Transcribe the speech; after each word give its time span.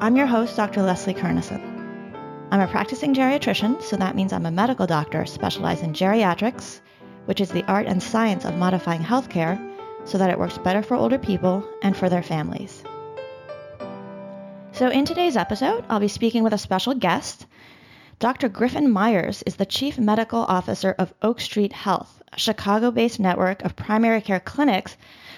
I'm 0.00 0.14
your 0.14 0.26
host, 0.26 0.54
Dr. 0.54 0.82
Leslie 0.82 1.12
Kernisan. 1.12 1.60
I'm 2.52 2.60
a 2.60 2.68
practicing 2.68 3.16
geriatrician, 3.16 3.82
so 3.82 3.96
that 3.96 4.14
means 4.14 4.32
I'm 4.32 4.46
a 4.46 4.50
medical 4.52 4.86
doctor 4.86 5.26
specialized 5.26 5.82
in 5.82 5.92
geriatrics, 5.92 6.78
which 7.24 7.40
is 7.40 7.50
the 7.50 7.64
art 7.64 7.88
and 7.88 8.00
science 8.00 8.44
of 8.44 8.54
modifying 8.54 9.00
healthcare 9.00 9.58
so 10.04 10.16
that 10.16 10.30
it 10.30 10.38
works 10.38 10.56
better 10.58 10.84
for 10.84 10.94
older 10.94 11.18
people 11.18 11.68
and 11.82 11.96
for 11.96 12.08
their 12.08 12.22
families. 12.22 12.84
So, 14.70 14.88
in 14.88 15.04
today's 15.04 15.36
episode, 15.36 15.84
I'll 15.88 15.98
be 15.98 16.06
speaking 16.06 16.44
with 16.44 16.52
a 16.52 16.58
special 16.58 16.94
guest. 16.94 17.46
Dr. 18.20 18.48
Griffin 18.48 18.88
Myers 18.88 19.42
is 19.46 19.56
the 19.56 19.66
Chief 19.66 19.98
Medical 19.98 20.42
Officer 20.42 20.94
of 20.96 21.12
Oak 21.22 21.40
Street 21.40 21.72
Health, 21.72 22.22
a 22.32 22.38
Chicago 22.38 22.92
based 22.92 23.18
network 23.18 23.64
of 23.64 23.74
primary 23.74 24.20
care 24.20 24.38
clinics 24.38 24.96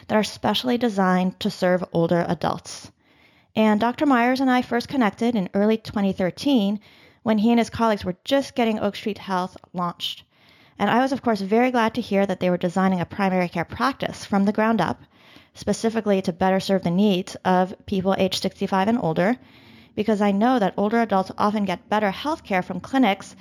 that 0.08 0.16
are 0.16 0.22
specially 0.22 0.76
designed 0.76 1.40
to 1.40 1.48
serve 1.48 1.82
older 1.94 2.26
adults. 2.28 2.92
And 3.56 3.80
Dr. 3.80 4.06
Myers 4.06 4.40
and 4.40 4.50
I 4.50 4.62
first 4.62 4.88
connected 4.88 5.34
in 5.34 5.50
early 5.54 5.76
2013 5.76 6.78
when 7.22 7.38
he 7.38 7.50
and 7.50 7.58
his 7.58 7.70
colleagues 7.70 8.04
were 8.04 8.16
just 8.24 8.54
getting 8.54 8.78
Oak 8.78 8.96
Street 8.96 9.18
Health 9.18 9.56
launched. 9.72 10.22
And 10.78 10.88
I 10.88 11.00
was, 11.00 11.12
of 11.12 11.22
course, 11.22 11.40
very 11.40 11.70
glad 11.70 11.94
to 11.94 12.00
hear 12.00 12.24
that 12.24 12.40
they 12.40 12.48
were 12.48 12.56
designing 12.56 13.00
a 13.00 13.04
primary 13.04 13.48
care 13.48 13.64
practice 13.64 14.24
from 14.24 14.44
the 14.44 14.52
ground 14.52 14.80
up 14.80 15.02
specifically 15.54 16.22
to 16.22 16.32
better 16.32 16.60
serve 16.60 16.82
the 16.82 16.90
needs 16.90 17.36
of 17.44 17.74
people 17.86 18.14
age 18.16 18.40
65 18.40 18.88
and 18.88 18.98
older, 19.02 19.36
because 19.94 20.22
I 20.22 20.30
know 20.30 20.58
that 20.58 20.74
older 20.76 21.00
adults 21.00 21.32
often 21.36 21.64
get 21.64 21.88
better 21.88 22.10
health 22.10 22.44
care 22.44 22.62
from 22.62 22.80
clinics 22.80 23.34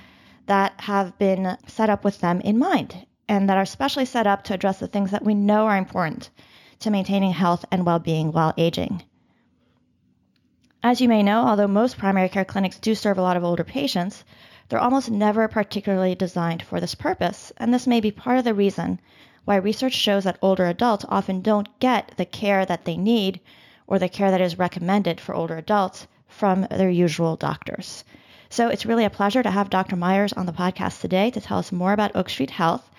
that 0.47 0.73
have 0.81 1.17
been 1.19 1.56
set 1.67 1.89
up 1.89 2.03
with 2.03 2.19
them 2.19 2.41
in 2.41 2.58
mind 2.58 3.06
and 3.28 3.47
that 3.47 3.58
are 3.58 3.66
specially 3.66 4.06
set 4.06 4.25
up 4.25 4.44
to 4.45 4.56
address 4.56 4.80
the 4.80 4.88
things 4.88 5.12
that 5.12 5.23
we 5.23 5.36
know 5.36 5.67
are 5.67 5.78
important 5.78 6.31
to 6.80 6.89
maintaining 6.89 7.31
health 7.31 7.64
and 7.72 7.86
well 7.86 8.00
being 8.00 8.31
while 8.31 8.53
aging. 8.58 9.03
As 10.81 11.02
you 11.02 11.09
may 11.09 11.23
know, 11.23 11.45
although 11.45 11.67
most 11.67 11.97
primary 11.97 12.30
care 12.30 12.45
clinics 12.45 12.80
do 12.80 12.95
serve 12.95 13.17
a 13.17 13.22
lot 13.22 13.35
of 13.35 13.44
older 13.44 13.66
patients, 13.66 14.23
they're 14.69 14.80
almost 14.80 15.11
never 15.11 15.45
particularly 15.49 16.16
designed 16.16 16.63
for 16.63 16.80
this 16.80 16.95
purpose, 16.95 17.52
and 17.58 17.73
this 17.73 17.85
may 17.85 17.99
be 17.99 18.11
part 18.11 18.38
of 18.38 18.45
the 18.45 18.53
reason 18.53 18.97
why 19.44 19.57
research 19.57 19.91
shows 19.91 20.23
that 20.23 20.38
older 20.41 20.67
adults 20.67 21.03
often 21.09 21.41
don't 21.41 21.67
get 21.80 22.13
the 22.16 22.23
care 22.23 22.66
that 22.66 22.85
they 22.85 22.95
need 22.95 23.41
or 23.88 24.00
the 24.00 24.07
care 24.07 24.31
that 24.31 24.39
is 24.39 24.57
recommended 24.57 25.19
for 25.19 25.35
older 25.35 25.57
adults 25.57 26.07
from 26.30 26.66
their 26.72 26.89
usual 26.89 27.35
doctors. 27.35 28.05
So 28.50 28.69
it's 28.69 28.85
really 28.85 29.03
a 29.03 29.09
pleasure 29.09 29.44
to 29.44 29.52
have 29.52 29.69
Dr. 29.69 29.97
Myers 29.97 30.31
on 30.31 30.45
the 30.45 30.53
podcast 30.53 31.02
today 31.02 31.30
to 31.31 31.41
tell 31.41 31.57
us 31.57 31.73
more 31.73 31.91
about 31.91 32.16
Oak 32.16 32.30
Street 32.30 32.52
Health 32.52 32.89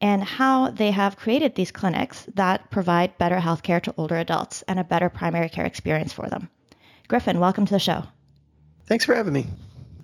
and 0.00 0.24
how 0.24 0.70
they 0.70 0.90
have 0.90 1.16
created 1.16 1.54
these 1.54 1.70
clinics 1.70 2.26
that 2.34 2.68
provide 2.70 3.18
better 3.18 3.38
health 3.38 3.62
care 3.62 3.78
to 3.82 3.94
older 3.96 4.16
adults 4.16 4.62
and 4.62 4.80
a 4.80 4.84
better 4.84 5.08
primary 5.08 5.48
care 5.48 5.64
experience 5.64 6.12
for 6.12 6.28
them. 6.28 6.50
Griffin, 7.10 7.40
welcome 7.40 7.66
to 7.66 7.72
the 7.72 7.80
show. 7.80 8.04
Thanks 8.86 9.04
for 9.04 9.16
having 9.16 9.32
me. 9.32 9.48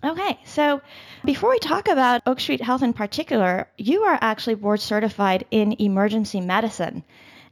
Okay, 0.02 0.40
so 0.44 0.82
before 1.24 1.50
we 1.50 1.60
talk 1.60 1.86
about 1.86 2.20
Oak 2.26 2.40
Street 2.40 2.60
Health 2.60 2.82
in 2.82 2.92
particular, 2.92 3.68
you 3.78 4.02
are 4.02 4.18
actually 4.20 4.56
board 4.56 4.80
certified 4.80 5.46
in 5.52 5.80
emergency 5.80 6.40
medicine. 6.40 7.04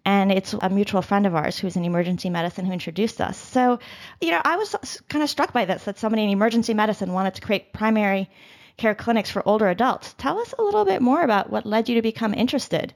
And 0.05 0.33
it's 0.33 0.55
a 0.55 0.69
mutual 0.71 1.03
friend 1.03 1.25
of 1.25 1.37
ours 1.37 1.57
who's 1.57 1.77
in 1.77 1.85
emergency 1.85 2.31
medicine 2.31 2.67
who 2.67 2.73
introduced 2.73 3.21
us. 3.21 3.39
So, 3.39 3.79
you 4.21 4.33
know, 4.33 4.41
I 4.45 4.57
was 4.57 4.75
kind 5.09 5.23
of 5.23 5.31
struck 5.31 5.53
by 5.53 5.67
this 5.67 5.85
that 5.85 6.01
somebody 6.01 6.25
in 6.25 6.31
emergency 6.31 6.75
medicine 6.75 7.13
wanted 7.13 7.37
to 7.37 7.41
create 7.41 7.73
primary 7.73 8.29
care 8.77 8.97
clinics 8.97 9.31
for 9.31 9.49
older 9.49 9.69
adults. 9.69 10.17
Tell 10.19 10.41
us 10.41 10.53
a 10.59 10.63
little 10.63 10.85
bit 10.85 11.01
more 11.01 11.23
about 11.23 11.49
what 11.49 11.65
led 11.65 11.89
you 11.89 11.95
to 11.95 12.03
become 12.03 12.35
interested 12.35 12.93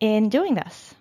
in 0.00 0.30
doing 0.30 0.54
this. 0.54 0.94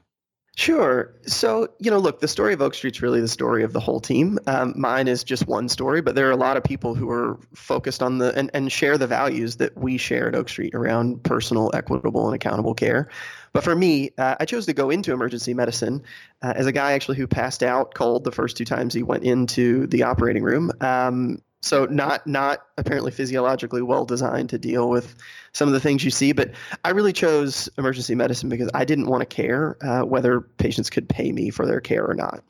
Sure. 0.60 1.14
So, 1.28 1.70
you 1.78 1.92
know, 1.92 2.00
look, 2.00 2.20
the 2.20 2.28
story 2.28 2.52
of 2.52 2.64
Oak 2.64 2.74
Street's 2.74 3.00
really 3.00 3.22
the 3.22 3.28
story 3.28 3.64
of 3.64 3.74
the 3.74 3.80
whole 3.80 4.00
team. 4.00 4.40
Um, 4.48 4.74
mine 4.76 5.08
is 5.08 5.24
just 5.24 5.46
one 5.46 5.70
story, 5.70 6.02
but 6.02 6.16
there 6.16 6.28
are 6.28 6.32
a 6.32 6.36
lot 6.36 6.58
of 6.58 6.64
people 6.64 6.96
who 6.96 7.12
are 7.12 7.40
focused 7.54 8.02
on 8.02 8.18
the 8.18 8.36
and, 8.36 8.50
and 8.56 8.72
share 8.72 8.98
the 8.98 9.06
values 9.06 9.58
that 9.58 9.78
we 9.78 9.98
share 9.98 10.28
at 10.28 10.34
Oak 10.34 10.50
Street 10.50 10.74
around 10.74 11.22
personal, 11.22 11.70
equitable, 11.76 12.26
and 12.26 12.34
accountable 12.34 12.74
care. 12.74 13.08
But 13.54 13.64
for 13.64 13.76
me, 13.76 14.10
uh, 14.18 14.36
I 14.40 14.46
chose 14.46 14.66
to 14.66 14.74
go 14.74 14.90
into 14.90 15.14
emergency 15.14 15.54
medicine 15.54 16.02
uh, 16.42 16.54
as 16.56 16.66
a 16.66 16.72
guy 16.72 16.94
actually 16.94 17.18
who 17.18 17.28
passed 17.28 17.62
out 17.62 17.94
cold 17.94 18.24
the 18.24 18.32
first 18.32 18.58
two 18.58 18.66
times 18.66 18.96
he 18.96 19.04
went 19.04 19.24
into 19.26 19.86
the 19.86 20.02
operating 20.02 20.42
room. 20.42 20.72
Um, 20.82 21.38
so 21.62 21.86
not 21.86 22.28
not 22.28 22.60
apparently 22.78 23.12
physiologically 23.12 23.82
well 23.82 24.06
designed 24.06 24.50
to 24.50 24.58
deal 24.58 24.90
with 24.90 25.16
some 25.54 25.68
of 25.68 25.74
the 25.74 25.80
things 25.80 26.04
you 26.04 26.12
see. 26.12 26.32
But 26.32 26.52
I 26.86 26.92
really 26.92 27.14
chose 27.14 27.68
emergency 27.78 28.14
medicine 28.14 28.50
because 28.50 28.70
I 28.74 28.86
didn't 28.86 29.08
want 29.08 29.22
to 29.22 29.26
care 29.26 29.76
uh, 29.82 30.04
whether 30.04 30.42
patients 30.42 30.90
could 30.90 31.10
pay 31.10 31.32
me 31.32 31.50
for 31.50 31.66
their 31.66 31.82
care 31.82 32.06
or 32.06 32.14
not. 32.14 32.44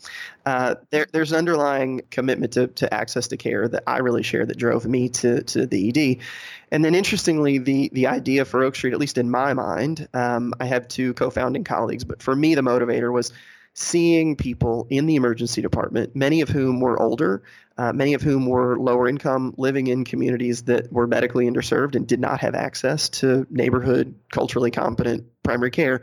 Uh, 0.46 0.76
there, 0.90 1.08
there's 1.14 1.32
an 1.32 1.38
underlying 1.38 2.02
commitment 2.12 2.54
to, 2.54 2.68
to 2.68 2.94
access 2.94 3.30
to 3.30 3.38
care 3.38 3.68
that 3.68 3.84
I 3.88 4.00
really 4.00 4.24
share 4.24 4.46
that 4.46 4.58
drove 4.58 4.86
me 4.86 5.10
to 5.10 5.44
to 5.44 5.66
the 5.66 5.90
ED. 5.90 6.24
And 6.72 6.84
then 6.84 6.94
interestingly, 6.94 7.60
the 7.60 7.90
the 7.94 8.08
idea 8.08 8.44
for 8.44 8.64
Oak 8.64 8.76
Street, 8.76 8.94
at 8.94 9.00
least 9.00 9.18
in 9.18 9.32
my 9.32 9.54
mind, 9.54 10.08
um, 10.14 10.54
I 10.60 10.66
have 10.66 10.88
two 10.90 11.14
co-founding 11.14 11.64
colleagues, 11.64 12.04
but 12.04 12.22
for 12.22 12.36
me 12.36 12.56
the 12.56 12.62
motivator 12.62 13.12
was 13.12 13.32
seeing 13.80 14.36
people 14.36 14.88
in 14.90 15.06
the 15.06 15.16
emergency 15.16 15.62
department, 15.62 16.16
many 16.16 16.42
of 16.42 16.50
whom 16.50 16.80
were 16.80 17.00
older, 17.00 17.44
uh, 17.78 17.94
many 17.94 18.16
of 18.16 18.24
whom 18.24 18.48
were 18.48 18.76
lower 18.76 19.08
income, 19.08 19.54
living 19.56 19.86
in 19.86 20.04
communities 20.04 20.64
that 20.64 20.92
were 20.92 21.06
medically 21.06 21.46
underserved 21.48 21.94
and 21.94 22.08
did 22.08 22.20
not 22.20 22.40
have 22.40 22.56
access 22.56 23.10
to 23.10 23.46
neighborhood, 23.52 24.16
culturally 24.32 24.72
competent 24.72 25.26
primary 25.44 25.70
care. 25.70 26.02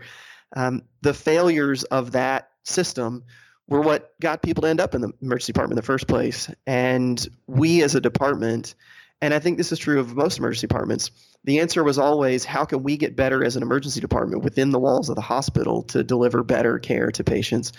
Um, 0.54 0.82
the 1.02 1.12
failures 1.12 1.82
of 1.82 2.12
that 2.12 2.48
system 2.62 3.24
were 3.66 3.80
what 3.80 4.14
got 4.20 4.40
people 4.40 4.62
to 4.62 4.68
end 4.68 4.80
up 4.80 4.94
in 4.94 5.00
the 5.00 5.12
emergency 5.20 5.52
department 5.52 5.72
in 5.72 5.82
the 5.82 5.86
first 5.86 6.06
place. 6.06 6.48
And 6.68 7.26
we 7.48 7.82
as 7.82 7.96
a 7.96 8.00
department, 8.00 8.76
and 9.20 9.32
I 9.32 9.38
think 9.38 9.56
this 9.56 9.72
is 9.72 9.78
true 9.78 10.00
of 10.00 10.14
most 10.14 10.38
emergency 10.38 10.66
departments, 10.66 11.10
the 11.44 11.60
answer 11.60 11.82
was 11.82 11.98
always 11.98 12.44
how 12.44 12.64
can 12.64 12.82
we 12.82 12.97
get 12.97 13.16
better 13.16 13.44
as 13.44 13.56
an 13.56 13.62
emergency 13.62 14.00
department 14.00 14.42
within 14.42 14.70
the 14.70 14.78
walls 14.78 15.08
of 15.08 15.16
the 15.16 15.22
hospital 15.22 15.82
to 15.84 16.02
deliver 16.02 16.42
better 16.42 16.78
care 16.78 17.10
to 17.12 17.25
patients. 17.25 17.72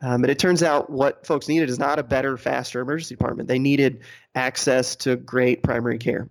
Um, 0.00 0.22
and 0.22 0.30
it 0.30 0.38
turns 0.38 0.62
out 0.62 0.90
what 0.90 1.26
folks 1.26 1.48
needed 1.48 1.68
is 1.68 1.78
not 1.78 1.98
a 1.98 2.04
better, 2.04 2.36
faster 2.36 2.80
emergency 2.80 3.16
department. 3.16 3.48
They 3.48 3.58
needed 3.58 4.02
access 4.34 4.96
to 4.96 5.16
great 5.16 5.62
primary 5.62 5.98
care. 5.98 6.28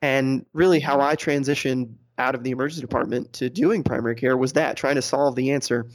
And 0.00 0.46
really, 0.52 0.80
how 0.80 1.00
I 1.00 1.16
transitioned 1.16 1.94
out 2.18 2.34
of 2.34 2.42
the 2.42 2.50
emergency 2.50 2.80
department 2.80 3.34
to 3.34 3.50
doing 3.50 3.82
primary 3.82 4.14
care 4.14 4.36
was 4.36 4.54
that 4.54 4.76
trying 4.76 4.94
to 4.96 5.02
solve 5.02 5.34
the 5.34 5.52
answer. 5.52 5.86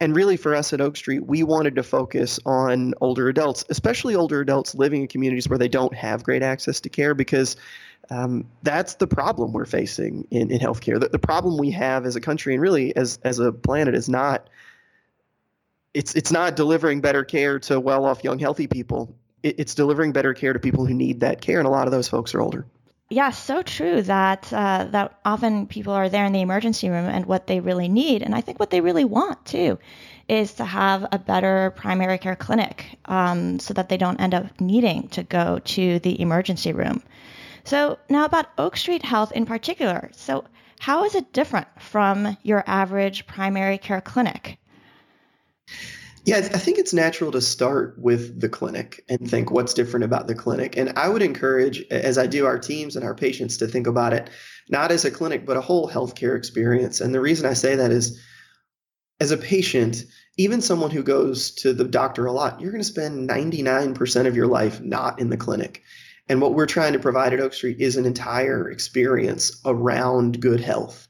And 0.00 0.16
really, 0.16 0.36
for 0.36 0.54
us 0.54 0.72
at 0.72 0.80
Oak 0.80 0.96
Street, 0.96 1.26
we 1.26 1.42
wanted 1.42 1.76
to 1.76 1.82
focus 1.82 2.40
on 2.44 2.94
older 3.00 3.28
adults, 3.28 3.64
especially 3.70 4.16
older 4.16 4.40
adults 4.40 4.74
living 4.74 5.02
in 5.02 5.08
communities 5.08 5.48
where 5.48 5.58
they 5.58 5.68
don't 5.68 5.94
have 5.94 6.24
great 6.24 6.42
access 6.42 6.80
to 6.80 6.88
care, 6.88 7.14
because 7.14 7.56
um, 8.10 8.44
that's 8.62 8.94
the 8.94 9.06
problem 9.06 9.52
we're 9.52 9.64
facing 9.64 10.26
in, 10.30 10.50
in 10.50 10.58
healthcare. 10.58 10.98
The, 10.98 11.08
the 11.08 11.18
problem 11.20 11.56
we 11.56 11.70
have 11.70 12.04
as 12.04 12.16
a 12.16 12.20
country 12.20 12.54
and 12.54 12.60
really 12.60 12.94
as, 12.96 13.18
as 13.22 13.38
a 13.38 13.52
planet 13.52 13.94
is 13.94 14.08
not 14.08 14.48
it's 15.94 16.14
it's 16.14 16.32
not 16.32 16.56
delivering 16.56 17.00
better 17.00 17.22
care 17.22 17.58
to 17.60 17.78
well-off 17.78 18.24
young 18.24 18.38
healthy 18.38 18.66
people. 18.66 19.14
It, 19.42 19.60
it's 19.60 19.74
delivering 19.74 20.12
better 20.12 20.34
care 20.34 20.52
to 20.52 20.58
people 20.58 20.86
who 20.86 20.94
need 20.94 21.20
that 21.20 21.40
care, 21.40 21.58
and 21.58 21.66
a 21.66 21.70
lot 21.70 21.86
of 21.86 21.92
those 21.92 22.08
folks 22.08 22.34
are 22.34 22.40
older. 22.40 22.66
Yeah, 23.12 23.28
so 23.28 23.60
true 23.60 24.00
that 24.00 24.50
uh, 24.54 24.84
that 24.84 25.18
often 25.22 25.66
people 25.66 25.92
are 25.92 26.08
there 26.08 26.24
in 26.24 26.32
the 26.32 26.40
emergency 26.40 26.88
room 26.88 27.04
and 27.04 27.26
what 27.26 27.46
they 27.46 27.60
really 27.60 27.86
need, 27.86 28.22
and 28.22 28.34
I 28.34 28.40
think 28.40 28.58
what 28.58 28.70
they 28.70 28.80
really 28.80 29.04
want 29.04 29.44
too, 29.44 29.78
is 30.30 30.54
to 30.54 30.64
have 30.64 31.06
a 31.12 31.18
better 31.18 31.74
primary 31.76 32.16
care 32.16 32.36
clinic 32.36 32.98
um, 33.04 33.58
so 33.58 33.74
that 33.74 33.90
they 33.90 33.98
don't 33.98 34.18
end 34.18 34.32
up 34.32 34.58
needing 34.62 35.08
to 35.08 35.24
go 35.24 35.58
to 35.58 35.98
the 35.98 36.22
emergency 36.22 36.72
room. 36.72 37.02
So, 37.64 37.98
now 38.08 38.24
about 38.24 38.46
Oak 38.56 38.78
Street 38.78 39.04
Health 39.04 39.30
in 39.32 39.44
particular. 39.44 40.08
So, 40.14 40.44
how 40.80 41.04
is 41.04 41.14
it 41.14 41.34
different 41.34 41.68
from 41.78 42.38
your 42.42 42.64
average 42.66 43.26
primary 43.26 43.76
care 43.76 44.00
clinic? 44.00 44.56
Yeah, 46.24 46.36
I 46.36 46.58
think 46.58 46.78
it's 46.78 46.94
natural 46.94 47.32
to 47.32 47.40
start 47.40 47.96
with 47.98 48.40
the 48.40 48.48
clinic 48.48 49.04
and 49.08 49.28
think 49.28 49.50
what's 49.50 49.74
different 49.74 50.04
about 50.04 50.28
the 50.28 50.36
clinic. 50.36 50.76
And 50.76 50.92
I 50.96 51.08
would 51.08 51.22
encourage, 51.22 51.82
as 51.90 52.16
I 52.16 52.28
do 52.28 52.46
our 52.46 52.58
teams 52.58 52.94
and 52.94 53.04
our 53.04 53.14
patients, 53.14 53.56
to 53.56 53.66
think 53.66 53.88
about 53.88 54.12
it 54.12 54.30
not 54.68 54.92
as 54.92 55.04
a 55.04 55.10
clinic, 55.10 55.44
but 55.44 55.56
a 55.56 55.60
whole 55.60 55.90
healthcare 55.90 56.36
experience. 56.36 57.00
And 57.00 57.12
the 57.12 57.20
reason 57.20 57.46
I 57.46 57.54
say 57.54 57.74
that 57.74 57.90
is 57.90 58.20
as 59.18 59.32
a 59.32 59.36
patient, 59.36 60.04
even 60.36 60.62
someone 60.62 60.92
who 60.92 61.02
goes 61.02 61.50
to 61.56 61.72
the 61.72 61.84
doctor 61.84 62.26
a 62.26 62.32
lot, 62.32 62.60
you're 62.60 62.70
going 62.70 62.82
to 62.82 62.88
spend 62.88 63.28
99% 63.28 64.26
of 64.26 64.36
your 64.36 64.46
life 64.46 64.80
not 64.80 65.18
in 65.18 65.28
the 65.28 65.36
clinic. 65.36 65.82
And 66.28 66.40
what 66.40 66.54
we're 66.54 66.66
trying 66.66 66.92
to 66.92 67.00
provide 67.00 67.32
at 67.32 67.40
Oak 67.40 67.52
Street 67.52 67.80
is 67.80 67.96
an 67.96 68.06
entire 68.06 68.70
experience 68.70 69.60
around 69.64 70.40
good 70.40 70.60
health. 70.60 71.08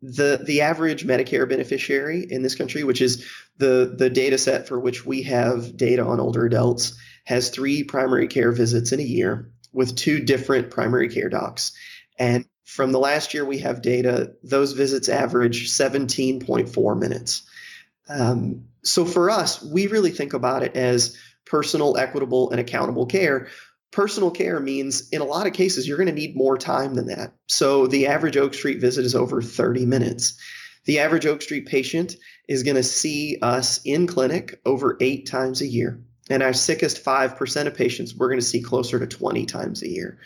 The 0.00 0.40
the 0.44 0.60
average 0.60 1.06
Medicare 1.06 1.48
beneficiary 1.48 2.26
in 2.30 2.42
this 2.42 2.54
country, 2.54 2.84
which 2.84 3.00
is 3.00 3.24
the 3.56 3.94
the 3.96 4.10
data 4.10 4.38
set 4.38 4.68
for 4.68 4.78
which 4.78 5.04
we 5.04 5.22
have 5.22 5.76
data 5.76 6.04
on 6.04 6.20
older 6.20 6.46
adults, 6.46 6.96
has 7.24 7.50
three 7.50 7.82
primary 7.82 8.28
care 8.28 8.52
visits 8.52 8.92
in 8.92 9.00
a 9.00 9.04
year 9.04 9.50
with 9.72 9.96
two 9.96 10.20
different 10.20 10.70
primary 10.70 11.08
care 11.08 11.28
docs. 11.28 11.72
And 12.18 12.44
from 12.64 12.92
the 12.92 12.98
last 12.98 13.34
year 13.34 13.44
we 13.44 13.58
have 13.58 13.82
data, 13.82 14.34
those 14.42 14.72
visits 14.72 15.08
average 15.08 15.70
17.4 15.70 16.98
minutes. 16.98 17.42
Um, 18.08 18.64
so 18.82 19.04
for 19.04 19.30
us, 19.30 19.62
we 19.62 19.86
really 19.86 20.10
think 20.10 20.32
about 20.32 20.62
it 20.62 20.76
as 20.76 21.16
personal, 21.44 21.96
equitable, 21.96 22.50
and 22.50 22.60
accountable 22.60 23.06
care. 23.06 23.48
Personal 23.90 24.30
care 24.30 24.60
means 24.60 25.08
in 25.10 25.20
a 25.20 25.24
lot 25.24 25.46
of 25.46 25.52
cases, 25.54 25.88
you're 25.88 25.96
going 25.96 26.08
to 26.08 26.12
need 26.12 26.36
more 26.36 26.58
time 26.58 26.94
than 26.94 27.06
that. 27.06 27.32
So 27.46 27.86
the 27.86 28.06
average 28.06 28.36
Oak 28.36 28.54
Street 28.54 28.80
visit 28.80 29.04
is 29.04 29.14
over 29.14 29.40
30 29.40 29.86
minutes. 29.86 30.38
The 30.84 30.98
average 30.98 31.26
Oak 31.26 31.42
Street 31.42 31.66
patient 31.66 32.16
is 32.48 32.62
going 32.62 32.76
to 32.76 32.82
see 32.82 33.38
us 33.42 33.80
in 33.84 34.06
clinic 34.06 34.60
over 34.64 34.96
eight 35.00 35.26
times 35.26 35.60
a 35.60 35.66
year. 35.66 36.00
And 36.30 36.42
our 36.42 36.52
sickest 36.52 37.02
5% 37.02 37.66
of 37.66 37.74
patients, 37.74 38.14
we're 38.14 38.28
going 38.28 38.40
to 38.40 38.44
see 38.44 38.62
closer 38.62 38.98
to 38.98 39.06
20 39.06 39.46
times 39.46 39.82
a 39.82 39.88
year. 39.88 40.18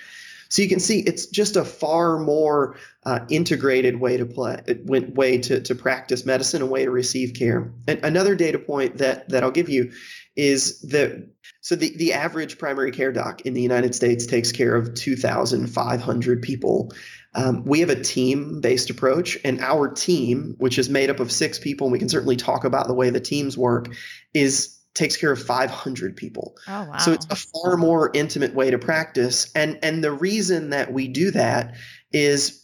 So 0.52 0.60
you 0.60 0.68
can 0.68 0.80
see 0.80 1.00
it's 1.00 1.24
just 1.26 1.56
a 1.56 1.64
far 1.64 2.18
more 2.18 2.76
uh, 3.06 3.20
integrated 3.30 3.98
way 4.00 4.18
to 4.18 4.26
play, 4.26 4.62
way 4.86 5.38
to, 5.38 5.62
to 5.62 5.74
practice 5.74 6.26
medicine, 6.26 6.60
a 6.60 6.66
way 6.66 6.84
to 6.84 6.90
receive 6.90 7.32
care. 7.32 7.72
And 7.88 8.04
another 8.04 8.34
data 8.34 8.58
point 8.58 8.98
that 8.98 9.30
that 9.30 9.42
I'll 9.42 9.50
give 9.50 9.70
you 9.70 9.92
is 10.36 10.78
that 10.82 11.26
so 11.62 11.76
the, 11.76 11.96
the 11.96 12.12
average 12.12 12.58
primary 12.58 12.90
care 12.90 13.12
doc 13.12 13.42
in 13.42 13.54
the 13.54 13.62
United 13.62 13.94
States 13.94 14.26
takes 14.26 14.50
care 14.50 14.74
of 14.74 14.94
2,500 14.94 16.42
people. 16.42 16.92
Um, 17.34 17.64
we 17.64 17.78
have 17.80 17.88
a 17.88 18.02
team 18.02 18.60
based 18.60 18.90
approach, 18.90 19.38
and 19.44 19.60
our 19.60 19.88
team, 19.88 20.56
which 20.58 20.76
is 20.76 20.90
made 20.90 21.08
up 21.08 21.20
of 21.20 21.30
six 21.30 21.60
people, 21.60 21.86
and 21.86 21.92
we 21.92 22.00
can 22.00 22.08
certainly 22.08 22.36
talk 22.36 22.64
about 22.64 22.88
the 22.88 22.94
way 22.94 23.10
the 23.10 23.20
teams 23.20 23.56
work, 23.56 23.94
is 24.34 24.76
takes 24.94 25.16
care 25.16 25.30
of 25.30 25.40
500 25.40 26.16
people. 26.16 26.56
Oh, 26.68 26.84
wow. 26.84 26.98
So 26.98 27.12
it's 27.12 27.26
a 27.30 27.36
far 27.36 27.76
more 27.76 28.10
intimate 28.12 28.54
way 28.54 28.70
to 28.72 28.78
practice. 28.78 29.50
And, 29.54 29.78
and 29.82 30.04
the 30.04 30.12
reason 30.12 30.70
that 30.70 30.92
we 30.92 31.08
do 31.08 31.30
that 31.30 31.76
is 32.12 32.62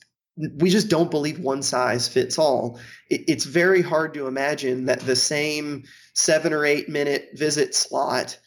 we 0.56 0.70
just 0.70 0.88
don't 0.88 1.10
believe 1.10 1.38
one 1.38 1.62
size 1.62 2.06
fits 2.06 2.38
all. 2.38 2.80
It, 3.08 3.22
it's 3.28 3.44
very 3.44 3.80
hard 3.80 4.12
to 4.14 4.26
imagine 4.26 4.86
that 4.86 5.00
the 5.00 5.16
same 5.16 5.84
seven 6.12 6.52
or 6.52 6.66
eight 6.66 6.88
minute 6.88 7.30
visit 7.34 7.74
slot 7.74 8.38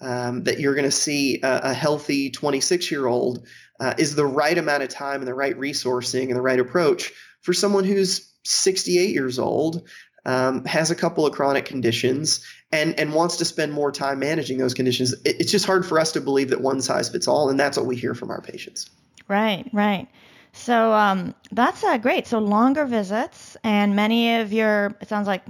um, 0.00 0.44
that 0.44 0.60
you're 0.60 0.74
going 0.74 0.84
to 0.84 0.90
see 0.90 1.40
a, 1.42 1.60
a 1.64 1.74
healthy 1.74 2.30
26 2.30 2.90
year 2.90 3.06
old 3.06 3.46
uh, 3.80 3.94
is 3.98 4.14
the 4.14 4.26
right 4.26 4.58
amount 4.58 4.82
of 4.82 4.88
time 4.88 5.20
and 5.20 5.28
the 5.28 5.34
right 5.34 5.58
resourcing 5.58 6.24
and 6.24 6.36
the 6.36 6.42
right 6.42 6.60
approach 6.60 7.12
for 7.42 7.52
someone 7.52 7.84
who's 7.84 8.32
68 8.44 9.10
years 9.10 9.38
old 9.38 9.88
um, 10.26 10.64
has 10.64 10.90
a 10.90 10.94
couple 10.94 11.26
of 11.26 11.32
chronic 11.32 11.64
conditions 11.64 12.44
and 12.70 12.98
and 12.98 13.14
wants 13.14 13.36
to 13.36 13.44
spend 13.44 13.72
more 13.72 13.90
time 13.90 14.18
managing 14.18 14.58
those 14.58 14.74
conditions. 14.74 15.12
It, 15.24 15.36
it's 15.40 15.50
just 15.50 15.64
hard 15.64 15.86
for 15.86 15.98
us 15.98 16.12
to 16.12 16.20
believe 16.20 16.50
that 16.50 16.60
one 16.60 16.80
size 16.82 17.08
fits 17.08 17.26
all 17.26 17.48
and 17.48 17.58
that's 17.58 17.76
what 17.76 17.86
we 17.86 17.96
hear 17.96 18.14
from 18.14 18.30
our 18.30 18.40
patients. 18.40 18.90
Right 19.26 19.68
right. 19.72 20.08
So 20.52 20.92
um, 20.92 21.34
that's 21.52 21.84
uh, 21.84 21.98
great. 21.98 22.26
So 22.26 22.40
longer 22.40 22.84
visits 22.84 23.56
and 23.64 23.94
many 23.94 24.36
of 24.40 24.52
your 24.52 24.96
it 25.00 25.08
sounds 25.08 25.26
like 25.26 25.42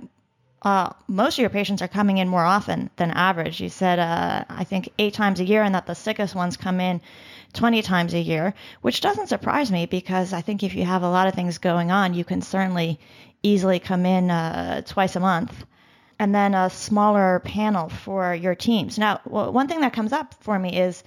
uh, 0.62 0.90
most 1.06 1.34
of 1.34 1.40
your 1.40 1.50
patients 1.50 1.82
are 1.82 1.88
coming 1.88 2.18
in 2.18 2.28
more 2.28 2.44
often 2.44 2.90
than 2.96 3.10
average 3.12 3.60
you 3.60 3.68
said 3.68 3.98
uh, 3.98 4.44
i 4.48 4.64
think 4.64 4.88
eight 4.98 5.14
times 5.14 5.40
a 5.40 5.44
year 5.44 5.62
and 5.62 5.74
that 5.74 5.86
the 5.86 5.94
sickest 5.94 6.34
ones 6.34 6.56
come 6.56 6.80
in 6.80 7.00
20 7.54 7.82
times 7.82 8.14
a 8.14 8.20
year, 8.20 8.54
which 8.82 9.00
doesn't 9.00 9.28
surprise 9.28 9.72
me 9.72 9.86
because 9.86 10.32
I 10.32 10.42
think 10.42 10.62
if 10.62 10.74
you 10.74 10.84
have 10.84 11.02
a 11.02 11.10
lot 11.10 11.28
of 11.28 11.34
things 11.34 11.58
going 11.58 11.90
on, 11.90 12.14
you 12.14 12.24
can 12.24 12.42
certainly 12.42 13.00
easily 13.42 13.78
come 13.78 14.04
in 14.04 14.30
uh, 14.30 14.82
twice 14.82 15.16
a 15.16 15.20
month 15.20 15.64
and 16.18 16.34
then 16.34 16.54
a 16.54 16.68
smaller 16.68 17.40
panel 17.44 17.88
for 17.88 18.34
your 18.34 18.54
teams. 18.54 18.98
Now, 18.98 19.20
one 19.24 19.68
thing 19.68 19.80
that 19.80 19.92
comes 19.92 20.12
up 20.12 20.34
for 20.40 20.58
me 20.58 20.78
is 20.78 21.02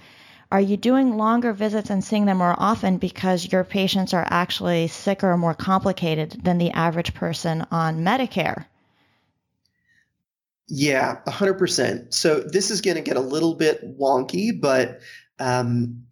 are 0.50 0.60
you 0.60 0.76
doing 0.76 1.16
longer 1.16 1.52
visits 1.52 1.90
and 1.90 2.04
seeing 2.04 2.26
them 2.26 2.38
more 2.38 2.56
often 2.58 2.98
because 2.98 3.50
your 3.50 3.64
patients 3.64 4.12
are 4.12 4.26
actually 4.28 4.88
sicker 4.88 5.32
or 5.32 5.38
more 5.38 5.54
complicated 5.54 6.40
than 6.42 6.58
the 6.58 6.72
average 6.72 7.14
person 7.14 7.64
on 7.70 8.04
Medicare? 8.04 8.66
Yeah, 10.74 11.18
100%. 11.26 12.14
So 12.14 12.40
this 12.40 12.70
is 12.70 12.80
going 12.80 12.94
to 12.94 13.02
get 13.02 13.18
a 13.18 13.20
little 13.20 13.54
bit 13.54 13.82
wonky, 13.98 14.58
but 14.58 15.00
um, 15.38 16.02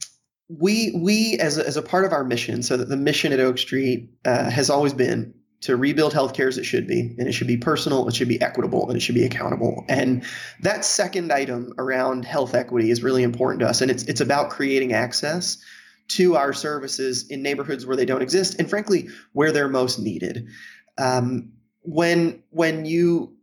we 0.51 0.93
we 1.03 1.39
as 1.41 1.57
a, 1.57 1.67
as 1.67 1.79
a 1.79 1.83
part 1.83 2.05
of 2.05 2.13
our 2.13 2.25
mission, 2.25 2.63
so 2.63 2.77
that 2.77 2.91
the 2.91 2.97
mission 2.99 3.33
at 3.33 3.41
Oak 3.41 3.57
Street 3.57 4.11
uh, 4.27 4.51
has 4.51 4.69
always 4.69 4.93
been 4.93 5.33
to 5.63 5.79
rebuild 5.79 6.13
healthcare 6.13 6.47
as 6.47 6.59
it 6.59 6.65
should 6.65 6.87
be, 6.87 7.15
and 7.19 7.27
it 7.27 7.33
should 7.33 7.47
be 7.47 7.57
personal, 7.57 8.07
it 8.07 8.15
should 8.15 8.29
be 8.29 8.39
equitable, 8.43 8.87
and 8.87 8.99
it 8.99 9.01
should 9.01 9.15
be 9.15 9.25
accountable. 9.25 9.83
And 9.89 10.23
that 10.61 10.85
second 10.85 11.33
item 11.33 11.73
around 11.79 12.27
health 12.27 12.55
equity 12.55 12.91
is 12.91 13.03
really 13.03 13.23
important 13.23 13.61
to 13.61 13.67
us, 13.67 13.81
and 13.81 13.91
it's 13.91 14.03
it's 14.03 14.21
about 14.21 14.51
creating 14.51 14.93
access 14.93 15.57
to 16.09 16.37
our 16.37 16.53
services 16.53 17.27
in 17.31 17.43
neighborhoods 17.43 17.87
where 17.87 17.97
they 17.97 18.05
don't 18.05 18.21
exist, 18.21 18.57
and 18.59 18.69
frankly, 18.69 19.09
where 19.33 19.53
they're 19.53 19.69
most 19.69 19.99
needed. 19.99 20.49
Um, 20.99 21.53
when 21.83 22.43
when 22.51 22.85
you 22.85 23.39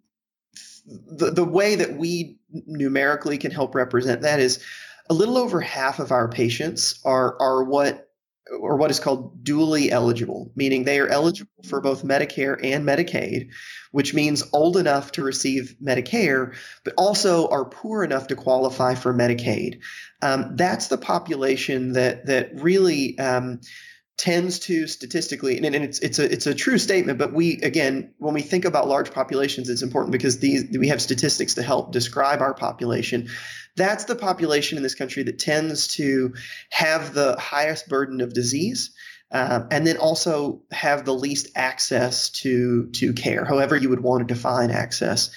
the, 0.88 1.32
the 1.32 1.44
way 1.44 1.76
that 1.76 1.98
we 1.98 2.38
numerically 2.66 3.38
can 3.38 3.52
help 3.52 3.76
represent 3.76 4.22
that 4.22 4.40
is 4.40 4.64
a 5.10 5.14
little 5.14 5.38
over 5.38 5.62
half 5.62 6.00
of 6.00 6.12
our 6.12 6.28
patients 6.28 7.00
are 7.06 7.40
are 7.40 7.64
what 7.64 8.08
or 8.60 8.78
what 8.78 8.92
is 8.92 9.00
called 9.00 9.44
dually 9.44 9.90
eligible, 9.90 10.52
meaning 10.56 10.84
they 10.84 11.00
are 11.00 11.08
eligible 11.08 11.52
for 11.66 11.82
both 11.82 12.06
Medicare 12.06 12.58
and 12.64 12.86
Medicaid, 12.86 13.50
which 13.92 14.14
means 14.14 14.44
old 14.54 14.78
enough 14.78 15.12
to 15.14 15.24
receive 15.24 15.76
Medicare, 15.84 16.56
but 16.86 16.94
also 16.98 17.50
are 17.50 17.66
poor 17.66 18.06
enough 18.06 18.28
to 18.28 18.36
qualify 18.36 18.96
for 18.96 19.14
Medicaid. 19.14 19.82
Um, 20.22 20.56
that's 20.56 20.88
the 20.88 20.98
population 20.98 21.94
that 21.94 22.26
that 22.28 22.52
really 22.54 23.18
um, 23.20 23.60
tends 24.18 24.58
to 24.60 24.88
statistically, 24.88 25.58
and, 25.58 25.76
it's 25.76 26.00
it's 26.00 26.20
a 26.20 26.32
it's 26.32 26.48
a 26.48 26.54
true 26.54 26.78
statement. 26.78 27.20
But 27.20 27.34
we 27.34 27.62
again, 27.62 28.14
when 28.18 28.34
we 28.34 28.42
think 28.42 28.66
about 28.66 28.88
large 28.88 29.12
populations, 29.12 29.70
it's 29.70 29.84
important 29.84 30.12
because 30.12 30.40
these 30.40 30.66
we 30.78 30.88
have 30.88 31.02
statistics 31.02 31.54
to 31.56 31.64
help 31.64 31.92
describe 31.92 32.42
our 32.42 32.54
population 32.54 33.30
that's 33.78 34.06
the 34.06 34.16
population 34.16 34.76
in 34.76 34.84
this 34.84 34.96
country 34.96 35.24
that 35.24 35.40
tends 35.40 35.88
to 35.88 36.34
have 36.72 37.14
the 37.14 37.38
highest 37.40 37.88
burden 37.88 38.20
of 38.20 38.34
disease. 38.34 38.92
Uh, 39.30 39.66
and 39.72 39.86
then 39.86 39.98
also 39.98 40.62
have 40.72 41.04
the 41.04 41.14
least 41.14 41.50
access 41.54 42.30
to 42.30 42.90
to 42.94 43.12
care, 43.12 43.44
however 43.44 43.76
you 43.76 43.90
would 43.90 44.00
want 44.00 44.26
to 44.26 44.34
define 44.34 44.72
access. 44.72 45.30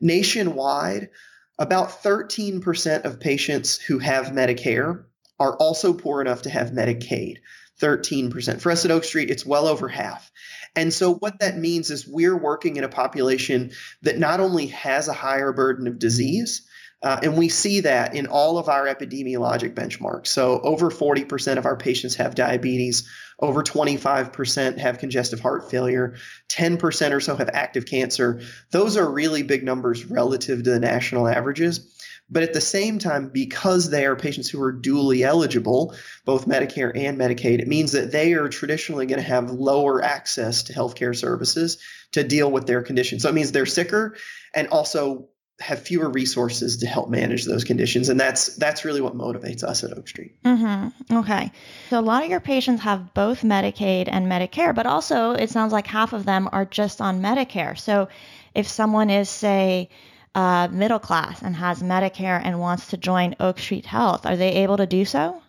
Nationwide, 0.00 1.10
about 1.58 2.02
13% 2.02 3.04
of 3.04 3.20
patients 3.20 3.76
who 3.76 3.98
have 3.98 4.28
Medicare 4.28 5.04
are 5.38 5.56
also 5.58 5.92
poor 5.92 6.22
enough 6.22 6.40
to 6.42 6.48
have 6.48 6.70
Medicaid. 6.70 7.36
13%. 7.84 8.60
For 8.60 8.72
us 8.72 8.84
at 8.84 8.90
Oak 8.90 9.04
Street, 9.04 9.30
it's 9.30 9.44
well 9.44 9.66
over 9.66 9.88
half. 9.88 10.30
And 10.74 10.92
so, 10.92 11.14
what 11.14 11.38
that 11.40 11.58
means 11.58 11.90
is 11.90 12.08
we're 12.08 12.36
working 12.36 12.76
in 12.76 12.84
a 12.84 12.88
population 12.88 13.70
that 14.02 14.18
not 14.18 14.40
only 14.40 14.66
has 14.68 15.06
a 15.06 15.12
higher 15.12 15.52
burden 15.52 15.86
of 15.86 15.98
disease, 15.98 16.66
uh, 17.02 17.20
and 17.22 17.36
we 17.36 17.50
see 17.50 17.80
that 17.80 18.14
in 18.14 18.26
all 18.26 18.56
of 18.56 18.68
our 18.68 18.86
epidemiologic 18.86 19.74
benchmarks. 19.74 20.28
So, 20.28 20.60
over 20.60 20.90
40% 20.90 21.58
of 21.58 21.66
our 21.66 21.76
patients 21.76 22.16
have 22.16 22.34
diabetes, 22.34 23.08
over 23.38 23.62
25% 23.62 24.78
have 24.78 24.98
congestive 24.98 25.40
heart 25.40 25.70
failure, 25.70 26.14
10% 26.48 27.12
or 27.12 27.20
so 27.20 27.36
have 27.36 27.50
active 27.52 27.84
cancer. 27.84 28.40
Those 28.70 28.96
are 28.96 29.08
really 29.08 29.42
big 29.42 29.64
numbers 29.64 30.06
relative 30.06 30.62
to 30.62 30.70
the 30.70 30.80
national 30.80 31.28
averages. 31.28 31.93
But 32.30 32.42
at 32.42 32.54
the 32.54 32.60
same 32.60 32.98
time, 32.98 33.28
because 33.28 33.90
they 33.90 34.06
are 34.06 34.16
patients 34.16 34.48
who 34.48 34.62
are 34.62 34.72
dually 34.72 35.20
eligible, 35.20 35.94
both 36.24 36.48
Medicare 36.48 36.90
and 36.96 37.18
Medicaid, 37.18 37.60
it 37.60 37.68
means 37.68 37.92
that 37.92 38.12
they 38.12 38.32
are 38.32 38.48
traditionally 38.48 39.06
going 39.06 39.20
to 39.20 39.26
have 39.26 39.50
lower 39.50 40.02
access 40.02 40.62
to 40.64 40.72
healthcare 40.72 41.14
services 41.14 41.78
to 42.12 42.24
deal 42.24 42.50
with 42.50 42.66
their 42.66 42.82
condition. 42.82 43.20
So 43.20 43.28
it 43.28 43.34
means 43.34 43.52
they're 43.52 43.66
sicker 43.66 44.16
and 44.54 44.68
also 44.68 45.28
have 45.60 45.78
fewer 45.80 46.10
resources 46.10 46.78
to 46.78 46.86
help 46.86 47.08
manage 47.08 47.44
those 47.44 47.62
conditions 47.62 48.08
and 48.08 48.18
that's 48.18 48.56
that's 48.56 48.84
really 48.84 49.00
what 49.00 49.14
motivates 49.16 49.62
us 49.62 49.84
at 49.84 49.96
oak 49.96 50.08
street 50.08 50.34
mm-hmm. 50.42 51.16
okay 51.16 51.52
so 51.90 51.98
a 51.98 52.02
lot 52.02 52.24
of 52.24 52.28
your 52.28 52.40
patients 52.40 52.82
have 52.82 53.14
both 53.14 53.42
medicaid 53.42 54.08
and 54.10 54.26
medicare 54.26 54.74
but 54.74 54.84
also 54.84 55.30
it 55.30 55.48
sounds 55.48 55.72
like 55.72 55.86
half 55.86 56.12
of 56.12 56.24
them 56.24 56.48
are 56.50 56.64
just 56.64 57.00
on 57.00 57.22
medicare 57.22 57.78
so 57.78 58.08
if 58.56 58.66
someone 58.66 59.10
is 59.10 59.28
say 59.28 59.88
uh, 60.34 60.68
middle 60.70 60.98
class 60.98 61.42
and 61.42 61.56
has 61.56 61.82
medicare 61.82 62.40
and 62.42 62.58
wants 62.60 62.88
to 62.88 62.96
join 62.96 63.34
oak 63.40 63.58
street 63.58 63.86
health 63.86 64.26
are 64.26 64.36
they 64.36 64.50
able 64.50 64.76
to 64.76 64.86
do 64.86 65.04
so 65.04 65.40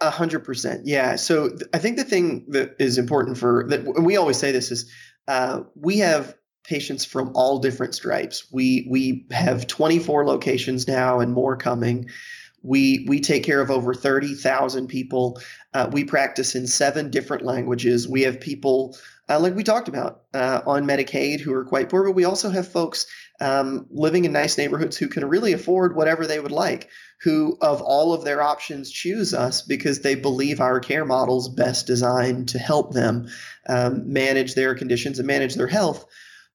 a 0.00 0.10
hundred 0.10 0.40
percent 0.40 0.86
yeah 0.86 1.16
so 1.16 1.48
th- 1.48 1.62
i 1.74 1.78
think 1.78 1.96
the 1.96 2.04
thing 2.04 2.44
that 2.48 2.74
is 2.78 2.98
important 2.98 3.36
for 3.38 3.66
that 3.68 3.84
we 4.02 4.16
always 4.16 4.36
say 4.36 4.52
this 4.52 4.70
is 4.70 4.90
uh, 5.28 5.62
we 5.76 5.98
have 5.98 6.34
patients 6.64 7.04
from 7.04 7.32
all 7.34 7.58
different 7.58 7.94
stripes. 7.94 8.46
We 8.52 8.86
we 8.88 9.26
have 9.30 9.66
24 9.66 10.26
locations 10.26 10.86
now 10.86 11.20
and 11.20 11.32
more 11.32 11.56
coming. 11.56 12.08
We 12.62 13.04
we 13.08 13.20
take 13.20 13.42
care 13.42 13.60
of 13.60 13.70
over 13.70 13.92
thirty 13.94 14.34
thousand 14.34 14.86
people. 14.86 15.40
Uh, 15.74 15.88
we 15.90 16.04
practice 16.04 16.54
in 16.54 16.66
seven 16.66 17.10
different 17.10 17.44
languages. 17.44 18.08
We 18.08 18.22
have 18.22 18.40
people 18.40 18.96
uh, 19.28 19.38
like 19.38 19.54
we 19.54 19.62
talked 19.62 19.88
about 19.88 20.22
uh, 20.34 20.60
on 20.66 20.84
Medicaid 20.84 21.40
who 21.40 21.54
are 21.54 21.64
quite 21.64 21.88
poor, 21.88 22.04
but 22.04 22.12
we 22.12 22.24
also 22.24 22.50
have 22.50 22.68
folks 22.68 23.06
um, 23.40 23.86
living 23.90 24.24
in 24.24 24.32
nice 24.32 24.58
neighborhoods 24.58 24.96
who 24.96 25.08
can 25.08 25.24
really 25.24 25.52
afford 25.52 25.96
whatever 25.96 26.26
they 26.26 26.40
would 26.40 26.52
like, 26.52 26.90
who 27.22 27.56
of 27.60 27.80
all 27.80 28.12
of 28.12 28.24
their 28.24 28.42
options 28.42 28.90
choose 28.90 29.32
us 29.32 29.62
because 29.62 30.00
they 30.00 30.16
believe 30.16 30.60
our 30.60 30.80
care 30.80 31.04
models 31.04 31.48
best 31.48 31.86
designed 31.86 32.48
to 32.50 32.58
help 32.58 32.92
them 32.92 33.28
um, 33.68 34.12
manage 34.12 34.54
their 34.54 34.74
conditions 34.74 35.18
and 35.18 35.26
manage 35.26 35.54
their 35.54 35.68
health 35.68 36.04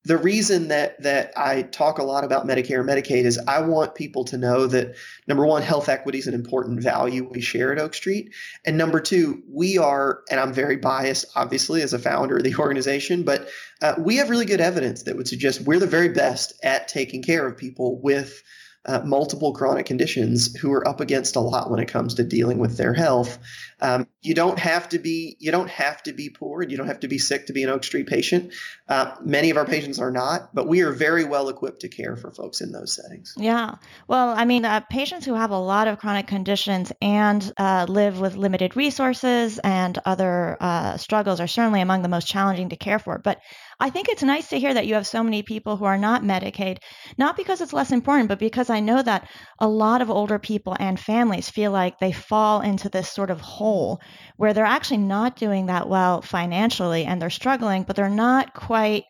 the 0.07 0.17
reason 0.17 0.69
that 0.69 1.01
that 1.03 1.33
I 1.35 1.63
talk 1.63 1.97
a 1.97 2.03
lot 2.03 2.23
about 2.23 2.47
Medicare 2.47 2.79
and 2.79 2.87
Medicaid 2.87 3.25
is 3.25 3.37
I 3.45 3.59
want 3.59 3.93
people 3.93 4.23
to 4.25 4.37
know 4.37 4.65
that 4.67 4.95
number 5.27 5.45
one, 5.45 5.61
health 5.61 5.89
equity 5.89 6.17
is 6.17 6.27
an 6.27 6.33
important 6.33 6.81
value 6.81 7.27
we 7.29 7.41
share 7.41 7.73
at 7.73 7.79
Oak 7.79 7.93
Street, 7.93 8.33
and 8.65 8.77
number 8.77 9.01
two, 9.01 9.43
we 9.51 9.77
are, 9.77 10.21
and 10.31 10.39
I'm 10.39 10.53
very 10.53 10.77
biased, 10.77 11.25
obviously, 11.35 11.81
as 11.81 11.91
a 11.91 11.99
founder 11.99 12.37
of 12.37 12.43
the 12.43 12.55
organization, 12.59 13.23
but 13.23 13.49
uh, 13.81 13.95
we 13.97 14.15
have 14.15 14.29
really 14.29 14.45
good 14.45 14.61
evidence 14.61 15.03
that 15.03 15.17
would 15.17 15.27
suggest 15.27 15.61
we're 15.61 15.79
the 15.79 15.87
very 15.87 16.09
best 16.09 16.53
at 16.63 16.87
taking 16.87 17.21
care 17.21 17.45
of 17.45 17.57
people 17.57 17.99
with 17.99 18.43
uh, 18.87 19.01
multiple 19.03 19.53
chronic 19.53 19.85
conditions 19.85 20.55
who 20.55 20.71
are 20.71 20.87
up 20.87 21.01
against 21.01 21.35
a 21.35 21.39
lot 21.39 21.69
when 21.69 21.79
it 21.79 21.87
comes 21.87 22.15
to 22.15 22.23
dealing 22.23 22.57
with 22.57 22.77
their 22.77 22.93
health. 22.93 23.37
Um, 23.81 24.07
you 24.21 24.33
don't 24.33 24.57
have 24.57 24.89
to 24.89 24.99
be 24.99 25.35
you 25.39 25.51
don't 25.51 25.69
have 25.69 26.01
to 26.03 26.13
be 26.13 26.29
poor 26.29 26.61
and 26.61 26.71
you 26.71 26.77
don't 26.77 26.87
have 26.87 27.01
to 27.01 27.07
be 27.07 27.17
sick 27.17 27.47
to 27.47 27.53
be 27.53 27.63
an 27.63 27.69
Oak 27.69 27.83
Street 27.83 28.07
patient. 28.07 28.53
Uh, 28.87 29.15
many 29.21 29.49
of 29.49 29.57
our 29.57 29.65
patients 29.65 29.99
are 29.99 30.11
not, 30.11 30.55
but 30.55 30.67
we 30.67 30.81
are 30.81 30.91
very 30.91 31.25
well 31.25 31.49
equipped 31.49 31.81
to 31.81 31.89
care 31.89 32.15
for 32.15 32.31
folks 32.31 32.61
in 32.61 32.71
those 32.71 32.95
settings. 32.95 33.33
Yeah, 33.37 33.75
well, 34.07 34.29
I 34.29 34.45
mean, 34.45 34.65
uh, 34.65 34.79
patients 34.89 35.25
who 35.25 35.35
have 35.35 35.51
a 35.51 35.59
lot 35.59 35.87
of 35.87 35.99
chronic 35.99 36.27
conditions 36.27 36.91
and 37.01 37.53
uh, 37.57 37.85
live 37.87 38.19
with 38.19 38.35
limited 38.35 38.75
resources 38.75 39.59
and 39.63 39.99
other 40.05 40.57
uh, 40.59 40.97
struggles 40.97 41.39
are 41.39 41.47
certainly 41.47 41.81
among 41.81 42.01
the 42.01 42.09
most 42.09 42.27
challenging 42.27 42.69
to 42.69 42.77
care 42.77 42.99
for. 42.99 43.19
But 43.19 43.39
I 43.79 43.89
think 43.91 44.09
it's 44.09 44.23
nice 44.23 44.49
to 44.49 44.59
hear 44.59 44.73
that 44.73 44.87
you 44.87 44.95
have 44.95 45.05
so 45.07 45.23
many 45.23 45.43
people 45.43 45.77
who 45.77 45.85
are 45.85 45.97
not 45.97 46.23
Medicaid, 46.23 46.77
not 47.17 47.35
because 47.37 47.61
it's 47.61 47.73
less 47.73 47.91
important, 47.91 48.27
but 48.29 48.39
because 48.39 48.69
I 48.69 48.79
know 48.79 49.01
that 49.01 49.29
a 49.59 49.67
lot 49.67 50.01
of 50.01 50.09
older 50.09 50.39
people 50.39 50.75
and 50.79 50.99
families 50.99 51.49
feel 51.49 51.71
like 51.71 51.99
they 51.99 52.11
fall 52.11 52.61
into 52.61 52.89
this 52.89 53.09
sort 53.09 53.29
of 53.29 53.41
hole 53.41 53.99
where 54.35 54.53
they're 54.53 54.65
actually 54.65 54.97
not 54.97 55.35
doing 55.35 55.67
that 55.67 55.89
well 55.89 56.21
financially 56.21 57.05
and 57.05 57.21
they're 57.21 57.29
struggling, 57.29 57.83
but 57.83 57.95
they're 57.95 58.09
not 58.09 58.53
quite 58.53 59.03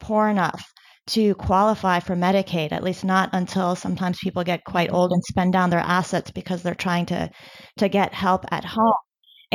poor 0.00 0.28
enough 0.28 0.62
to 1.08 1.34
qualify 1.34 2.00
for 2.00 2.16
Medicaid, 2.16 2.72
at 2.72 2.82
least 2.82 3.04
not 3.04 3.30
until 3.32 3.76
sometimes 3.76 4.18
people 4.22 4.42
get 4.44 4.64
quite 4.64 4.92
old 4.92 5.12
and 5.12 5.22
spend 5.24 5.52
down 5.52 5.70
their 5.70 5.80
assets 5.80 6.30
because 6.30 6.62
they're 6.62 6.74
trying 6.74 7.06
to 7.06 7.30
to 7.78 7.88
get 7.88 8.14
help 8.14 8.44
at 8.50 8.64
home. 8.64 9.03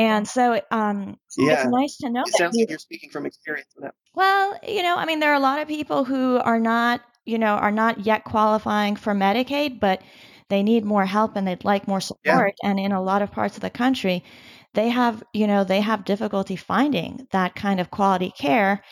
And 0.00 0.26
so 0.26 0.58
um, 0.70 1.18
yeah. 1.36 1.52
it's 1.52 1.66
nice 1.66 1.98
to 1.98 2.08
know. 2.08 2.22
It 2.26 2.34
sounds 2.34 2.56
like 2.56 2.70
you're 2.70 2.78
speaking 2.78 3.10
from 3.10 3.26
experience. 3.26 3.68
Well, 4.14 4.58
you 4.66 4.82
know, 4.82 4.96
I 4.96 5.04
mean, 5.04 5.20
there 5.20 5.30
are 5.30 5.36
a 5.36 5.40
lot 5.40 5.60
of 5.60 5.68
people 5.68 6.04
who 6.04 6.38
are 6.38 6.58
not, 6.58 7.02
you 7.26 7.36
know, 7.36 7.56
are 7.56 7.70
not 7.70 8.06
yet 8.06 8.24
qualifying 8.24 8.96
for 8.96 9.14
Medicaid, 9.14 9.78
but 9.78 10.00
they 10.48 10.62
need 10.62 10.86
more 10.86 11.04
help 11.04 11.36
and 11.36 11.46
they'd 11.46 11.66
like 11.66 11.86
more 11.86 12.00
support. 12.00 12.54
Yeah. 12.62 12.70
And 12.70 12.80
in 12.80 12.92
a 12.92 13.02
lot 13.02 13.20
of 13.20 13.30
parts 13.30 13.56
of 13.56 13.60
the 13.60 13.68
country, 13.68 14.24
they 14.72 14.88
have, 14.88 15.22
you 15.34 15.46
know, 15.46 15.64
they 15.64 15.82
have 15.82 16.06
difficulty 16.06 16.56
finding 16.56 17.28
that 17.32 17.54
kind 17.54 17.78
of 17.78 17.90
quality 17.90 18.32
care 18.38 18.82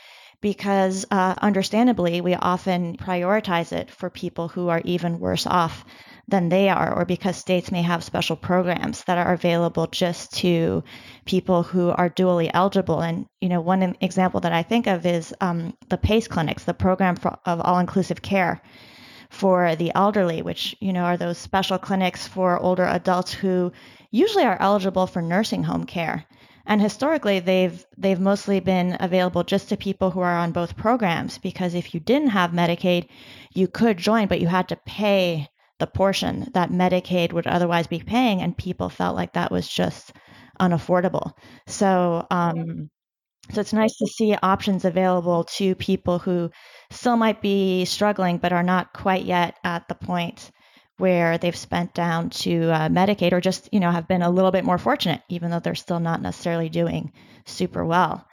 because 0.40 1.04
uh, 1.10 1.34
understandably, 1.40 2.20
we 2.20 2.34
often 2.34 2.96
prioritize 2.96 3.72
it 3.72 3.90
for 3.90 4.10
people 4.10 4.48
who 4.48 4.68
are 4.68 4.82
even 4.84 5.18
worse 5.18 5.46
off 5.46 5.84
than 6.28 6.48
they 6.48 6.68
are, 6.68 6.94
or 6.94 7.04
because 7.04 7.36
states 7.36 7.72
may 7.72 7.82
have 7.82 8.04
special 8.04 8.36
programs 8.36 9.02
that 9.04 9.18
are 9.18 9.32
available 9.32 9.86
just 9.86 10.32
to 10.34 10.84
people 11.24 11.62
who 11.62 11.88
are 11.88 12.10
dually 12.10 12.50
eligible. 12.52 13.00
And, 13.00 13.26
you 13.40 13.48
know, 13.48 13.60
one 13.60 13.96
example 14.00 14.40
that 14.40 14.52
I 14.52 14.62
think 14.62 14.86
of 14.86 15.06
is 15.06 15.34
um, 15.40 15.74
the 15.88 15.96
PACE 15.96 16.28
clinics, 16.28 16.64
the 16.64 16.74
program 16.74 17.16
for, 17.16 17.38
of 17.46 17.60
all 17.60 17.78
inclusive 17.78 18.20
care 18.20 18.60
for 19.30 19.74
the 19.76 19.92
elderly, 19.94 20.42
which, 20.42 20.76
you 20.80 20.92
know, 20.92 21.02
are 21.02 21.16
those 21.16 21.38
special 21.38 21.78
clinics 21.78 22.26
for 22.26 22.58
older 22.58 22.84
adults 22.84 23.32
who 23.32 23.72
usually 24.10 24.44
are 24.44 24.60
eligible 24.60 25.06
for 25.06 25.22
nursing 25.22 25.62
home 25.62 25.84
care. 25.84 26.24
And 26.68 26.82
historically, 26.82 27.40
they've 27.40 27.84
they've 27.96 28.20
mostly 28.20 28.60
been 28.60 28.98
available 29.00 29.42
just 29.42 29.70
to 29.70 29.76
people 29.76 30.10
who 30.10 30.20
are 30.20 30.36
on 30.36 30.52
both 30.52 30.76
programs 30.76 31.38
because 31.38 31.74
if 31.74 31.94
you 31.94 32.00
didn't 32.00 32.28
have 32.28 32.50
Medicaid, 32.50 33.08
you 33.54 33.66
could 33.68 33.96
join, 33.96 34.28
but 34.28 34.40
you 34.40 34.48
had 34.48 34.68
to 34.68 34.76
pay 34.76 35.48
the 35.78 35.86
portion 35.86 36.50
that 36.52 36.70
Medicaid 36.70 37.32
would 37.32 37.46
otherwise 37.46 37.86
be 37.86 38.00
paying, 38.00 38.42
and 38.42 38.56
people 38.56 38.90
felt 38.90 39.16
like 39.16 39.32
that 39.32 39.50
was 39.50 39.66
just 39.66 40.12
unaffordable. 40.60 41.32
So, 41.66 42.26
um, 42.30 42.90
so 43.50 43.60
it's 43.62 43.72
nice 43.72 43.96
to 43.96 44.06
see 44.06 44.36
options 44.42 44.84
available 44.84 45.44
to 45.56 45.74
people 45.74 46.18
who 46.18 46.50
still 46.90 47.16
might 47.16 47.40
be 47.40 47.86
struggling, 47.86 48.36
but 48.38 48.52
are 48.52 48.62
not 48.62 48.92
quite 48.92 49.24
yet 49.24 49.56
at 49.64 49.88
the 49.88 49.94
point 49.94 50.50
where 50.98 51.38
they've 51.38 51.56
spent 51.56 51.94
down 51.94 52.30
to 52.30 52.70
uh, 52.70 52.88
Medicaid, 52.88 53.32
or 53.32 53.40
just 53.40 53.68
you 53.72 53.80
know 53.80 53.90
have 53.90 54.06
been 54.06 54.22
a 54.22 54.30
little 54.30 54.50
bit 54.50 54.64
more 54.64 54.78
fortunate, 54.78 55.22
even 55.28 55.50
though 55.50 55.60
they're 55.60 55.74
still 55.74 56.00
not 56.00 56.22
necessarily 56.22 56.68
doing 56.68 57.12
super 57.46 57.84
well. 57.84 58.28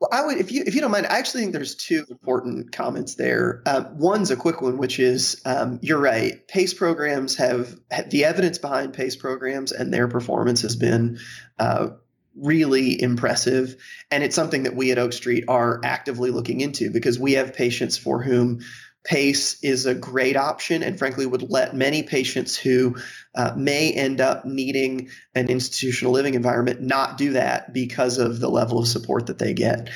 Well, 0.00 0.10
I 0.12 0.26
would, 0.26 0.38
if 0.38 0.52
you 0.52 0.64
if 0.66 0.74
you 0.74 0.80
don't 0.80 0.90
mind, 0.90 1.06
I 1.06 1.18
actually 1.18 1.42
think 1.42 1.52
there's 1.54 1.76
two 1.76 2.04
important 2.10 2.72
comments 2.72 3.14
there. 3.14 3.62
Uh, 3.64 3.84
one's 3.94 4.30
a 4.30 4.36
quick 4.36 4.60
one, 4.60 4.76
which 4.76 4.98
is 4.98 5.40
um, 5.46 5.78
you're 5.82 6.00
right. 6.00 6.46
PACE 6.48 6.74
programs 6.74 7.36
have, 7.36 7.78
the 8.10 8.24
evidence 8.24 8.58
behind 8.58 8.92
PACE 8.92 9.16
programs 9.16 9.72
and 9.72 9.94
their 9.94 10.08
performance 10.08 10.62
has 10.62 10.76
been 10.76 11.20
uh, 11.58 11.90
really 12.36 13.00
impressive, 13.00 13.76
and 14.10 14.24
it's 14.24 14.34
something 14.34 14.64
that 14.64 14.74
we 14.74 14.90
at 14.90 14.98
Oak 14.98 15.12
Street 15.12 15.44
are 15.48 15.80
actively 15.84 16.30
looking 16.30 16.60
into 16.60 16.90
because 16.90 17.18
we 17.18 17.34
have 17.34 17.54
patients 17.54 17.96
for 17.96 18.20
whom 18.20 18.60
PACE 19.04 19.62
is 19.62 19.86
a 19.86 19.94
great 19.94 20.36
option 20.36 20.82
and 20.82 20.98
frankly 20.98 21.26
would 21.26 21.50
let 21.50 21.74
many 21.74 22.02
patients 22.02 22.56
who 22.56 22.96
uh, 23.34 23.52
may 23.56 23.92
end 23.92 24.20
up 24.20 24.44
needing 24.44 25.10
an 25.34 25.48
institutional 25.48 26.12
living 26.12 26.34
environment 26.34 26.80
not 26.80 27.18
do 27.18 27.32
that 27.32 27.72
because 27.72 28.18
of 28.18 28.40
the 28.40 28.48
level 28.48 28.78
of 28.78 28.88
support 28.88 29.26
that 29.26 29.38
they 29.38 29.52
get. 29.52 29.90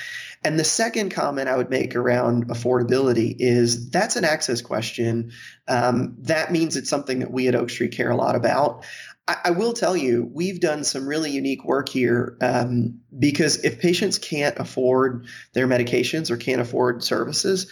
And 0.44 0.58
the 0.58 0.64
second 0.64 1.10
comment 1.10 1.48
I 1.48 1.56
would 1.56 1.70
make 1.70 1.96
around 1.96 2.48
affordability 2.48 3.34
is 3.38 3.90
that's 3.90 4.16
an 4.16 4.24
access 4.24 4.60
question. 4.60 5.32
Um, 5.66 6.16
that 6.20 6.52
means 6.52 6.76
it's 6.76 6.90
something 6.90 7.20
that 7.20 7.32
we 7.32 7.48
at 7.48 7.54
Oak 7.54 7.70
Street 7.70 7.92
care 7.92 8.10
a 8.10 8.16
lot 8.16 8.36
about. 8.36 8.84
I, 9.44 9.50
will 9.50 9.74
tell 9.74 9.94
you, 9.94 10.30
we've 10.32 10.58
done 10.58 10.84
some 10.84 11.06
really 11.06 11.30
unique 11.30 11.62
work 11.62 11.90
here 11.90 12.38
um, 12.40 13.00
because 13.18 13.62
if 13.62 13.78
patients 13.78 14.16
can't 14.16 14.58
afford 14.58 15.26
their 15.52 15.68
medications 15.68 16.30
or 16.30 16.38
can't 16.38 16.62
afford 16.62 17.04
services, 17.04 17.70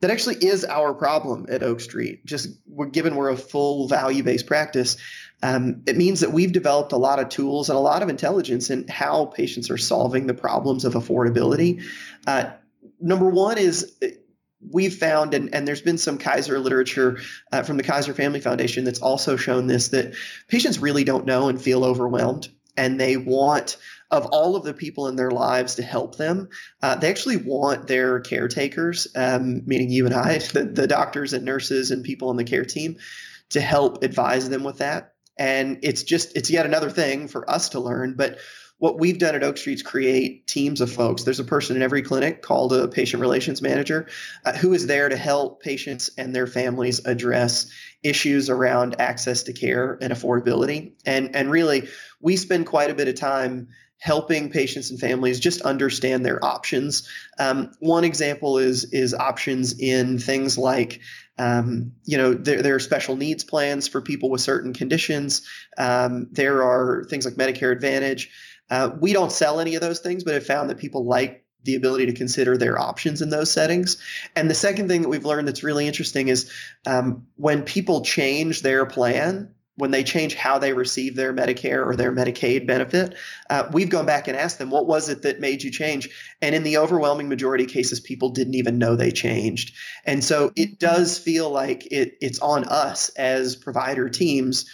that 0.00 0.10
actually 0.10 0.36
is 0.36 0.64
our 0.64 0.94
problem 0.94 1.46
at 1.48 1.62
Oak 1.62 1.80
Street. 1.80 2.24
Just 2.24 2.48
we're, 2.66 2.86
given 2.86 3.16
we're 3.16 3.30
a 3.30 3.36
full 3.36 3.88
value 3.88 4.22
based 4.22 4.46
practice, 4.46 4.96
um, 5.42 5.82
it 5.86 5.96
means 5.96 6.20
that 6.20 6.32
we've 6.32 6.52
developed 6.52 6.92
a 6.92 6.96
lot 6.96 7.18
of 7.18 7.28
tools 7.28 7.68
and 7.68 7.76
a 7.76 7.80
lot 7.80 8.02
of 8.02 8.08
intelligence 8.08 8.70
in 8.70 8.86
how 8.88 9.26
patients 9.26 9.70
are 9.70 9.78
solving 9.78 10.26
the 10.26 10.34
problems 10.34 10.84
of 10.84 10.94
affordability. 10.94 11.82
Uh, 12.26 12.50
number 13.00 13.28
one 13.28 13.58
is 13.58 13.96
uh, 14.02 14.08
we've 14.60 14.94
found, 14.94 15.34
and, 15.34 15.54
and 15.54 15.66
there's 15.66 15.82
been 15.82 15.98
some 15.98 16.18
Kaiser 16.18 16.58
literature 16.58 17.18
uh, 17.52 17.62
from 17.62 17.76
the 17.76 17.82
Kaiser 17.82 18.14
Family 18.14 18.40
Foundation 18.40 18.84
that's 18.84 19.00
also 19.00 19.36
shown 19.36 19.66
this, 19.66 19.88
that 19.88 20.14
patients 20.48 20.78
really 20.78 21.04
don't 21.04 21.26
know 21.26 21.48
and 21.48 21.60
feel 21.60 21.84
overwhelmed 21.84 22.48
and 22.78 22.98
they 22.98 23.16
want 23.16 23.76
of 24.10 24.26
all 24.26 24.56
of 24.56 24.64
the 24.64 24.74
people 24.74 25.08
in 25.08 25.16
their 25.16 25.30
lives 25.30 25.76
to 25.76 25.82
help 25.82 26.16
them. 26.16 26.48
Uh, 26.82 26.94
they 26.94 27.10
actually 27.10 27.36
want 27.36 27.86
their 27.86 28.20
caretakers, 28.20 29.08
um, 29.14 29.62
meaning 29.66 29.90
you 29.90 30.06
and 30.06 30.14
I, 30.14 30.38
the, 30.52 30.64
the 30.64 30.86
doctors 30.86 31.32
and 31.32 31.44
nurses 31.44 31.90
and 31.90 32.04
people 32.04 32.30
on 32.30 32.36
the 32.36 32.44
care 32.44 32.64
team, 32.64 32.96
to 33.50 33.60
help 33.60 34.02
advise 34.02 34.48
them 34.48 34.64
with 34.64 34.78
that. 34.78 35.14
And 35.38 35.78
it's 35.82 36.02
just, 36.02 36.36
it's 36.36 36.50
yet 36.50 36.66
another 36.66 36.90
thing 36.90 37.28
for 37.28 37.48
us 37.48 37.70
to 37.70 37.80
learn. 37.80 38.14
But 38.14 38.38
what 38.78 38.98
we've 38.98 39.18
done 39.18 39.34
at 39.34 39.42
Oak 39.42 39.56
Street 39.56 39.74
is 39.74 39.82
create 39.82 40.46
teams 40.46 40.80
of 40.80 40.90
folks. 40.90 41.24
There's 41.24 41.40
a 41.40 41.44
person 41.44 41.76
in 41.76 41.82
every 41.82 42.02
clinic 42.02 42.42
called 42.42 42.72
a 42.72 42.88
patient 42.88 43.20
relations 43.20 43.60
manager 43.60 44.06
uh, 44.44 44.52
who 44.52 44.72
is 44.72 44.86
there 44.86 45.08
to 45.08 45.16
help 45.16 45.62
patients 45.62 46.10
and 46.16 46.34
their 46.34 46.46
families 46.46 47.04
address 47.04 47.70
issues 48.02 48.48
around 48.48 49.00
access 49.00 49.44
to 49.44 49.52
care 49.52 49.98
and 50.00 50.12
affordability. 50.12 50.92
And, 51.04 51.34
and 51.34 51.50
really, 51.50 51.88
we 52.20 52.36
spend 52.36 52.66
quite 52.66 52.90
a 52.90 52.94
bit 52.94 53.08
of 53.08 53.16
time 53.16 53.68
helping 53.98 54.50
patients 54.50 54.90
and 54.90 55.00
families 55.00 55.40
just 55.40 55.60
understand 55.62 56.24
their 56.24 56.42
options. 56.44 57.08
Um, 57.38 57.72
one 57.80 58.04
example 58.04 58.58
is 58.58 58.84
is 58.92 59.12
options 59.12 59.78
in 59.78 60.18
things 60.18 60.56
like 60.56 61.00
um, 61.38 61.92
you 62.04 62.16
know 62.16 62.34
there, 62.34 62.62
there 62.62 62.74
are 62.74 62.80
special 62.80 63.16
needs 63.16 63.44
plans 63.44 63.88
for 63.88 64.00
people 64.00 64.30
with 64.30 64.40
certain 64.40 64.72
conditions. 64.72 65.46
Um, 65.76 66.28
there 66.30 66.62
are 66.62 67.04
things 67.10 67.24
like 67.24 67.34
Medicare 67.34 67.72
Advantage. 67.72 68.30
Uh, 68.70 68.90
we 69.00 69.12
don't 69.12 69.32
sell 69.32 69.60
any 69.60 69.74
of 69.74 69.80
those 69.80 70.00
things, 70.00 70.24
but 70.24 70.34
have 70.34 70.46
found 70.46 70.70
that 70.70 70.78
people 70.78 71.04
like 71.04 71.44
the 71.64 71.74
ability 71.74 72.06
to 72.06 72.12
consider 72.12 72.56
their 72.56 72.78
options 72.78 73.20
in 73.20 73.30
those 73.30 73.50
settings. 73.50 73.96
And 74.36 74.48
the 74.48 74.54
second 74.54 74.88
thing 74.88 75.02
that 75.02 75.08
we've 75.08 75.24
learned 75.24 75.48
that's 75.48 75.64
really 75.64 75.86
interesting 75.86 76.28
is 76.28 76.50
um, 76.86 77.26
when 77.36 77.62
people 77.62 78.02
change 78.02 78.62
their 78.62 78.86
plan, 78.86 79.52
when 79.78 79.92
they 79.92 80.02
change 80.02 80.34
how 80.34 80.58
they 80.58 80.72
receive 80.72 81.14
their 81.14 81.32
Medicare 81.32 81.86
or 81.86 81.94
their 81.94 82.12
Medicaid 82.12 82.66
benefit, 82.66 83.14
uh, 83.48 83.68
we've 83.72 83.88
gone 83.88 84.06
back 84.06 84.26
and 84.26 84.36
asked 84.36 84.58
them, 84.58 84.70
what 84.70 84.86
was 84.86 85.08
it 85.08 85.22
that 85.22 85.40
made 85.40 85.62
you 85.62 85.70
change? 85.70 86.08
And 86.42 86.54
in 86.54 86.64
the 86.64 86.78
overwhelming 86.78 87.28
majority 87.28 87.64
of 87.64 87.70
cases, 87.70 88.00
people 88.00 88.30
didn't 88.30 88.56
even 88.56 88.78
know 88.78 88.96
they 88.96 89.12
changed. 89.12 89.74
And 90.04 90.22
so 90.22 90.52
it 90.56 90.80
does 90.80 91.16
feel 91.16 91.50
like 91.50 91.86
it, 91.92 92.18
it's 92.20 92.40
on 92.40 92.64
us 92.64 93.08
as 93.10 93.54
provider 93.54 94.08
teams 94.08 94.68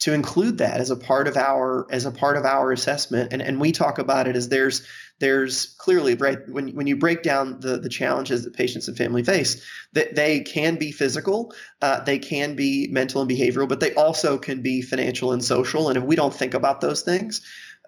to 0.00 0.12
include 0.12 0.58
that 0.58 0.80
as 0.80 0.90
a 0.90 0.96
part 0.96 1.28
of 1.28 1.36
our 1.36 1.86
as 1.90 2.04
a 2.04 2.10
part 2.10 2.36
of 2.36 2.44
our 2.44 2.72
assessment. 2.72 3.32
And 3.32 3.40
and 3.40 3.60
we 3.60 3.72
talk 3.72 3.98
about 3.98 4.26
it 4.26 4.36
as 4.36 4.48
there's 4.48 4.86
there's 5.20 5.74
clearly 5.78 6.14
right 6.14 6.38
when 6.48 6.74
when 6.74 6.86
you 6.86 6.96
break 6.96 7.22
down 7.22 7.60
the 7.60 7.78
the 7.78 7.88
challenges 7.88 8.44
that 8.44 8.54
patients 8.54 8.88
and 8.88 8.96
family 8.96 9.22
face 9.22 9.64
that 9.92 10.16
they 10.16 10.40
can 10.40 10.76
be 10.76 10.90
physical 10.90 11.54
uh, 11.82 12.00
they 12.00 12.18
can 12.18 12.56
be 12.56 12.88
mental 12.90 13.22
and 13.22 13.30
behavioral 13.30 13.68
but 13.68 13.80
they 13.80 13.94
also 13.94 14.36
can 14.36 14.60
be 14.60 14.82
financial 14.82 15.32
and 15.32 15.44
social. 15.44 15.88
And 15.88 15.96
if 15.96 16.04
we 16.04 16.16
don't 16.16 16.34
think 16.34 16.54
about 16.54 16.80
those 16.80 17.02
things 17.02 17.40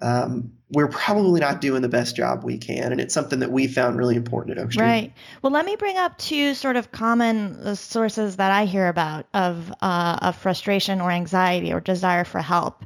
um, 0.03 0.53
we're 0.71 0.89
probably 0.89 1.41
not 1.41 1.61
doing 1.61 1.83
the 1.83 1.89
best 1.89 2.17
job 2.17 2.43
we 2.43 2.59
can. 2.59 2.93
And 2.93 3.01
it's 3.01 3.15
something 3.15 3.39
that 3.39 3.53
we 3.53 3.69
found 3.69 3.97
really 3.97 4.17
important 4.17 4.59
at 4.59 4.65
Oak 4.65 4.73
Street. 4.73 4.85
Right. 4.85 5.13
Well, 5.43 5.53
let 5.53 5.65
me 5.65 5.77
bring 5.77 5.97
up 5.97 6.19
two 6.19 6.55
sort 6.55 6.77
of 6.77 6.91
common 6.91 7.57
uh, 7.57 7.75
sources 7.77 8.37
that 8.37 8.51
I 8.51 8.65
hear 8.65 8.89
about 8.89 9.27
of, 9.33 9.73
uh, 9.81 10.19
of 10.23 10.37
frustration 10.37 11.01
or 11.01 11.11
anxiety 11.11 11.73
or 11.73 11.81
desire 11.81 12.25
for 12.25 12.41
help. 12.41 12.85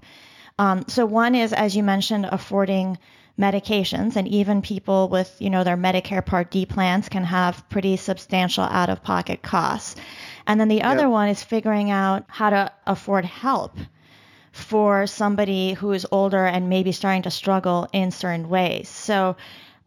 Um, 0.59 0.85
so 0.89 1.07
one 1.07 1.35
is, 1.35 1.55
as 1.55 1.75
you 1.75 1.83
mentioned, 1.83 2.27
affording 2.31 2.99
medications 3.39 4.17
and 4.17 4.29
even 4.29 4.61
people 4.61 5.09
with 5.09 5.35
you 5.39 5.49
know 5.49 5.65
their 5.65 5.77
medicare 5.77 6.25
part 6.25 6.51
d 6.51 6.67
plans 6.67 7.09
can 7.09 7.25
have 7.25 7.67
pretty 7.71 7.97
substantial 7.97 8.65
out 8.65 8.91
of 8.91 9.03
pocket 9.03 9.41
costs 9.41 9.97
and 10.47 10.61
then 10.61 10.69
the 10.69 10.83
other 10.83 11.05
yep. 11.05 11.11
one 11.11 11.29
is 11.29 11.43
figuring 11.43 11.91
out 11.91 12.25
how 12.29 12.51
to 12.51 12.71
afford 12.87 13.25
help 13.25 13.79
for 14.61 15.07
somebody 15.07 15.73
who 15.73 15.93
is 15.93 16.07
older 16.11 16.45
and 16.47 16.69
maybe 16.69 16.93
starting 16.93 17.23
to 17.23 17.31
struggle 17.31 17.89
in 17.93 18.11
certain 18.11 18.49
ways. 18.49 18.89
So, 18.89 19.37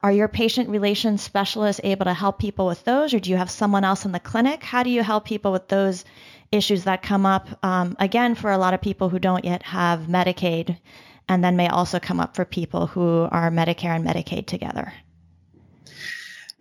are 0.02 0.12
your 0.12 0.28
patient 0.28 0.68
relations 0.68 1.22
specialists 1.22 1.80
able 1.84 2.06
to 2.06 2.14
help 2.14 2.38
people 2.38 2.68
with 2.68 2.84
those, 2.84 3.14
or 3.14 3.20
do 3.22 3.30
you 3.30 3.38
have 3.38 3.50
someone 3.50 3.86
else 3.86 4.04
in 4.04 4.12
the 4.12 4.20
clinic? 4.20 4.62
How 4.62 4.84
do 4.84 4.90
you 4.90 5.02
help 5.02 5.24
people 5.24 5.54
with 5.54 5.70
those 5.70 6.04
issues 6.52 6.84
that 6.84 7.02
come 7.02 7.26
up? 7.26 7.48
Um, 7.64 7.96
again, 8.00 8.36
for 8.36 8.52
a 8.52 8.58
lot 8.58 8.74
of 8.74 8.82
people 8.82 9.08
who 9.08 9.18
don't 9.18 9.46
yet 9.46 9.64
have 9.64 10.02
Medicaid, 10.02 10.78
and 11.30 11.42
then 11.42 11.56
may 11.56 11.70
also 11.70 12.00
come 12.00 12.20
up 12.20 12.36
for 12.36 12.44
people 12.44 12.88
who 12.88 13.30
are 13.32 13.50
Medicare 13.50 13.96
and 13.96 14.06
Medicaid 14.06 14.46
together. 14.46 14.92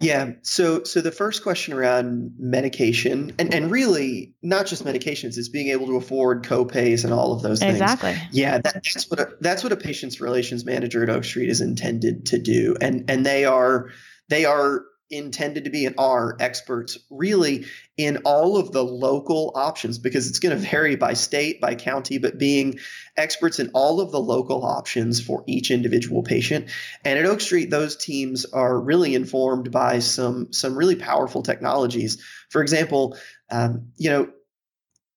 Yeah. 0.02 0.32
So 0.42 0.84
so 0.84 1.00
the 1.00 1.12
first 1.12 1.42
question 1.42 1.72
around 1.74 2.34
medication 2.38 3.32
and, 3.38 3.54
and 3.54 3.70
really 3.70 4.34
not 4.42 4.66
just 4.66 4.84
medications, 4.84 5.38
is 5.38 5.48
being 5.48 5.68
able 5.68 5.86
to 5.86 5.96
afford 5.96 6.44
co-pays 6.44 7.04
and 7.04 7.12
all 7.14 7.32
of 7.32 7.42
those 7.42 7.60
things. 7.60 7.80
Exactly. 7.80 8.16
Yeah, 8.32 8.58
that, 8.58 8.74
that's 8.74 9.10
what 9.10 9.20
a, 9.20 9.28
that's 9.40 9.62
what 9.62 9.72
a 9.72 9.76
patient's 9.76 10.20
relations 10.20 10.64
manager 10.64 11.02
at 11.02 11.08
Oak 11.08 11.24
Street 11.24 11.48
is 11.48 11.60
intended 11.60 12.26
to 12.26 12.38
do. 12.38 12.76
And 12.80 13.08
and 13.08 13.24
they 13.24 13.44
are 13.44 13.90
they 14.28 14.44
are 14.44 14.84
intended 15.12 15.64
to 15.64 15.70
be 15.70 15.84
and 15.86 15.94
are 15.98 16.36
experts 16.40 16.98
really 17.10 17.66
in 17.96 18.16
all 18.24 18.56
of 18.56 18.72
the 18.72 18.82
local 18.82 19.52
options 19.54 19.98
because 19.98 20.28
it's 20.28 20.38
going 20.38 20.56
to 20.56 20.68
vary 20.70 20.96
by 20.96 21.12
state, 21.12 21.60
by 21.60 21.74
county, 21.74 22.18
but 22.18 22.38
being 22.38 22.78
experts 23.16 23.58
in 23.58 23.70
all 23.74 24.00
of 24.00 24.10
the 24.10 24.20
local 24.20 24.64
options 24.64 25.20
for 25.20 25.44
each 25.46 25.70
individual 25.70 26.22
patient. 26.22 26.70
And 27.04 27.18
at 27.18 27.26
Oak 27.26 27.40
Street, 27.40 27.70
those 27.70 27.96
teams 27.96 28.46
are 28.46 28.80
really 28.80 29.14
informed 29.14 29.70
by 29.70 29.98
some 29.98 30.52
some 30.52 30.76
really 30.76 30.96
powerful 30.96 31.42
technologies. 31.42 32.22
For 32.50 32.62
example, 32.62 33.16
um, 33.50 33.92
you 33.98 34.10
know, 34.10 34.30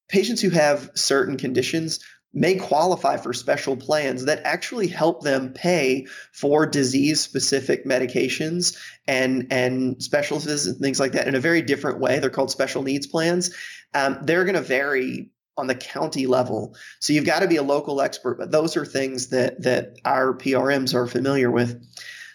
patients 0.09 0.41
who 0.41 0.49
have 0.49 0.91
certain 0.95 1.37
conditions 1.37 1.99
may 2.35 2.55
qualify 2.55 3.17
for 3.17 3.33
special 3.33 3.77
plans 3.77 4.25
that 4.25 4.41
actually 4.43 4.87
help 4.87 5.23
them 5.23 5.53
pay 5.53 6.05
for 6.33 6.65
disease 6.65 7.21
specific 7.21 7.85
medications 7.85 8.77
and 9.07 9.47
and 9.49 10.03
specialties 10.03 10.67
and 10.67 10.77
things 10.79 10.99
like 10.99 11.13
that 11.13 11.27
in 11.27 11.33
a 11.33 11.39
very 11.39 11.61
different 11.61 11.99
way. 11.99 12.19
They're 12.19 12.29
called 12.29 12.51
special 12.51 12.83
needs 12.83 13.07
plans. 13.07 13.55
Um, 13.93 14.19
they're 14.21 14.43
going 14.43 14.55
to 14.55 14.61
vary 14.61 15.31
on 15.57 15.67
the 15.67 15.75
county 15.75 16.27
level. 16.27 16.75
So 16.99 17.13
you've 17.13 17.25
got 17.25 17.39
to 17.39 17.47
be 17.47 17.55
a 17.55 17.63
local 17.63 18.01
expert 18.01 18.37
but 18.37 18.51
those 18.51 18.75
are 18.75 18.85
things 18.85 19.29
that 19.29 19.63
that 19.63 19.95
our 20.03 20.33
prms 20.37 20.93
are 20.93 21.07
familiar 21.07 21.49
with. 21.49 21.81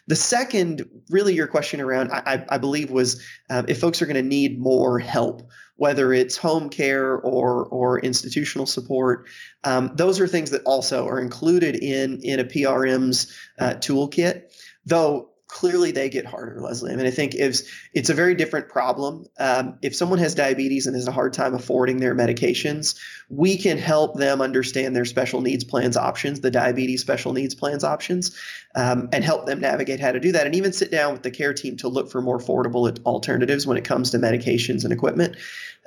The 0.06 0.16
second, 0.16 0.88
really, 1.10 1.34
your 1.34 1.46
question 1.46 1.80
around, 1.80 2.10
I, 2.10 2.44
I 2.48 2.58
believe, 2.58 2.90
was 2.90 3.24
uh, 3.48 3.62
if 3.68 3.78
folks 3.78 4.02
are 4.02 4.06
going 4.06 4.16
to 4.16 4.22
need 4.22 4.58
more 4.58 4.98
help 4.98 5.48
whether 5.80 6.12
it's 6.12 6.36
home 6.36 6.68
care 6.68 7.16
or 7.16 7.64
or 7.64 7.98
institutional 8.00 8.66
support. 8.66 9.26
Um, 9.64 9.92
those 9.94 10.20
are 10.20 10.28
things 10.28 10.50
that 10.50 10.60
also 10.66 11.08
are 11.08 11.18
included 11.18 11.74
in 11.74 12.20
in 12.22 12.38
a 12.38 12.44
PRM's 12.44 13.34
uh, 13.58 13.76
toolkit. 13.76 14.42
Though 14.84 15.29
clearly 15.50 15.90
they 15.90 16.08
get 16.08 16.24
harder, 16.24 16.60
Leslie. 16.60 16.92
I 16.92 16.96
mean, 16.96 17.06
I 17.06 17.10
think 17.10 17.34
it's 17.34 17.64
it's 17.92 18.08
a 18.08 18.14
very 18.14 18.34
different 18.34 18.68
problem. 18.68 19.26
Um, 19.38 19.78
if 19.82 19.94
someone 19.94 20.18
has 20.20 20.34
diabetes 20.34 20.86
and 20.86 20.96
has 20.96 21.08
a 21.08 21.12
hard 21.12 21.32
time 21.32 21.54
affording 21.54 21.98
their 21.98 22.14
medications, 22.14 22.98
we 23.28 23.58
can 23.58 23.76
help 23.76 24.16
them 24.16 24.40
understand 24.40 24.94
their 24.94 25.04
special 25.04 25.40
needs 25.40 25.64
plans 25.64 25.96
options, 25.96 26.40
the 26.40 26.50
diabetes 26.50 27.00
special 27.00 27.32
needs 27.32 27.54
plans 27.54 27.84
options, 27.84 28.36
um, 28.74 29.08
and 29.12 29.24
help 29.24 29.46
them 29.46 29.60
navigate 29.60 30.00
how 30.00 30.12
to 30.12 30.20
do 30.20 30.32
that, 30.32 30.46
and 30.46 30.54
even 30.54 30.72
sit 30.72 30.90
down 30.90 31.12
with 31.12 31.22
the 31.22 31.30
care 31.30 31.52
team 31.52 31.76
to 31.78 31.88
look 31.88 32.10
for 32.10 32.22
more 32.22 32.38
affordable 32.38 32.98
alternatives 33.04 33.66
when 33.66 33.76
it 33.76 33.84
comes 33.84 34.10
to 34.10 34.18
medications 34.18 34.84
and 34.84 34.92
equipment. 34.92 35.36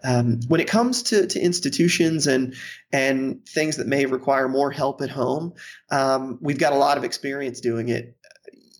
Um, 0.04 0.42
when 0.50 0.60
it 0.60 0.68
comes 0.68 1.04
to, 1.04 1.26
to 1.28 1.40
institutions 1.40 2.28
and 2.28 2.56
and 2.92 3.48
things 3.48 3.78
that 3.78 3.88
may 3.88 4.06
require 4.06 4.50
more 4.50 4.70
help 4.70 5.02
at 5.02 5.10
home, 5.10 5.54
um, 5.90 6.38
we've 6.42 6.60
got 6.60 6.74
a 6.74 6.78
lot 6.78 6.98
of 6.98 7.06
experience 7.06 7.62
doing 7.62 7.88
it. 7.90 8.18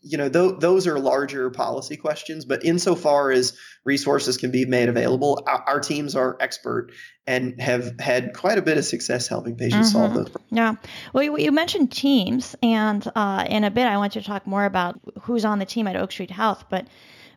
You 0.04 0.18
know, 0.18 0.30
th- 0.30 0.60
those 0.60 0.86
are 0.86 1.00
larger 1.00 1.50
policy 1.50 1.96
questions, 1.98 2.46
but 2.46 2.66
insofar 2.66 3.32
as 3.32 3.58
resources 3.86 4.38
can 4.38 4.52
be 4.52 4.66
made 4.66 4.90
available, 4.90 5.42
our, 5.48 5.64
our, 5.66 5.80
teams 5.80 6.16
are 6.16 6.38
expert 6.40 6.92
and 7.26 7.60
have 7.62 8.00
had 8.00 8.34
quite 8.34 8.58
a 8.58 8.62
bit 8.62 8.78
of 8.78 8.86
success 8.86 9.28
helping 9.28 9.56
patients 9.56 9.90
mm-hmm. 9.90 9.98
solve 9.98 10.14
those. 10.14 10.30
Problems. 10.30 10.52
Yeah. 10.52 10.76
Well, 11.14 11.24
you, 11.24 11.38
you 11.38 11.52
mentioned 11.52 11.92
teams, 11.92 12.56
and 12.62 13.10
uh, 13.16 13.46
in 13.50 13.64
a 13.64 13.72
bit, 13.72 13.88
I 13.88 13.98
want 13.98 14.16
you 14.16 14.22
to 14.22 14.28
talk 14.28 14.46
more 14.46 14.66
about 14.66 15.00
who's 15.22 15.46
on 15.46 15.60
the 15.60 15.66
team 15.66 15.88
at 15.88 15.96
Oak 15.96 16.12
Street 16.12 16.32
Health, 16.32 16.66
but 16.70 16.88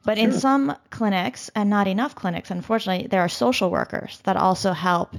but 0.04 0.18
sure. 0.18 0.28
in 0.28 0.32
some 0.32 0.76
clinics, 0.90 1.50
and 1.56 1.68
not 1.68 1.88
enough 1.88 2.14
clinics, 2.14 2.52
unfortunately, 2.52 3.08
there 3.08 3.22
are 3.22 3.28
social 3.28 3.70
workers 3.70 4.20
that 4.22 4.36
also 4.36 4.72
help 4.72 5.16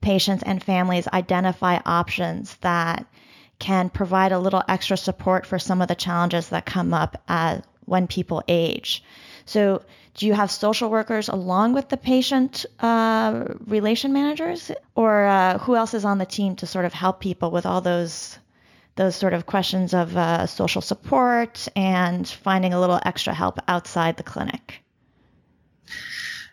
patients 0.00 0.42
and 0.44 0.62
families 0.62 1.08
identify 1.08 1.78
options 1.84 2.54
that 2.56 3.06
can 3.62 3.88
provide 3.88 4.32
a 4.32 4.40
little 4.40 4.64
extra 4.66 4.96
support 4.96 5.46
for 5.46 5.56
some 5.56 5.80
of 5.80 5.86
the 5.86 5.94
challenges 5.94 6.48
that 6.48 6.66
come 6.66 6.92
up 6.92 7.22
when 7.84 8.08
people 8.08 8.42
age. 8.48 9.04
So, 9.46 9.82
do 10.14 10.26
you 10.26 10.34
have 10.34 10.50
social 10.50 10.90
workers 10.90 11.28
along 11.28 11.72
with 11.72 11.88
the 11.88 11.96
patient 11.96 12.66
uh, 12.80 13.44
relation 13.66 14.12
managers, 14.12 14.72
or 14.96 15.26
uh, 15.26 15.58
who 15.58 15.76
else 15.76 15.94
is 15.94 16.04
on 16.04 16.18
the 16.18 16.26
team 16.26 16.56
to 16.56 16.66
sort 16.66 16.84
of 16.84 16.92
help 16.92 17.20
people 17.20 17.50
with 17.52 17.64
all 17.64 17.80
those 17.80 18.38
those 18.96 19.16
sort 19.16 19.32
of 19.32 19.46
questions 19.46 19.94
of 19.94 20.16
uh, 20.16 20.46
social 20.46 20.82
support 20.82 21.68
and 21.76 22.28
finding 22.28 22.74
a 22.74 22.80
little 22.80 23.00
extra 23.06 23.32
help 23.32 23.58
outside 23.68 24.16
the 24.16 24.22
clinic? 24.22 24.82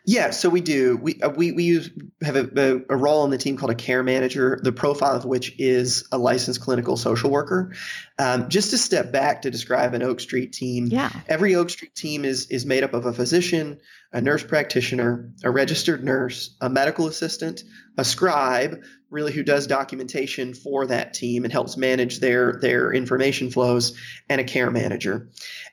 Yeah, 0.05 0.31
so 0.31 0.49
we 0.49 0.61
do. 0.61 0.97
We 0.97 1.21
uh, 1.21 1.29
we 1.29 1.51
we 1.51 1.63
use 1.63 1.89
have 2.23 2.35
a, 2.35 2.81
a, 2.89 2.95
role 2.95 3.25
in 3.25 3.31
the 3.31 3.37
team 3.37 3.57
called 3.57 3.71
a 3.71 3.75
care 3.75 4.01
manager, 4.01 4.59
the 4.63 4.71
profile 4.71 5.15
of 5.15 5.25
which 5.25 5.53
is 5.59 6.07
a 6.11 6.17
licensed 6.17 6.61
clinical 6.61 6.97
social 6.97 7.29
worker. 7.29 7.73
Um, 8.17 8.49
just 8.49 8.71
to 8.71 8.77
step 8.77 9.11
back 9.11 9.41
to 9.43 9.51
describe 9.51 9.93
an 9.93 10.01
Oak 10.01 10.19
Street 10.19 10.53
team. 10.53 10.87
Yeah. 10.87 11.11
Every 11.27 11.55
Oak 11.55 11.69
Street 11.69 11.95
team 11.95 12.25
is 12.25 12.47
is 12.47 12.65
made 12.65 12.83
up 12.83 12.93
of 12.93 13.05
a 13.05 13.13
physician, 13.13 13.79
a 14.13 14.21
nurse 14.21 14.43
practitioner, 14.43 15.31
a 15.43 15.51
registered 15.51 16.03
nurse, 16.03 16.55
a 16.61 16.69
medical 16.69 17.07
assistant, 17.07 17.63
a 17.97 18.05
scribe, 18.05 18.81
really 19.09 19.31
who 19.31 19.43
does 19.43 19.67
documentation 19.67 20.53
for 20.53 20.85
that 20.85 21.13
team 21.13 21.43
and 21.43 21.51
helps 21.51 21.77
manage 21.77 22.19
their 22.19 22.59
their 22.61 22.93
information 22.93 23.49
flows, 23.49 23.97
and 24.29 24.39
a 24.39 24.43
care 24.43 24.71
manager. 24.71 25.29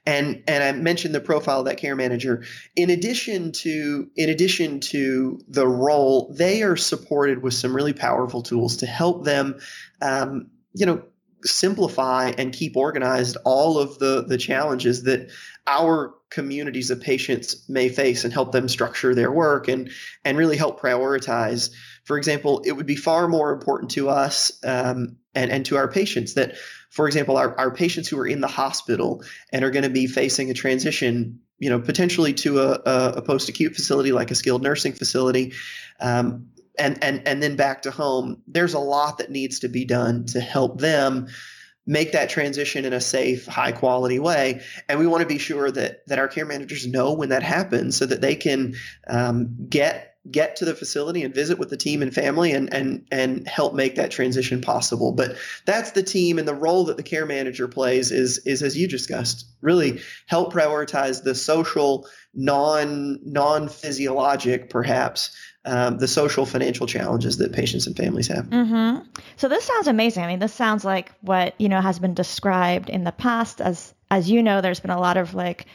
And 0.07 0.42
and 0.46 0.62
I 0.62 0.72
mentioned 0.72 1.14
the 1.14 1.20
profile 1.20 1.61
of 1.61 1.66
that 1.66 1.79
care 1.79 1.96
manager. 1.96 2.44
In 2.75 2.90
addition 2.90 3.53
to 3.53 4.09
in 4.16 4.29
addition 4.29 4.81
to 4.81 5.40
the 5.49 5.68
role, 5.68 6.35
they 6.37 6.62
are 6.62 6.77
supported 6.77 7.42
with 7.42 7.55
some 7.55 7.75
really 7.75 7.92
powerful 7.92 8.42
tools 8.42 8.77
to 8.79 8.87
help 8.87 9.25
them, 9.25 9.59
um, 10.03 10.51
you 10.75 10.87
know, 10.87 11.03
simplify 11.44 12.33
and 12.38 12.53
keep 12.53 12.77
organized 12.77 13.37
all 13.44 13.79
of 13.79 13.99
the 13.99 14.25
the 14.27 14.38
challenges 14.38 15.05
that 15.05 15.31
our 15.66 16.14
communities 16.31 16.90
of 16.90 17.01
patients 17.01 17.68
may 17.68 17.88
face 17.88 18.25
and 18.25 18.33
help 18.33 18.53
them 18.53 18.68
structure 18.68 19.14
their 19.14 19.31
work 19.31 19.68
and 19.68 19.90
and 20.25 20.38
really 20.38 20.57
help 20.57 20.81
prioritize. 20.81 21.70
For 22.06 22.16
example, 22.16 22.62
it 22.64 22.72
would 22.72 22.86
be 22.86 22.94
far 22.96 23.26
more 23.26 23.52
important 23.52 23.90
to 23.92 24.08
us 24.08 24.52
um, 24.64 25.16
and 25.34 25.50
and 25.50 25.66
to 25.66 25.76
our 25.76 25.88
patients 25.88 26.34
that, 26.34 26.54
for 26.88 27.08
example, 27.08 27.36
our, 27.36 27.58
our 27.58 27.72
patients 27.72 28.08
who 28.08 28.18
are 28.20 28.26
in 28.26 28.40
the 28.40 28.46
hospital 28.46 29.24
and 29.52 29.64
are 29.64 29.72
going 29.72 29.82
to 29.82 29.90
be 29.90 30.06
facing 30.06 30.48
a 30.48 30.54
transition, 30.54 31.40
you 31.58 31.68
know, 31.68 31.80
potentially 31.80 32.32
to 32.34 32.60
a, 32.60 32.80
a, 32.86 33.12
a 33.16 33.22
post 33.22 33.48
acute 33.48 33.74
facility 33.74 34.12
like 34.12 34.30
a 34.30 34.36
skilled 34.36 34.62
nursing 34.62 34.92
facility. 34.92 35.52
Um, 35.98 36.50
and 36.78 37.02
and 37.02 37.26
and 37.26 37.42
then 37.42 37.56
back 37.56 37.82
to 37.82 37.90
home, 37.90 38.40
there's 38.46 38.74
a 38.74 38.78
lot 38.78 39.18
that 39.18 39.30
needs 39.30 39.58
to 39.60 39.68
be 39.68 39.84
done 39.84 40.26
to 40.26 40.40
help 40.40 40.80
them 40.80 41.26
make 41.86 42.12
that 42.12 42.30
transition 42.30 42.84
in 42.84 42.92
a 42.92 43.00
safe, 43.00 43.46
high 43.46 43.72
quality 43.72 44.20
way. 44.20 44.62
And 44.88 45.00
we 45.00 45.06
want 45.08 45.22
to 45.22 45.28
be 45.28 45.38
sure 45.38 45.70
that 45.72 46.06
that 46.06 46.20
our 46.20 46.28
care 46.28 46.46
managers 46.46 46.86
know 46.86 47.14
when 47.14 47.30
that 47.30 47.42
happens, 47.42 47.96
so 47.96 48.06
that 48.06 48.20
they 48.20 48.36
can 48.36 48.74
um, 49.08 49.56
get 49.68 50.15
get 50.30 50.56
to 50.56 50.64
the 50.64 50.74
facility 50.74 51.22
and 51.22 51.34
visit 51.34 51.58
with 51.58 51.70
the 51.70 51.76
team 51.76 52.02
and 52.02 52.14
family 52.14 52.52
and 52.52 52.72
and 52.72 53.04
and 53.10 53.46
help 53.46 53.74
make 53.74 53.96
that 53.96 54.10
transition 54.10 54.60
possible. 54.60 55.12
But 55.12 55.36
that's 55.64 55.92
the 55.92 56.02
team 56.02 56.38
and 56.38 56.46
the 56.46 56.54
role 56.54 56.84
that 56.84 56.96
the 56.96 57.02
care 57.02 57.26
manager 57.26 57.68
plays 57.68 58.10
is 58.10 58.38
is 58.46 58.62
as 58.62 58.76
you 58.76 58.88
discussed, 58.88 59.46
really 59.60 60.00
help 60.26 60.52
prioritize 60.52 61.22
the 61.22 61.34
social, 61.34 62.06
non 62.34 63.18
non 63.24 63.68
physiologic 63.68 64.70
perhaps 64.70 65.36
um, 65.66 65.98
the 65.98 66.08
social 66.08 66.46
financial 66.46 66.86
challenges 66.86 67.38
that 67.38 67.52
patients 67.52 67.86
and 67.86 67.96
families 67.96 68.28
have. 68.28 68.46
Mm-hmm. 68.46 69.04
So 69.36 69.48
this 69.48 69.64
sounds 69.64 69.88
amazing. 69.88 70.22
I 70.22 70.28
mean, 70.28 70.38
this 70.38 70.54
sounds 70.54 70.84
like 70.84 71.12
what 71.22 71.60
you 71.60 71.68
know 71.68 71.80
has 71.80 71.98
been 71.98 72.14
described 72.14 72.88
in 72.88 73.04
the 73.04 73.12
past. 73.12 73.60
As 73.60 73.92
as 74.10 74.30
you 74.30 74.42
know, 74.42 74.60
there's 74.60 74.80
been 74.80 74.90
a 74.90 75.00
lot 75.00 75.16
of 75.16 75.34
like 75.34 75.66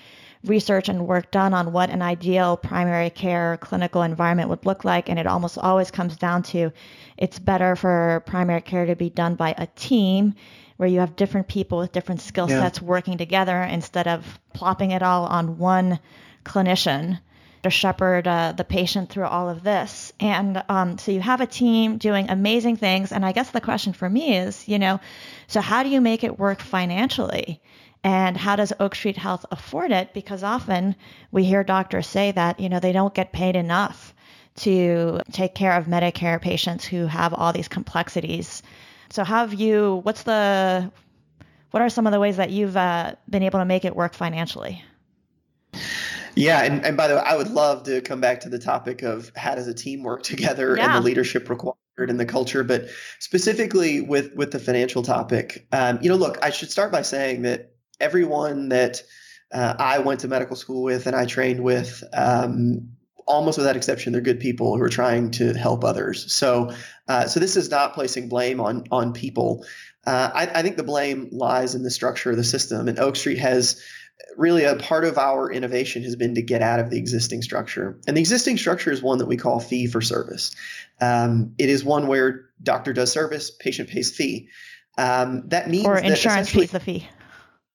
research 0.43 0.89
and 0.89 1.08
work 1.08 1.32
done 1.32 1.54
on 1.54 1.71
what 1.71 1.89
an 1.89 2.01
ideal 2.01 2.58
primary 2.58 3.10
care 3.10 3.58
clinical 3.62 4.01
environment 4.01 4.49
would 4.49 4.65
look 4.65 4.84
like, 4.84 5.10
and 5.10 5.19
it 5.19 5.27
almost 5.27 5.58
always 5.58 5.91
comes 5.91 6.15
down 6.17 6.43
to 6.43 6.71
it's 7.17 7.39
better 7.39 7.75
for 7.75 8.23
primary 8.25 8.62
care 8.62 8.86
to 8.86 8.95
be 8.95 9.10
done 9.10 9.36
by 9.36 9.54
a 9.58 9.67
team 9.67 10.34
where 10.77 10.89
you 10.89 10.99
have 10.99 11.15
different 11.15 11.47
people 11.47 11.77
with 11.77 11.91
different 11.91 12.21
skill 12.21 12.47
sets 12.47 12.80
yeah. 12.82 12.88
working 12.88 13.17
together 13.17 13.62
instead 13.62 14.08
of 14.08 14.39
plopping 14.54 14.91
it 14.91 15.04
all 15.04 15.25
on 15.25 15.60
one 15.60 15.99
clinician 16.43 17.19
to 17.62 17.69
shepherd 17.69 18.27
uh, 18.27 18.54
the 18.54 18.63
patient 18.63 19.10
through 19.10 19.25
all 19.25 19.49
of 19.49 19.62
this. 19.62 20.12
And 20.19 20.63
um, 20.69 20.97
so 20.97 21.12
you 21.12 21.21
have 21.21 21.41
a 21.41 21.45
team 21.45 21.97
doing 21.97 22.30
amazing 22.30 22.77
things. 22.77 23.12
And 23.12 23.23
I 23.23 23.32
guess 23.32 23.51
the 23.51 23.62
question 23.62 23.93
for 23.93 24.10
me 24.10 24.38
is, 24.38 24.67
you 24.67 24.80
know, 24.80 24.99
so 25.45 25.62
how 25.62 25.84
do 25.84 25.89
you 25.89 26.01
make 26.01 26.23
it 26.23 26.39
work 26.39 26.62
financially? 26.62 27.62
And 28.03 28.35
how 28.35 28.55
does 28.55 28.73
Oak 28.79 28.95
Street 28.95 29.17
Health 29.17 29.45
afford 29.51 29.91
it? 29.91 30.13
Because 30.13 30.43
often 30.43 30.95
we 31.31 31.43
hear 31.43 31.63
doctors 31.63 32.07
say 32.07 32.31
that, 32.31 32.59
you 32.59 32.67
know, 32.67 32.79
they 32.79 32.91
don't 32.91 33.13
get 33.13 33.31
paid 33.31 33.55
enough 33.55 34.13
to 34.57 35.21
take 35.31 35.55
care 35.55 35.73
of 35.77 35.85
Medicare 35.85 36.41
patients 36.41 36.83
who 36.83 37.05
have 37.05 37.33
all 37.33 37.53
these 37.53 37.67
complexities. 37.67 38.63
So 39.11 39.23
how 39.23 39.39
have 39.39 39.53
you, 39.53 40.01
what's 40.03 40.23
the, 40.23 40.91
what 41.71 41.81
are 41.81 41.89
some 41.89 42.07
of 42.07 42.11
the 42.11 42.19
ways 42.19 42.37
that 42.37 42.49
you've 42.49 42.75
uh, 42.75 43.15
been 43.29 43.43
able 43.43 43.59
to 43.59 43.65
make 43.65 43.85
it 43.85 43.95
work 43.95 44.13
financially? 44.13 44.83
Yeah, 46.35 46.63
and, 46.63 46.85
and 46.85 46.97
by 46.97 47.07
the 47.07 47.15
way, 47.15 47.21
I 47.21 47.35
would 47.35 47.49
love 47.49 47.83
to 47.83 48.01
come 48.01 48.21
back 48.21 48.39
to 48.41 48.49
the 48.49 48.59
topic 48.59 49.03
of 49.03 49.31
how 49.35 49.55
does 49.55 49.67
a 49.67 49.73
team 49.73 50.03
work 50.03 50.23
together 50.23 50.75
yeah. 50.75 50.85
and 50.85 50.95
the 50.95 51.05
leadership 51.05 51.49
required 51.49 51.75
in 52.09 52.17
the 52.17 52.25
culture, 52.25 52.63
but 52.63 52.87
specifically 53.19 54.01
with 54.01 54.33
with 54.35 54.51
the 54.51 54.59
financial 54.59 55.03
topic. 55.03 55.67
Um, 55.71 55.99
you 56.01 56.09
know, 56.09 56.15
look, 56.15 56.37
I 56.41 56.49
should 56.49 56.71
start 56.71 56.91
by 56.91 57.01
saying 57.01 57.41
that 57.43 57.70
everyone 58.01 58.69
that 58.69 59.03
uh, 59.53 59.75
I 59.77 59.99
went 59.99 60.21
to 60.21 60.27
medical 60.27 60.55
school 60.55 60.83
with 60.83 61.07
and 61.07 61.15
I 61.15 61.25
trained 61.25 61.61
with, 61.61 62.03
um, 62.13 62.89
almost 63.27 63.57
without 63.57 63.75
exception, 63.75 64.13
they're 64.13 64.21
good 64.21 64.39
people 64.39 64.75
who 64.75 64.83
are 64.83 64.89
trying 64.89 65.31
to 65.31 65.53
help 65.53 65.83
others. 65.83 66.31
So, 66.33 66.71
uh, 67.07 67.27
so 67.27 67.39
this 67.39 67.55
is 67.55 67.69
not 67.69 67.93
placing 67.93 68.29
blame 68.29 68.59
on 68.59 68.85
on 68.91 69.13
people. 69.13 69.65
Uh, 70.05 70.31
I, 70.33 70.59
I 70.59 70.61
think 70.63 70.77
the 70.77 70.83
blame 70.83 71.29
lies 71.31 71.75
in 71.75 71.83
the 71.83 71.91
structure 71.91 72.31
of 72.31 72.37
the 72.37 72.43
system, 72.43 72.87
and 72.87 72.97
Oak 72.99 73.15
Street 73.15 73.37
has 73.37 73.81
really 74.37 74.63
a 74.63 74.75
part 74.75 75.05
of 75.05 75.17
our 75.17 75.51
innovation 75.51 76.03
has 76.03 76.15
been 76.15 76.35
to 76.35 76.41
get 76.41 76.61
out 76.61 76.79
of 76.79 76.89
the 76.89 76.97
existing 76.97 77.41
structure. 77.41 77.99
And 78.07 78.15
the 78.15 78.21
existing 78.21 78.57
structure 78.57 78.91
is 78.91 79.01
one 79.01 79.17
that 79.17 79.27
we 79.27 79.37
call 79.37 79.59
fee 79.59 79.87
for 79.87 80.01
service. 80.01 80.55
Um, 80.99 81.53
it 81.57 81.69
is 81.69 81.83
one 81.83 82.07
where 82.07 82.49
doctor 82.63 82.93
does 82.93 83.11
service, 83.11 83.51
patient 83.51 83.89
pays 83.89 84.15
fee. 84.15 84.49
Um, 84.97 85.47
that 85.49 85.69
means 85.69 85.85
or 85.85 85.97
insurance 85.97 86.51
pays 86.51 86.71
the 86.71 86.79
fee. 86.79 87.07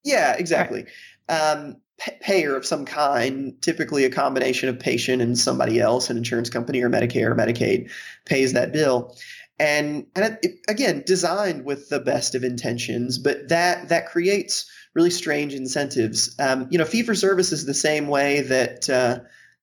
Yeah, 0.06 0.34
exactly. 0.38 0.86
Right. 1.28 1.52
Um, 1.52 1.76
payer 2.20 2.54
of 2.54 2.64
some 2.66 2.84
kind, 2.84 3.60
typically 3.62 4.04
a 4.04 4.10
combination 4.10 4.68
of 4.68 4.78
patient 4.78 5.20
and 5.22 5.36
somebody 5.36 5.80
else, 5.80 6.10
an 6.10 6.16
insurance 6.16 6.50
company 6.50 6.82
or 6.82 6.90
Medicare 6.90 7.30
or 7.30 7.34
Medicaid, 7.34 7.90
pays 8.24 8.52
that 8.52 8.72
bill. 8.72 9.16
And 9.58 10.06
and 10.14 10.38
it, 10.42 10.60
again, 10.68 11.02
designed 11.06 11.64
with 11.64 11.88
the 11.88 11.98
best 11.98 12.34
of 12.34 12.44
intentions, 12.44 13.18
but 13.18 13.48
that 13.48 13.88
that 13.88 14.06
creates 14.06 14.70
really 14.94 15.10
strange 15.10 15.54
incentives. 15.54 16.36
Um, 16.38 16.68
you 16.70 16.78
know, 16.78 16.84
fee 16.84 17.02
for 17.02 17.14
service 17.14 17.52
is 17.52 17.64
the 17.64 17.72
same 17.74 18.06
way 18.06 18.42
that 18.42 18.88
uh, 18.90 19.20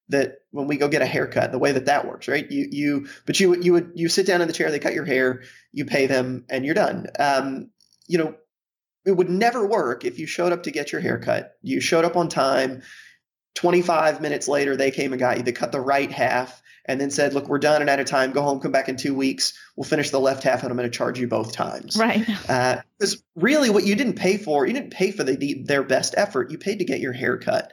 that 0.08 0.38
when 0.50 0.66
we 0.66 0.76
go 0.76 0.88
get 0.88 1.02
a 1.02 1.06
haircut, 1.06 1.52
the 1.52 1.60
way 1.60 1.70
that 1.70 1.86
that 1.86 2.08
works, 2.08 2.26
right? 2.26 2.50
You 2.50 2.66
you 2.72 3.06
but 3.24 3.38
you 3.38 3.54
you 3.62 3.72
would 3.72 3.92
you 3.94 4.08
sit 4.08 4.26
down 4.26 4.40
in 4.42 4.48
the 4.48 4.52
chair, 4.54 4.70
they 4.72 4.80
cut 4.80 4.94
your 4.94 5.04
hair, 5.04 5.42
you 5.72 5.84
pay 5.84 6.06
them, 6.08 6.44
and 6.50 6.64
you're 6.64 6.74
done. 6.74 7.06
Um, 7.20 7.70
you 8.08 8.18
know, 8.18 8.34
it 9.06 9.12
would 9.12 9.28
never 9.28 9.66
work 9.66 10.04
if 10.04 10.18
you 10.18 10.26
showed 10.26 10.52
up 10.52 10.62
to 10.64 10.70
get 10.70 10.92
your 10.92 11.00
haircut. 11.00 11.56
You 11.62 11.80
showed 11.80 12.04
up 12.04 12.16
on 12.16 12.28
time. 12.28 12.82
25 13.54 14.20
minutes 14.20 14.48
later, 14.48 14.76
they 14.76 14.90
came 14.90 15.12
and 15.12 15.20
got 15.20 15.36
you. 15.36 15.42
They 15.42 15.52
cut 15.52 15.72
the 15.72 15.80
right 15.80 16.10
half 16.10 16.60
and 16.86 17.00
then 17.00 17.10
said, 17.10 17.32
look, 17.34 17.48
we're 17.48 17.58
done 17.58 17.80
and 17.80 17.88
out 17.88 18.00
of 18.00 18.06
time. 18.06 18.32
Go 18.32 18.42
home, 18.42 18.60
come 18.60 18.72
back 18.72 18.88
in 18.88 18.96
two 18.96 19.14
weeks. 19.14 19.52
We'll 19.76 19.84
finish 19.84 20.10
the 20.10 20.20
left 20.20 20.42
half 20.42 20.62
and 20.62 20.70
I'm 20.70 20.76
going 20.76 20.90
to 20.90 20.96
charge 20.96 21.18
you 21.18 21.28
both 21.28 21.52
times. 21.52 21.96
Right. 21.96 22.26
Because 22.26 23.14
uh, 23.14 23.18
really 23.36 23.70
what 23.70 23.84
you 23.84 23.94
didn't 23.94 24.14
pay 24.14 24.36
for, 24.36 24.66
you 24.66 24.72
didn't 24.72 24.92
pay 24.92 25.10
for 25.10 25.24
the, 25.24 25.62
their 25.64 25.82
best 25.82 26.14
effort. 26.16 26.50
You 26.50 26.58
paid 26.58 26.80
to 26.80 26.84
get 26.84 27.00
your 27.00 27.12
hair 27.12 27.38
cut. 27.38 27.72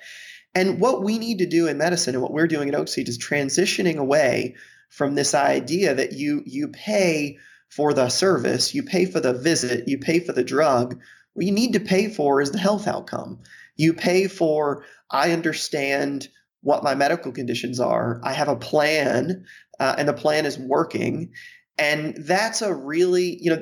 And 0.53 0.79
what 0.79 1.03
we 1.03 1.17
need 1.17 1.39
to 1.39 1.45
do 1.45 1.67
in 1.67 1.77
medicine 1.77 2.13
and 2.13 2.21
what 2.21 2.33
we're 2.33 2.47
doing 2.47 2.69
at 2.69 2.75
Oak 2.75 2.89
Street 2.89 3.07
is 3.07 3.17
transitioning 3.17 3.97
away 3.97 4.55
from 4.89 5.15
this 5.15 5.33
idea 5.33 5.95
that 5.95 6.11
you 6.13 6.43
you 6.45 6.67
pay 6.67 7.37
for 7.69 7.93
the 7.93 8.09
service, 8.09 8.75
you 8.75 8.83
pay 8.83 9.05
for 9.05 9.21
the 9.21 9.33
visit, 9.33 9.87
you 9.87 9.97
pay 9.97 10.19
for 10.19 10.33
the 10.33 10.43
drug. 10.43 10.99
What 11.33 11.45
you 11.45 11.51
need 11.51 11.73
to 11.73 11.79
pay 11.79 12.09
for 12.09 12.41
is 12.41 12.51
the 12.51 12.59
health 12.59 12.87
outcome. 12.87 13.39
You 13.77 13.93
pay 13.93 14.27
for, 14.27 14.85
I 15.09 15.31
understand– 15.31 16.27
what 16.61 16.83
my 16.83 16.95
medical 16.95 17.31
conditions 17.31 17.79
are. 17.79 18.21
I 18.23 18.33
have 18.33 18.47
a 18.47 18.55
plan, 18.55 19.45
uh, 19.79 19.95
and 19.97 20.07
the 20.07 20.13
plan 20.13 20.45
is 20.45 20.57
working. 20.57 21.31
And 21.77 22.15
that's 22.17 22.61
a 22.61 22.73
really, 22.73 23.37
you 23.41 23.55
know, 23.55 23.61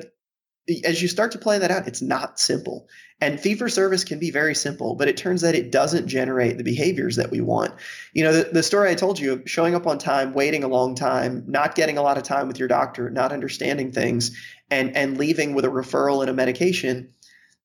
as 0.84 1.02
you 1.02 1.08
start 1.08 1.32
to 1.32 1.38
plan 1.38 1.60
that 1.62 1.70
out, 1.70 1.88
it's 1.88 2.02
not 2.02 2.38
simple. 2.38 2.86
And 3.20 3.40
fee 3.40 3.54
for 3.54 3.68
service 3.68 4.04
can 4.04 4.18
be 4.18 4.30
very 4.30 4.54
simple, 4.54 4.94
but 4.94 5.08
it 5.08 5.16
turns 5.16 5.42
out 5.42 5.54
it 5.54 5.72
doesn't 5.72 6.06
generate 6.06 6.58
the 6.58 6.64
behaviors 6.64 7.16
that 7.16 7.30
we 7.30 7.40
want. 7.40 7.72
You 8.12 8.24
know, 8.24 8.32
the, 8.32 8.50
the 8.52 8.62
story 8.62 8.90
I 8.90 8.94
told 8.94 9.18
you 9.18 9.32
of 9.32 9.42
showing 9.46 9.74
up 9.74 9.86
on 9.86 9.98
time, 9.98 10.32
waiting 10.32 10.62
a 10.62 10.68
long 10.68 10.94
time, 10.94 11.44
not 11.46 11.74
getting 11.74 11.98
a 11.98 12.02
lot 12.02 12.18
of 12.18 12.22
time 12.22 12.46
with 12.46 12.58
your 12.58 12.68
doctor, 12.68 13.10
not 13.10 13.32
understanding 13.32 13.90
things, 13.90 14.36
and 14.70 14.94
and 14.96 15.18
leaving 15.18 15.54
with 15.54 15.64
a 15.64 15.68
referral 15.68 16.20
and 16.20 16.30
a 16.30 16.34
medication 16.34 17.12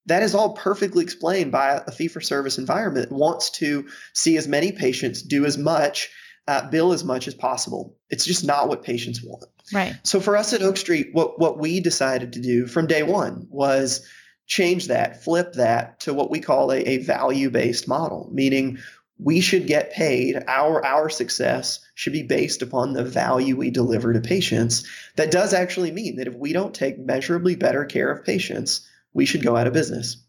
that 0.06 0.22
is 0.22 0.34
all 0.34 0.54
perfectly 0.54 1.04
explained 1.04 1.52
by 1.52 1.82
a 1.86 1.90
fee 1.90 2.08
for 2.08 2.20
service 2.20 2.58
environment. 2.58 3.06
It 3.06 3.12
wants 3.12 3.50
to 3.50 3.86
see 4.12 4.36
as 4.36 4.48
many 4.48 4.72
patients 4.72 5.22
do 5.22 5.44
as 5.44 5.58
much, 5.58 6.10
uh, 6.48 6.68
bill 6.70 6.92
as 6.92 7.04
much 7.04 7.28
as 7.28 7.34
possible. 7.34 7.96
It's 8.08 8.24
just 8.24 8.44
not 8.44 8.68
what 8.68 8.82
patients 8.82 9.22
want. 9.22 9.44
Right. 9.72 9.96
So 10.04 10.20
for 10.20 10.36
us 10.36 10.52
at 10.52 10.62
Oak 10.62 10.76
Street, 10.76 11.08
what 11.12 11.38
what 11.38 11.58
we 11.58 11.80
decided 11.80 12.32
to 12.34 12.40
do 12.40 12.66
from 12.66 12.86
day 12.86 13.02
one 13.02 13.46
was 13.50 14.06
change 14.46 14.86
that, 14.86 15.24
flip 15.24 15.54
that 15.54 15.98
to 16.00 16.14
what 16.14 16.30
we 16.30 16.38
call 16.38 16.70
a, 16.70 16.78
a 16.78 16.98
value 16.98 17.50
based 17.50 17.88
model, 17.88 18.30
meaning 18.32 18.78
we 19.18 19.40
should 19.40 19.66
get 19.66 19.92
paid 19.92 20.42
our 20.46 20.84
our 20.84 21.08
success 21.08 21.80
should 21.94 22.12
be 22.12 22.22
based 22.22 22.62
upon 22.62 22.92
the 22.92 23.04
value 23.04 23.56
we 23.56 23.70
deliver 23.70 24.12
to 24.12 24.20
patients 24.20 24.84
that 25.16 25.30
does 25.30 25.54
actually 25.54 25.90
mean 25.90 26.16
that 26.16 26.26
if 26.26 26.34
we 26.34 26.52
don't 26.52 26.74
take 26.74 26.98
measurably 26.98 27.56
better 27.56 27.84
care 27.84 28.10
of 28.10 28.24
patients 28.24 28.86
we 29.16 29.24
should 29.24 29.42
go 29.42 29.56
out 29.56 29.66
of 29.66 29.72
business. 29.72 30.22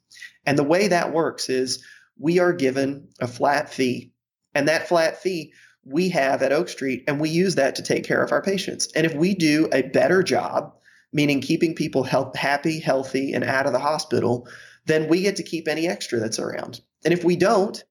And 0.45 0.57
the 0.57 0.63
way 0.63 0.87
that 0.87 1.13
works 1.13 1.49
is 1.49 1.83
we 2.17 2.39
are 2.39 2.53
given 2.53 3.09
a 3.19 3.27
flat 3.27 3.71
fee, 3.71 4.13
and 4.55 4.69
that 4.69 4.87
flat 4.87 5.21
fee 5.21 5.53
we 5.83 6.09
have 6.09 6.41
at 6.41 6.53
Oak 6.53 6.69
Street, 6.69 7.03
and 7.05 7.19
we 7.19 7.29
use 7.29 7.55
that 7.55 7.75
to 7.75 7.83
take 7.83 8.05
care 8.05 8.23
of 8.23 8.31
our 8.31 8.41
patients. 8.41 8.87
And 8.95 9.05
if 9.05 9.13
we 9.13 9.35
do 9.35 9.67
a 9.73 9.83
better 9.83 10.23
job, 10.23 10.73
meaning 11.11 11.41
keeping 11.41 11.75
people 11.75 12.03
help, 12.03 12.35
happy, 12.35 12.79
healthy, 12.79 13.33
and 13.33 13.43
out 13.43 13.65
of 13.65 13.73
the 13.73 13.79
hospital, 13.79 14.47
then 14.85 15.09
we 15.09 15.21
get 15.21 15.35
to 15.35 15.43
keep 15.43 15.67
any 15.67 15.87
extra 15.87 16.19
that's 16.19 16.39
around. 16.39 16.79
And 17.03 17.13
if 17.13 17.25
we 17.25 17.35
don't, 17.35 17.83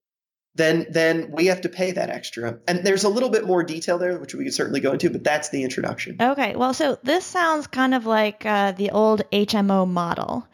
then 0.55 0.87
then 0.89 1.29
we 1.31 1.45
have 1.45 1.61
to 1.61 1.69
pay 1.69 1.91
that 1.91 2.09
extra. 2.09 2.57
And 2.67 2.83
there's 2.83 3.03
a 3.03 3.09
little 3.09 3.29
bit 3.29 3.45
more 3.45 3.63
detail 3.63 3.99
there, 3.99 4.17
which 4.17 4.33
we 4.33 4.45
could 4.45 4.53
certainly 4.55 4.79
go 4.79 4.93
into, 4.93 5.11
but 5.11 5.23
that's 5.23 5.49
the 5.49 5.63
introduction. 5.63 6.17
Okay, 6.19 6.55
well, 6.55 6.73
so 6.73 6.97
this 7.03 7.23
sounds 7.23 7.67
kind 7.67 7.93
of 7.93 8.07
like 8.07 8.45
uh, 8.47 8.71
the 8.71 8.89
old 8.89 9.21
HMO 9.31 9.87
model. 9.87 10.47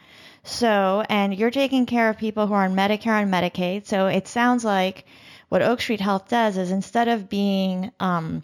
So, 0.46 1.06
and 1.10 1.34
you're 1.34 1.52
taking 1.52 1.86
care 1.86 2.10
of 2.10 2.18
people 2.18 2.48
who 2.48 2.54
are 2.54 2.66
on 2.66 2.76
Medicare 2.76 3.22
and 3.22 3.34
Medicaid. 3.34 3.86
So 3.86 4.08
it 4.08 4.28
sounds 4.28 4.66
like 4.66 5.06
what 5.48 5.62
Oak 5.62 5.80
Street 5.80 6.02
Health 6.02 6.28
does 6.28 6.58
is 6.58 6.70
instead 6.70 7.08
of 7.08 7.30
being, 7.30 7.92
um, 8.02 8.44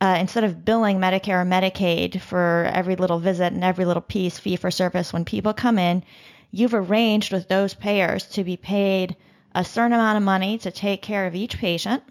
uh, 0.00 0.16
instead 0.18 0.44
of 0.44 0.64
billing 0.64 0.98
Medicare 0.98 1.42
or 1.42 1.44
Medicaid 1.44 2.20
for 2.20 2.70
every 2.72 2.96
little 2.96 3.18
visit 3.18 3.52
and 3.52 3.62
every 3.62 3.84
little 3.84 4.02
piece 4.02 4.38
fee 4.38 4.56
for 4.56 4.70
service 4.70 5.12
when 5.12 5.26
people 5.26 5.52
come 5.52 5.78
in, 5.78 6.02
you've 6.50 6.74
arranged 6.74 7.32
with 7.32 7.46
those 7.48 7.74
payers 7.74 8.26
to 8.28 8.42
be 8.42 8.56
paid 8.56 9.14
a 9.54 9.64
certain 9.64 9.92
amount 9.92 10.16
of 10.16 10.22
money 10.22 10.56
to 10.58 10.70
take 10.70 11.02
care 11.02 11.26
of 11.26 11.34
each 11.34 11.58
patient. 11.58 12.02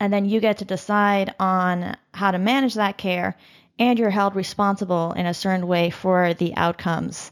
and 0.00 0.12
then 0.12 0.26
you 0.26 0.40
get 0.40 0.58
to 0.58 0.64
decide 0.64 1.34
on 1.40 1.96
how 2.12 2.30
to 2.30 2.38
manage 2.38 2.74
that 2.74 2.98
care, 2.98 3.36
and 3.78 3.98
you're 3.98 4.10
held 4.10 4.34
responsible 4.36 5.12
in 5.12 5.24
a 5.26 5.32
certain 5.32 5.66
way 5.66 5.88
for 5.88 6.34
the 6.34 6.54
outcomes 6.56 7.30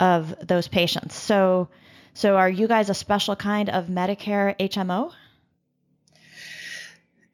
of 0.00 0.34
those 0.46 0.68
patients. 0.68 1.14
So, 1.14 1.68
so 2.14 2.36
are 2.36 2.48
you 2.48 2.68
guys 2.68 2.90
a 2.90 2.94
special 2.94 3.36
kind 3.36 3.70
of 3.70 3.86
Medicare 3.86 4.58
HMO? 4.58 5.12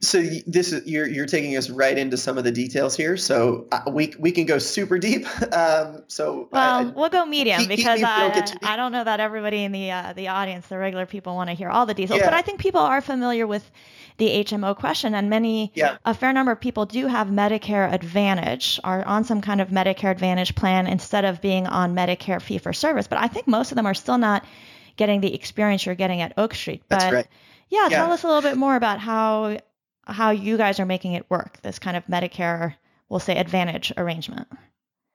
So 0.03 0.23
this 0.47 0.73
is 0.73 0.87
you're 0.87 1.07
you're 1.07 1.27
taking 1.27 1.59
us 1.59 1.69
right 1.69 1.97
into 1.97 2.17
some 2.17 2.39
of 2.39 2.45
the 2.45 2.51
details 2.51 2.97
here. 2.97 3.19
So 3.19 3.67
uh, 3.71 3.83
we 3.91 4.15
we 4.19 4.33
can 4.33 4.47
go 4.47 4.59
super 4.59 4.99
deep. 4.99 5.27
Um, 5.53 6.05
so 6.07 6.49
well, 6.53 6.81
I, 6.81 6.83
we'll 6.85 7.11
go 7.11 7.27
medium 7.27 7.61
keep, 7.61 7.69
because 7.69 7.99
keep 7.99 8.09
I, 8.09 8.55
I 8.63 8.77
don't 8.77 8.93
know 8.93 9.03
that 9.03 9.21
everybody 9.21 9.65
in 9.65 9.73
the 9.73 9.91
uh, 9.91 10.13
the 10.15 10.29
audience, 10.29 10.69
the 10.69 10.79
regular 10.79 11.07
people, 11.07 11.35
want 11.35 11.51
to 11.51 11.55
hear 11.55 11.69
all 11.69 11.87
the 11.87 11.93
details. 11.93 12.21
Yeah. 12.21 12.27
But 12.27 12.35
I 12.35 12.43
think 12.43 12.61
people 12.61 12.81
are 12.81 13.01
familiar 13.01 13.47
with 13.47 13.69
the 14.21 14.45
HMO 14.45 14.77
question, 14.77 15.15
and 15.15 15.29
many 15.29 15.73
yeah. 15.75 15.97
a 16.05 16.15
fair 16.15 16.33
number 16.33 16.53
of 16.53 16.61
people 16.61 16.85
do 16.85 17.07
have 17.07 17.29
Medicare 17.29 17.91
Advantage, 17.93 18.79
are 18.85 19.05
on 19.07 19.25
some 19.25 19.41
kind 19.41 19.61
of 19.61 19.71
Medicare 19.71 20.11
Advantage 20.11 20.55
plan 20.55 20.87
instead 20.87 21.25
of 21.25 21.41
being 21.41 21.67
on 21.67 21.97
Medicare 21.97 22.41
fee 22.41 22.59
for 22.59 22.73
service. 22.73 23.09
But 23.09 23.19
I 23.19 23.29
think 23.29 23.49
most 23.49 23.73
of 23.73 23.77
them 23.77 23.87
are 23.87 23.95
still 23.95 24.19
not 24.19 24.45
getting 24.97 25.23
the 25.23 25.35
experience 25.35 25.87
you're 25.87 25.95
getting 25.95 26.21
at 26.21 26.35
Oak 26.37 26.55
Street. 26.55 26.83
But 26.89 27.01
That's 27.01 27.15
right. 27.15 27.27
Yeah, 27.71 27.89
yeah, 27.91 27.97
tell 27.97 28.13
us 28.13 28.23
a 28.23 28.27
little 28.27 28.43
bit 28.43 28.59
more 28.59 28.77
about 28.77 29.01
how 29.01 29.59
how 30.05 30.31
you 30.31 30.57
guys 30.59 30.79
are 30.79 30.87
making 30.87 31.15
it 31.15 31.25
work, 31.31 31.59
this 31.63 31.79
kind 31.79 31.97
of 31.97 32.05
Medicare, 32.07 32.75
we'll 33.09 33.21
say, 33.21 33.37
advantage 33.37 33.93
arrangement. 33.97 34.49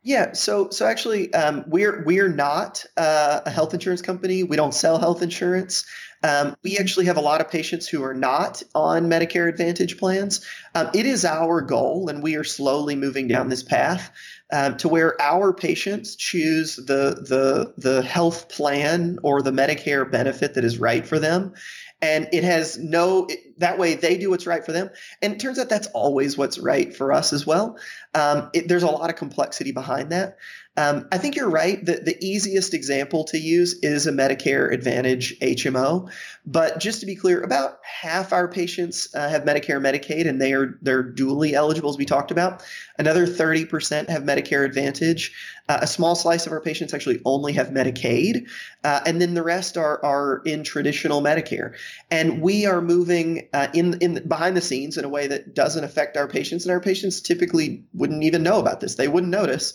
Yeah, 0.02 0.34
so 0.34 0.70
so 0.70 0.86
actually, 0.86 1.34
um, 1.34 1.64
we're 1.68 2.04
we're 2.06 2.30
not 2.30 2.84
uh, 2.98 3.42
a 3.46 3.50
health 3.52 3.74
insurance 3.74 4.02
company. 4.02 4.44
We 4.44 4.56
don't 4.56 4.74
sell 4.74 4.98
health 4.98 5.22
insurance. 5.22 5.86
Um, 6.26 6.56
we 6.64 6.80
actually 6.80 7.06
have 7.06 7.18
a 7.18 7.22
lot 7.22 7.40
of 7.40 7.52
patients 7.52 7.88
who 7.88 8.04
are 8.04 8.16
not 8.16 8.64
on 8.74 9.12
Medicare 9.12 9.48
Advantage 9.48 10.00
plans. 10.00 10.44
Um, 10.74 10.90
it 10.96 11.06
is 11.06 11.24
our 11.24 11.62
goal, 11.62 12.10
and 12.10 12.24
we 12.24 12.36
are 12.36 12.44
slowly 12.44 12.96
moving 12.96 13.28
down 13.28 13.48
this 13.48 13.62
path 13.62 14.12
um, 14.52 14.76
to 14.78 14.88
where 14.88 15.22
our 15.22 15.54
patients 15.54 16.16
choose 16.16 16.78
the 16.78 17.24
the 17.28 17.74
the 17.78 18.02
health 18.02 18.50
plan 18.50 19.20
or 19.22 19.44
the 19.44 19.52
Medicare 19.52 20.10
benefit 20.10 20.56
that 20.56 20.66
is 20.66 20.80
right 20.80 21.06
for 21.06 21.20
them. 21.20 21.54
And 22.02 22.30
it 22.34 22.44
has 22.44 22.80
no 22.80 23.28
that 23.58 23.78
way 23.78 23.94
they 23.94 24.18
do 24.18 24.32
what's 24.32 24.48
right 24.48 24.66
for 24.66 24.72
them. 24.72 24.90
And 25.22 25.34
it 25.34 25.40
turns 25.40 25.60
out 25.60 25.70
that's 25.70 25.88
always 25.88 26.36
what's 26.36 26.58
right 26.58 26.96
for 26.96 27.14
us 27.14 27.34
as 27.34 27.46
well. 27.46 27.78
Um, 28.16 28.50
it, 28.52 28.68
there's 28.68 28.84
a 28.84 28.88
lot 28.88 29.12
of 29.12 29.16
complexity 29.16 29.74
behind 29.74 30.12
that 30.12 30.38
um, 30.78 31.08
I 31.12 31.18
think 31.18 31.38
you're 31.38 31.50
right. 31.50 31.84
The, 31.84 32.02
the 32.04 32.18
easiest 32.26 32.74
example 32.74 33.24
to 33.26 33.38
use 33.38 33.76
is 33.82 34.08
a 34.08 34.12
Medicare 34.12 34.74
Advantage 34.74 35.40
HMO. 35.40 36.12
But 36.46 36.80
just 36.80 37.00
to 37.00 37.06
be 37.06 37.16
clear, 37.16 37.42
about 37.42 37.80
half 37.84 38.34
our 38.34 38.50
patients 38.50 39.08
uh, 39.16 39.30
have 39.30 39.44
Medicare 39.44 39.80
Medicaid, 39.80 40.28
and 40.28 40.42
they 40.42 40.54
are 40.54 40.78
they're 40.82 41.04
dually 41.04 41.54
eligible, 41.54 41.90
as 41.90 41.98
we 41.98 42.06
talked 42.06 42.30
about. 42.30 42.62
Another 43.00 43.26
30% 43.26 44.10
have 44.10 44.24
Medicare 44.24 44.66
Advantage. 44.66 45.32
Uh, 45.70 45.80
a 45.82 45.88
small 45.88 46.14
slice 46.14 46.46
of 46.46 46.52
our 46.52 46.62
patients 46.62 46.94
actually 46.94 47.22
only 47.24 47.54
have 47.54 47.70
Medicaid, 47.70 48.48
uh, 48.84 49.00
and 49.06 49.22
then 49.22 49.34
the 49.34 49.44
rest 49.44 49.78
are 49.78 50.04
are 50.04 50.42
in 50.46 50.66
traditional 50.66 51.22
Medicare. 51.22 51.74
And 52.12 52.42
we 52.42 52.66
are 52.66 52.82
moving 52.82 53.48
uh, 53.54 53.70
in 53.74 53.98
in 54.02 54.28
behind 54.28 54.58
the 54.58 54.62
scenes 54.62 54.98
in 54.98 55.06
a 55.06 55.10
way 55.10 55.28
that 55.28 55.56
doesn't 55.56 55.86
affect 55.86 56.18
our 56.18 56.28
patients, 56.28 56.66
and 56.66 56.72
our 56.74 56.82
patients 56.82 57.22
typically 57.22 57.86
wouldn't 57.94 58.24
even 58.24 58.44
know 58.44 58.60
about 58.60 58.82
this. 58.82 58.96
They 58.96 59.08
wouldn't 59.08 59.32
notice 59.32 59.74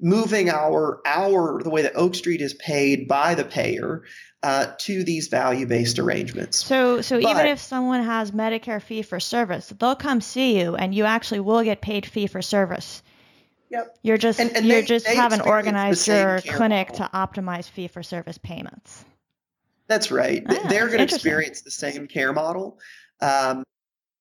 moving 0.00 0.48
our 0.48 1.00
our 1.06 1.62
the 1.62 1.70
way 1.70 1.82
that 1.82 1.92
Oak 1.94 2.14
Street 2.14 2.40
is 2.40 2.54
paid 2.54 3.06
by 3.06 3.34
the 3.34 3.44
payer 3.44 4.02
uh, 4.42 4.72
to 4.78 5.04
these 5.04 5.28
value 5.28 5.66
based 5.66 5.98
arrangements. 5.98 6.64
So 6.64 7.00
so 7.00 7.20
but, 7.20 7.30
even 7.30 7.46
if 7.46 7.60
someone 7.60 8.02
has 8.02 8.30
Medicare 8.30 8.82
fee 8.82 9.02
for 9.02 9.20
service, 9.20 9.72
they'll 9.78 9.96
come 9.96 10.20
see 10.20 10.58
you, 10.60 10.76
and 10.76 10.94
you 10.94 11.04
actually 11.04 11.40
will 11.40 11.62
get 11.62 11.80
paid 11.80 12.06
fee 12.06 12.26
for 12.26 12.42
service. 12.42 13.02
Yep. 13.70 13.98
You're 14.02 14.18
just 14.18 14.40
and, 14.40 14.56
and 14.56 14.66
you 14.66 14.82
just 14.82 15.06
haven't 15.06 15.42
organized 15.42 16.08
your 16.08 16.40
clinic 16.40 16.90
model. 16.90 17.06
to 17.06 17.10
optimize 17.16 17.68
fee 17.68 17.86
for 17.88 18.02
service 18.02 18.38
payments. 18.38 19.04
That's 19.86 20.10
right. 20.10 20.44
Ah, 20.48 20.66
They're 20.68 20.86
going 20.86 20.98
to 20.98 21.14
experience 21.14 21.62
the 21.62 21.70
same 21.70 22.06
care 22.06 22.32
model. 22.32 22.78
Um, 23.20 23.64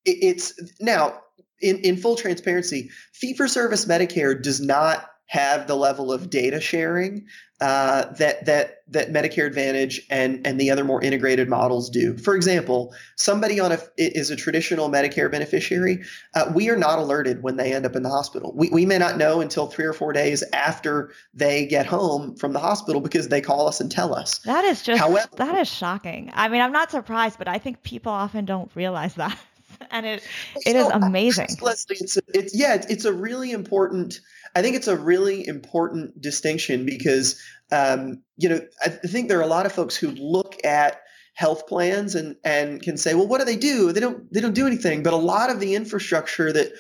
it, 0.06 0.18
it's 0.22 0.54
now 0.80 1.22
in, 1.62 1.78
in 1.80 1.98
full 1.98 2.16
transparency, 2.16 2.90
fee 3.14 3.34
for 3.34 3.48
service 3.48 3.86
Medicare 3.86 4.40
does 4.42 4.60
not 4.60 5.10
have 5.30 5.68
the 5.68 5.76
level 5.76 6.12
of 6.12 6.30
data 6.30 6.60
sharing 6.60 7.28
uh, 7.62 8.06
that 8.14 8.46
that 8.46 8.82
that 8.88 9.12
Medicare 9.12 9.46
Advantage 9.46 10.02
and 10.10 10.46
and 10.48 10.60
the 10.60 10.72
other 10.72 10.84
more 10.84 11.04
integrated 11.04 11.48
models 11.48 11.90
do. 11.90 12.18
For 12.18 12.36
example, 12.36 12.96
somebody 13.16 13.60
on 13.60 13.72
a 13.72 13.80
is 13.98 14.32
a 14.32 14.36
traditional 14.36 14.90
Medicare 14.90 15.32
beneficiary. 15.32 16.04
Uh, 16.34 16.52
we 16.56 16.70
are 16.70 16.78
not 16.78 16.98
alerted 16.98 17.44
when 17.44 17.58
they 17.58 17.74
end 17.74 17.86
up 17.86 17.96
in 17.96 18.02
the 18.02 18.10
hospital. 18.10 18.54
We 18.56 18.70
we 18.70 18.88
may 18.88 18.98
not 18.98 19.18
know 19.18 19.40
until 19.40 19.68
three 19.68 19.86
or 19.86 19.94
four 19.94 20.14
days 20.14 20.44
after 20.52 21.12
they 21.34 21.68
get 21.68 21.86
home 21.86 22.36
from 22.36 22.54
the 22.54 22.60
hospital 22.60 23.00
because 23.00 23.28
they 23.28 23.42
call 23.42 23.68
us 23.68 23.80
and 23.80 23.92
tell 23.92 24.16
us. 24.16 24.40
That 24.40 24.66
is 24.66 24.82
just 24.82 25.00
However, 25.00 25.30
that 25.36 25.60
is 25.60 25.70
shocking. 25.70 26.32
I 26.34 26.48
mean, 26.48 26.62
I'm 26.62 26.72
not 26.72 26.90
surprised, 26.90 27.38
but 27.38 27.48
I 27.48 27.60
think 27.60 27.84
people 27.84 28.12
often 28.12 28.46
don't 28.46 28.72
realize 28.74 29.14
that, 29.16 29.38
and 29.92 30.08
it 30.08 30.24
it 30.66 30.74
so, 30.74 30.88
is 30.88 30.94
amazing. 30.94 31.50
Leslie, 31.62 31.98
it's, 32.00 32.18
it's 32.34 32.58
yeah, 32.58 32.74
it's, 32.74 32.88
it's 32.88 33.06
a 33.06 33.14
really 33.14 33.52
important 33.52 34.22
I 34.56 34.62
think 34.62 34.76
it's 34.76 34.88
a 34.88 34.98
really 34.98 35.48
important 35.48 36.20
distinction 36.22 36.86
because, 36.86 37.42
um, 37.72 38.24
you 38.38 38.50
know, 38.50 38.62
I 38.84 38.90
think 38.90 39.28
there 39.28 39.40
are 39.40 39.44
a 39.44 39.48
lot 39.48 39.66
of 39.66 39.72
folks 39.72 39.96
who 39.96 40.12
look 40.12 40.64
at 40.66 41.02
health 41.34 41.68
plans 41.68 42.16
and 42.16 42.36
and 42.44 42.82
can 42.82 42.98
say, 42.98 43.14
well, 43.14 43.28
what 43.28 43.40
do 43.40 43.46
they 43.46 43.56
do? 43.56 43.92
They 43.92 44.02
don't 44.02 44.32
they 44.34 44.42
don't 44.42 44.56
do 44.56 44.68
anything. 44.68 45.04
But 45.04 45.14
a 45.14 45.18
lot 45.18 45.50
of 45.50 45.60
the 45.60 45.76
infrastructure 45.76 46.52
that 46.52 46.74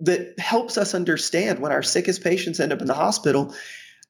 that 0.00 0.38
helps 0.38 0.76
us 0.76 0.94
understand 0.94 1.60
when 1.60 1.72
our 1.72 1.82
sickest 1.82 2.22
patients 2.22 2.60
end 2.60 2.72
up 2.72 2.80
in 2.80 2.86
the 2.86 2.94
hospital, 2.94 3.54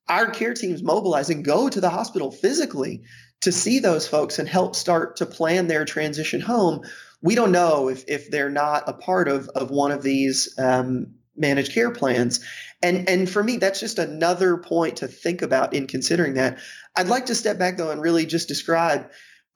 our 0.08 0.30
care 0.30 0.54
teams 0.54 0.82
mobilize 0.82 1.30
and 1.30 1.44
go 1.44 1.68
to 1.68 1.80
the 1.80 1.90
hospital 1.90 2.32
physically 2.32 3.02
to 3.42 3.52
see 3.52 3.78
those 3.78 4.08
folks 4.08 4.38
and 4.38 4.48
help 4.48 4.74
start 4.74 5.16
to 5.16 5.26
plan 5.26 5.66
their 5.66 5.84
transition 5.84 6.40
home. 6.40 6.82
We 7.22 7.34
don't 7.34 7.52
know 7.52 7.88
if 7.88 8.04
if 8.08 8.30
they're 8.30 8.50
not 8.50 8.88
a 8.88 8.92
part 8.92 9.28
of 9.28 9.48
of 9.50 9.70
one 9.70 9.92
of 9.92 10.02
these 10.02 10.52
um, 10.58 11.14
managed 11.36 11.72
care 11.72 11.90
plans. 11.90 12.40
And 12.82 13.08
and 13.08 13.28
for 13.28 13.42
me, 13.42 13.56
that's 13.56 13.80
just 13.80 13.98
another 13.98 14.56
point 14.56 14.96
to 14.96 15.08
think 15.08 15.42
about 15.42 15.74
in 15.74 15.86
considering 15.86 16.34
that. 16.34 16.58
I'd 16.96 17.08
like 17.08 17.26
to 17.26 17.34
step 17.34 17.58
back 17.58 17.76
though 17.76 17.90
and 17.90 18.00
really 18.00 18.26
just 18.26 18.48
describe 18.48 19.10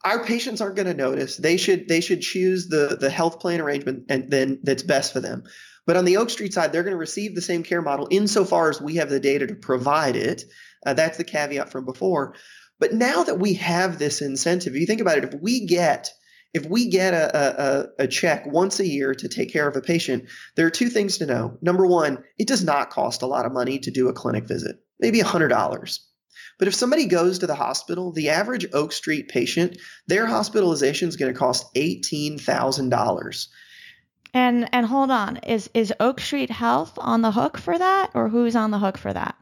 our 0.04 0.24
patients 0.24 0.60
aren't 0.60 0.76
going 0.76 0.88
to 0.88 0.94
notice. 0.94 1.36
They 1.36 1.56
should 1.56 1.88
they 1.88 2.00
should 2.00 2.22
choose 2.22 2.68
the 2.68 2.96
the 2.98 3.10
health 3.10 3.40
plan 3.40 3.60
arrangement 3.60 4.04
and 4.08 4.30
then 4.30 4.58
that's 4.62 4.82
best 4.82 5.12
for 5.12 5.20
them. 5.20 5.44
But 5.86 5.96
on 5.96 6.04
the 6.04 6.16
Oak 6.16 6.30
Street 6.30 6.54
side, 6.54 6.72
they're 6.72 6.82
going 6.82 6.94
to 6.94 6.98
receive 6.98 7.34
the 7.34 7.40
same 7.40 7.62
care 7.62 7.82
model 7.82 8.06
insofar 8.10 8.70
as 8.70 8.80
we 8.80 8.96
have 8.96 9.10
the 9.10 9.20
data 9.20 9.46
to 9.46 9.54
provide 9.54 10.16
it. 10.16 10.44
Uh, 10.86 10.94
that's 10.94 11.18
the 11.18 11.24
caveat 11.24 11.70
from 11.70 11.84
before. 11.84 12.34
But 12.78 12.94
now 12.94 13.24
that 13.24 13.38
we 13.38 13.54
have 13.54 13.98
this 13.98 14.22
incentive, 14.22 14.74
you 14.74 14.86
think 14.86 15.00
about 15.00 15.18
it, 15.18 15.24
if 15.24 15.34
we 15.40 15.66
get 15.66 16.10
if 16.52 16.66
we 16.66 16.88
get 16.88 17.14
a, 17.14 17.86
a, 18.00 18.04
a, 18.04 18.08
check 18.08 18.44
once 18.46 18.80
a 18.80 18.86
year 18.86 19.14
to 19.14 19.28
take 19.28 19.52
care 19.52 19.68
of 19.68 19.76
a 19.76 19.80
patient, 19.80 20.24
there 20.56 20.66
are 20.66 20.70
two 20.70 20.88
things 20.88 21.18
to 21.18 21.26
know. 21.26 21.56
Number 21.62 21.86
one, 21.86 22.24
it 22.38 22.48
does 22.48 22.64
not 22.64 22.90
cost 22.90 23.22
a 23.22 23.26
lot 23.26 23.46
of 23.46 23.52
money 23.52 23.78
to 23.78 23.90
do 23.90 24.08
a 24.08 24.12
clinic 24.12 24.48
visit, 24.48 24.76
maybe 24.98 25.20
$100. 25.20 25.98
But 26.58 26.68
if 26.68 26.74
somebody 26.74 27.06
goes 27.06 27.38
to 27.38 27.46
the 27.46 27.54
hospital, 27.54 28.12
the 28.12 28.30
average 28.30 28.66
Oak 28.72 28.92
Street 28.92 29.28
patient, 29.28 29.78
their 30.08 30.26
hospitalization 30.26 31.08
is 31.08 31.16
going 31.16 31.32
to 31.32 31.38
cost 31.38 31.72
$18,000. 31.74 33.46
And 34.32 34.68
and 34.72 34.86
hold 34.86 35.10
on, 35.10 35.38
is 35.38 35.68
is 35.74 35.92
Oak 35.98 36.20
Street 36.20 36.50
Health 36.50 36.92
on 36.98 37.20
the 37.20 37.32
hook 37.32 37.58
for 37.58 37.76
that, 37.76 38.10
or 38.14 38.28
who's 38.28 38.54
on 38.54 38.70
the 38.70 38.78
hook 38.78 38.96
for 38.96 39.12
that? 39.12 39.34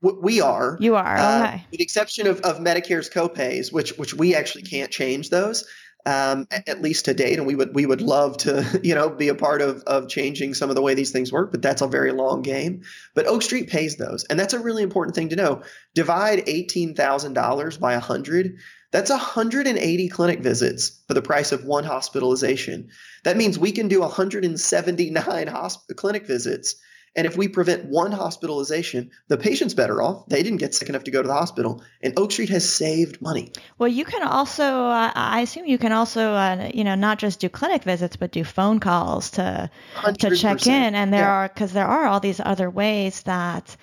We 0.00 0.40
are. 0.40 0.78
You 0.80 0.96
are 0.96 1.16
uh, 1.16 1.44
okay. 1.44 1.66
with 1.70 1.78
the 1.78 1.84
exception 1.84 2.26
of, 2.26 2.40
of 2.40 2.58
Medicare's 2.58 3.10
copays, 3.10 3.70
which 3.70 3.90
which 3.98 4.14
we 4.14 4.34
actually 4.34 4.62
can't 4.62 4.90
change 4.90 5.28
those 5.28 5.66
um, 6.06 6.46
at 6.50 6.82
least 6.82 7.04
to 7.06 7.14
date. 7.14 7.38
And 7.38 7.46
we 7.46 7.54
would 7.54 7.74
we 7.74 7.86
would 7.86 8.02
love 8.02 8.36
to 8.38 8.80
you 8.82 8.94
know 8.94 9.10
be 9.10 9.28
a 9.28 9.34
part 9.34 9.62
of 9.62 9.82
of 9.84 10.08
changing 10.08 10.54
some 10.54 10.70
of 10.70 10.76
the 10.76 10.82
way 10.82 10.94
these 10.94 11.10
things 11.10 11.32
work, 11.32 11.50
but 11.50 11.62
that's 11.62 11.82
a 11.82 11.86
very 11.86 12.12
long 12.12 12.42
game. 12.42 12.82
But 13.14 13.26
Oak 13.26 13.42
Street 13.42 13.68
pays 13.68 13.96
those, 13.96 14.24
and 14.24 14.38
that's 14.38 14.54
a 14.54 14.60
really 14.60 14.82
important 14.82 15.14
thing 15.14 15.28
to 15.30 15.36
know. 15.36 15.62
Divide 15.94 16.44
eighteen 16.46 16.94
thousand 16.94 17.34
dollars 17.34 17.76
by 17.76 17.94
a 17.94 18.00
hundred. 18.00 18.56
That's 18.92 19.08
180 19.08 20.08
clinic 20.08 20.40
visits 20.40 21.00
for 21.08 21.14
the 21.14 21.22
price 21.22 21.50
of 21.50 21.64
one 21.64 21.84
hospitalization. 21.84 22.90
That 23.24 23.38
means 23.38 23.58
we 23.58 23.72
can 23.72 23.88
do 23.88 24.00
179 24.00 25.46
hosp- 25.46 25.96
clinic 25.96 26.26
visits 26.26 26.76
and 27.14 27.26
if 27.26 27.36
we 27.36 27.48
prevent 27.48 27.84
one 27.84 28.12
hospitalization, 28.12 29.10
the 29.28 29.36
patient's 29.36 29.74
better 29.74 30.00
off. 30.00 30.26
They 30.28 30.42
didn't 30.42 30.58
get 30.58 30.74
sick 30.74 30.88
enough 30.88 31.04
to 31.04 31.10
go 31.10 31.20
to 31.20 31.28
the 31.28 31.34
hospital, 31.34 31.82
and 32.00 32.18
Oak 32.18 32.32
Street 32.32 32.48
has 32.48 32.68
saved 32.68 33.20
money. 33.20 33.52
Well, 33.78 33.88
you 33.88 34.04
can 34.04 34.22
also, 34.22 34.64
uh, 34.64 35.12
I 35.14 35.42
assume, 35.42 35.66
you 35.66 35.78
can 35.78 35.92
also, 35.92 36.32
uh, 36.32 36.70
you 36.72 36.84
know, 36.84 36.94
not 36.94 37.18
just 37.18 37.40
do 37.40 37.48
clinic 37.48 37.82
visits, 37.84 38.16
but 38.16 38.32
do 38.32 38.44
phone 38.44 38.80
calls 38.80 39.32
to 39.32 39.70
100%. 39.96 40.18
to 40.18 40.36
check 40.36 40.66
in. 40.66 40.94
And 40.94 41.12
there 41.12 41.22
yeah. 41.22 41.32
are 41.32 41.48
because 41.48 41.72
there 41.72 41.86
are 41.86 42.06
all 42.06 42.20
these 42.20 42.40
other 42.40 42.70
ways 42.70 43.22
that. 43.22 43.76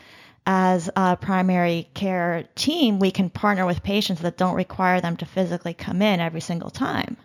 As 0.51 0.89
a 0.95 1.15
primary 1.15 1.89
care 1.93 2.45
team, 2.55 2.97
we 2.97 3.11
can 3.11 3.29
partner 3.29 3.67
with 3.67 3.83
patients 3.83 4.21
that 4.21 4.37
don't 4.37 4.55
require 4.55 4.99
them 4.99 5.15
to 5.17 5.25
physically 5.25 5.75
come 5.75 6.01
in 6.01 6.19
every 6.19 6.41
single 6.41 6.71
time. 6.71 7.17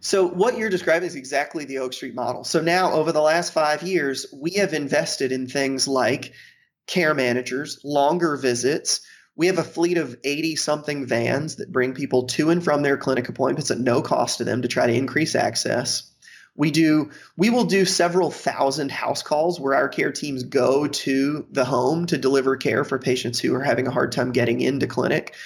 So 0.00 0.28
what 0.28 0.56
you're 0.56 0.70
describing 0.70 1.08
is 1.08 1.16
exactly 1.16 1.64
the 1.64 1.78
Oak 1.78 1.92
Street 1.92 2.14
model. 2.14 2.44
So 2.44 2.60
now 2.60 2.92
over 2.92 3.10
the 3.10 3.20
last 3.20 3.52
5 3.52 3.82
years, 3.82 4.26
we 4.32 4.52
have 4.52 4.72
invested 4.72 5.32
in 5.32 5.48
things 5.48 5.88
like 5.88 6.32
care 6.86 7.14
managers, 7.14 7.80
longer 7.84 8.36
visits. 8.36 9.00
We 9.34 9.46
have 9.48 9.58
a 9.58 9.64
fleet 9.64 9.98
of 9.98 10.16
80 10.24 10.56
something 10.56 11.06
vans 11.06 11.56
that 11.56 11.72
bring 11.72 11.94
people 11.94 12.24
to 12.28 12.50
and 12.50 12.62
from 12.62 12.82
their 12.82 12.96
clinic 12.96 13.28
appointments 13.28 13.70
at 13.70 13.78
no 13.78 14.02
cost 14.02 14.38
to 14.38 14.44
them 14.44 14.62
to 14.62 14.68
try 14.68 14.86
to 14.86 14.92
increase 14.92 15.34
access. 15.34 16.10
We 16.56 16.72
do 16.72 17.10
we 17.36 17.50
will 17.50 17.64
do 17.64 17.84
several 17.84 18.32
thousand 18.32 18.90
house 18.90 19.22
calls 19.22 19.60
where 19.60 19.76
our 19.76 19.88
care 19.88 20.10
teams 20.10 20.42
go 20.42 20.88
to 20.88 21.46
the 21.52 21.64
home 21.64 22.06
to 22.06 22.18
deliver 22.18 22.56
care 22.56 22.82
for 22.82 22.98
patients 22.98 23.38
who 23.38 23.54
are 23.54 23.62
having 23.62 23.86
a 23.86 23.92
hard 23.92 24.10
time 24.10 24.32
getting 24.32 24.60
into 24.60 24.88
clinic. 24.88 25.36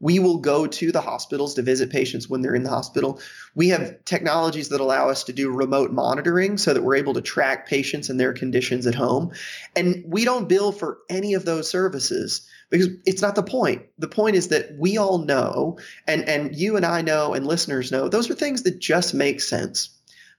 We 0.00 0.18
will 0.18 0.38
go 0.38 0.66
to 0.66 0.90
the 0.92 1.00
hospitals 1.00 1.54
to 1.54 1.62
visit 1.62 1.90
patients 1.90 2.28
when 2.28 2.40
they're 2.40 2.54
in 2.54 2.62
the 2.62 2.70
hospital. 2.70 3.20
We 3.54 3.68
have 3.68 4.04
technologies 4.04 4.70
that 4.70 4.80
allow 4.80 5.10
us 5.10 5.24
to 5.24 5.32
do 5.32 5.52
remote 5.52 5.92
monitoring 5.92 6.58
so 6.58 6.72
that 6.72 6.82
we're 6.82 6.96
able 6.96 7.14
to 7.14 7.20
track 7.20 7.68
patients 7.68 8.08
and 8.08 8.18
their 8.18 8.32
conditions 8.32 8.86
at 8.86 8.94
home. 8.94 9.32
And 9.76 10.02
we 10.06 10.24
don't 10.24 10.48
bill 10.48 10.72
for 10.72 10.98
any 11.08 11.34
of 11.34 11.44
those 11.44 11.68
services 11.68 12.48
because 12.70 12.88
it's 13.04 13.22
not 13.22 13.34
the 13.34 13.42
point. 13.42 13.82
The 13.98 14.08
point 14.08 14.36
is 14.36 14.48
that 14.48 14.76
we 14.78 14.96
all 14.96 15.18
know, 15.18 15.78
and, 16.06 16.26
and 16.28 16.56
you 16.56 16.76
and 16.76 16.86
I 16.86 17.02
know, 17.02 17.34
and 17.34 17.46
listeners 17.46 17.92
know, 17.92 18.08
those 18.08 18.30
are 18.30 18.34
things 18.34 18.62
that 18.62 18.78
just 18.78 19.12
make 19.12 19.40
sense. 19.40 19.90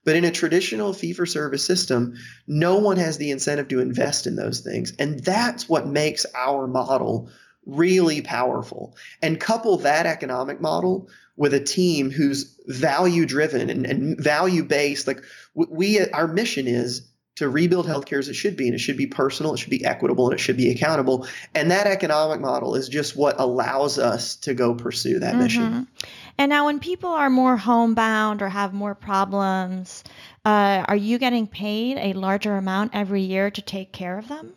But 0.04 0.16
in 0.16 0.24
a 0.24 0.32
traditional 0.32 0.92
fee 0.92 1.12
for 1.12 1.26
service 1.26 1.64
system, 1.64 2.14
no 2.48 2.78
one 2.78 2.96
has 2.96 3.18
the 3.18 3.30
incentive 3.30 3.68
to 3.68 3.78
invest 3.78 4.26
in 4.26 4.34
those 4.34 4.60
things. 4.60 4.92
And 4.98 5.20
that's 5.20 5.68
what 5.68 5.86
makes 5.86 6.26
our 6.34 6.66
model 6.66 7.30
really 7.66 8.22
powerful. 8.22 8.96
And 9.20 9.38
couple 9.38 9.76
that 9.78 10.06
economic 10.06 10.60
model 10.60 11.08
with 11.36 11.54
a 11.54 11.60
team 11.60 12.10
who's 12.10 12.56
value 12.66 13.26
driven 13.26 13.70
and, 13.70 13.86
and 13.86 14.18
value 14.18 14.62
based. 14.62 15.06
Like 15.06 15.22
we, 15.54 16.00
our 16.10 16.28
mission 16.28 16.66
is 16.66 17.08
to 17.36 17.48
rebuild 17.48 17.86
healthcare 17.86 18.18
as 18.18 18.28
it 18.28 18.34
should 18.34 18.56
be, 18.56 18.66
and 18.66 18.74
it 18.74 18.78
should 18.78 18.96
be 18.96 19.06
personal, 19.06 19.54
it 19.54 19.56
should 19.56 19.70
be 19.70 19.84
equitable, 19.84 20.26
and 20.26 20.34
it 20.34 20.38
should 20.38 20.56
be 20.56 20.70
accountable. 20.70 21.26
And 21.54 21.70
that 21.70 21.86
economic 21.86 22.40
model 22.40 22.74
is 22.74 22.88
just 22.88 23.16
what 23.16 23.40
allows 23.40 23.98
us 23.98 24.36
to 24.36 24.52
go 24.52 24.74
pursue 24.74 25.18
that 25.20 25.32
mm-hmm. 25.32 25.42
mission. 25.42 25.88
And 26.38 26.50
now, 26.50 26.66
when 26.66 26.78
people 26.78 27.10
are 27.10 27.30
more 27.30 27.56
homebound 27.56 28.42
or 28.42 28.48
have 28.48 28.74
more 28.74 28.94
problems, 28.94 30.04
uh, 30.44 30.84
are 30.86 30.96
you 30.96 31.18
getting 31.18 31.46
paid 31.46 31.98
a 31.98 32.12
larger 32.18 32.56
amount 32.56 32.92
every 32.94 33.22
year 33.22 33.50
to 33.50 33.62
take 33.62 33.92
care 33.92 34.18
of 34.18 34.28
them? 34.28 34.52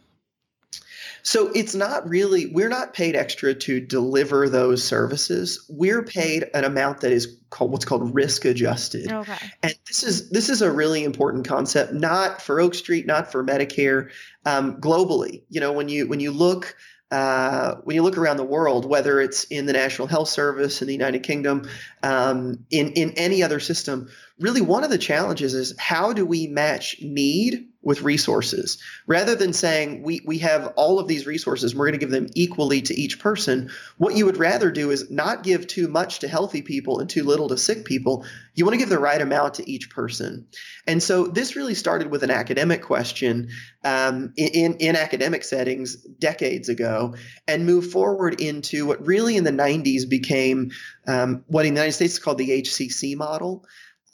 So 1.24 1.52
it's 1.56 1.74
not 1.74 2.08
really, 2.08 2.48
we're 2.48 2.70
not 2.70 2.94
paid 2.94 3.16
extra 3.16 3.54
to 3.54 3.80
deliver 3.80 4.48
those 4.48 4.84
services. 4.84 5.66
We're 5.70 6.04
paid 6.04 6.46
an 6.54 6.64
amount 6.64 7.02
that 7.02 7.12
is 7.12 7.38
called 7.50 7.72
what's 7.72 7.86
called 7.86 8.14
risk 8.14 8.46
adjusted. 8.46 9.12
Okay. 9.12 9.38
And 9.64 9.76
this 9.88 10.04
is 10.04 10.30
this 10.30 10.50
is 10.50 10.62
a 10.62 10.72
really 10.72 11.04
important 11.04 11.48
concept, 11.48 11.94
not 11.94 12.42
for 12.42 12.60
Oak 12.60 12.76
Street, 12.76 13.06
not 13.06 13.32
for 13.32 13.44
Medicare, 13.44 14.12
um, 14.46 14.80
globally. 14.80 15.42
You 15.50 15.62
know, 15.62 15.72
when 15.72 15.90
you 15.90 16.08
when 16.08 16.20
you 16.20 16.32
look 16.32 16.76
uh, 17.12 17.76
when 17.84 17.96
you 17.96 18.04
look 18.04 18.18
around 18.18 18.38
the 18.38 18.44
world, 18.44 18.86
whether 18.86 19.22
it's 19.22 19.46
in 19.46 19.68
the 19.68 19.74
National 19.74 20.08
Health 20.08 20.28
Service 20.28 20.82
in 20.82 20.88
the 20.88 20.94
United 20.94 21.24
Kingdom, 21.24 21.70
um, 22.04 22.66
in 22.72 22.92
in 22.94 23.12
any 23.12 23.42
other 23.42 23.60
system, 23.60 24.10
really 24.40 24.62
one 24.62 24.84
of 24.84 24.90
the 24.90 24.98
challenges 24.98 25.54
is 25.54 25.74
how 25.80 26.12
do 26.12 26.26
we 26.26 26.48
match 26.48 26.98
need 27.02 27.68
with 27.82 28.02
resources? 28.02 28.82
Rather 29.08 29.36
than 29.36 29.54
saying 29.54 30.04
we, 30.04 30.20
we 30.26 30.40
have 30.40 30.74
all 30.76 31.00
of 31.00 31.08
these 31.08 31.26
resources 31.26 31.72
and 31.72 31.80
we're 31.80 31.86
going 31.86 32.00
to 32.00 32.06
give 32.06 32.12
them 32.12 32.28
equally 32.34 32.82
to 32.82 32.94
each 33.00 33.20
person 33.20 33.70
what 33.98 34.16
you 34.16 34.26
would 34.26 34.38
rather 34.38 34.72
do 34.72 34.92
is 34.92 35.10
not 35.10 35.44
give 35.44 35.68
too 35.68 35.88
much 35.88 36.20
to 36.20 36.28
healthy 36.28 36.62
people 36.62 37.00
and 37.00 37.10
too 37.10 37.24
little 37.24 37.48
to 37.48 37.58
sick 37.58 37.86
people. 37.86 38.26
You 38.56 38.66
want 38.66 38.74
to 38.74 38.80
give 38.80 38.90
the 38.90 39.00
right 39.00 39.22
amount 39.22 39.54
to 39.56 39.70
each 39.70 39.90
person. 39.90 40.48
And 40.86 41.02
so 41.02 41.28
this 41.28 41.56
really 41.56 41.76
started 41.76 42.12
with 42.12 42.24
an 42.24 42.32
academic 42.32 42.82
question 42.82 43.50
um, 43.84 44.34
in, 44.36 44.76
in 44.80 44.96
academic 44.96 45.44
settings 45.44 45.96
decades 45.96 46.68
ago 46.68 47.16
and 47.48 47.66
moved 47.66 47.92
forward 47.92 48.42
into 48.42 48.86
what 48.86 49.06
really 49.06 49.38
in 49.38 49.44
the 49.44 49.52
90s 49.52 50.10
became 50.10 50.72
um, 51.08 51.44
what 51.48 51.66
in 51.66 51.74
the 51.74 51.80
united 51.82 51.94
states 51.94 52.14
is 52.14 52.20
called 52.20 52.38
the 52.38 52.62
hcc 52.62 53.16
model 53.16 53.64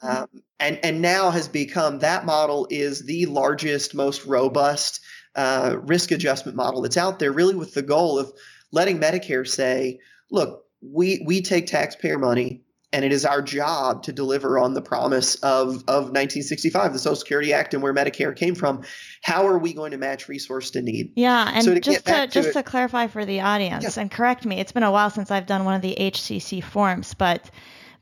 um, 0.02 0.28
and 0.60 0.80
and 0.84 1.02
now 1.02 1.30
has 1.32 1.48
become 1.48 2.00
that 2.00 2.26
model 2.26 2.68
is 2.70 3.06
the 3.06 3.26
largest, 3.28 3.96
most 3.96 4.26
robust 4.26 5.02
uh, 5.36 5.78
risk 5.82 6.12
adjustment 6.12 6.56
model 6.56 6.82
that's 6.82 6.98
out 6.98 7.20
there, 7.20 7.32
really 7.32 7.56
with 7.56 7.74
the 7.74 7.82
goal 7.82 8.20
of 8.20 8.32
letting 8.72 9.00
Medicare 9.00 9.48
say, 9.48 10.00
look, 10.30 10.66
we 10.82 11.24
we 11.26 11.42
take 11.42 11.68
taxpayer 11.68 12.18
money 12.18 12.64
and 12.94 13.06
it 13.06 13.12
is 13.12 13.26
our 13.26 13.42
job 13.42 14.04
to 14.04 14.12
deliver 14.12 14.60
on 14.60 14.74
the 14.74 14.82
promise 14.82 15.36
of, 15.36 15.76
of 15.88 16.12
1965, 16.12 16.94
the 16.94 17.00
Social 17.00 17.16
Security 17.16 17.54
Act, 17.54 17.74
and 17.74 17.82
where 17.82 17.94
Medicare 17.94 18.36
came 18.36 18.54
from. 18.54 18.84
How 19.22 19.48
are 19.48 19.58
we 19.58 19.74
going 19.74 19.92
to 19.92 19.98
match 19.98 20.28
resource 20.28 20.72
to 20.72 20.82
need? 20.82 21.14
Yeah, 21.16 21.52
and 21.54 21.64
so 21.64 21.74
to 21.74 21.80
just 21.80 22.06
to, 22.06 22.12
to 22.12 22.28
just 22.28 22.50
it, 22.50 22.54
to 22.54 22.64
clarify 22.64 23.08
for 23.08 23.26
the 23.26 23.42
audience, 23.42 23.96
yeah. 23.96 24.02
and 24.02 24.12
correct 24.12 24.46
me, 24.46 24.60
it's 24.60 24.72
been 24.72 24.84
a 24.84 24.92
while 24.92 25.10
since 25.10 25.32
I've 25.32 25.46
done 25.46 25.64
one 25.64 25.76
of 25.76 25.82
the 25.82 25.96
HCC 25.98 26.64
forms, 26.64 27.14
but 27.14 27.50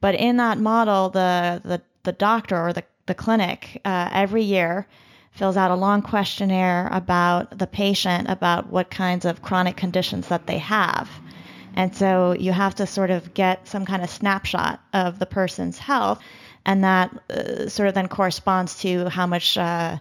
but 0.02 0.16
in 0.16 0.38
that 0.38 0.58
model, 0.58 1.10
the 1.10 1.62
the 1.64 1.82
the 2.04 2.12
doctor 2.12 2.58
or 2.58 2.74
the, 2.74 2.84
the 3.06 3.14
clinic 3.14 3.82
uh, 3.86 4.10
every 4.12 4.44
year 4.44 4.88
fills 5.32 5.58
out 5.58 5.72
a 5.72 5.76
long 5.76 6.02
questionnaire 6.02 6.90
about 6.92 7.58
the 7.58 7.68
patient, 7.68 8.30
about 8.30 8.70
what 8.70 8.90
kinds 8.90 9.26
of 9.26 9.42
chronic 9.42 9.78
conditions 9.78 10.28
that 10.28 10.48
they 10.48 10.58
have. 10.58 11.10
And 11.76 11.96
so 11.96 12.34
you 12.34 12.52
have 12.52 12.76
to 12.76 12.88
sort 12.88 13.12
of 13.12 13.34
get 13.34 13.68
some 13.68 13.86
kind 13.86 14.04
of 14.04 14.10
snapshot 14.10 14.82
of 14.94 15.20
the 15.20 15.26
person's 15.26 15.78
health, 15.78 16.20
and 16.66 16.84
that 16.84 17.16
uh, 17.30 17.70
sort 17.70 17.88
of 17.88 17.96
then 17.96 18.08
corresponds 18.08 18.80
to 18.80 19.08
how 19.10 19.28
much 19.28 19.58
uh, 19.58 19.98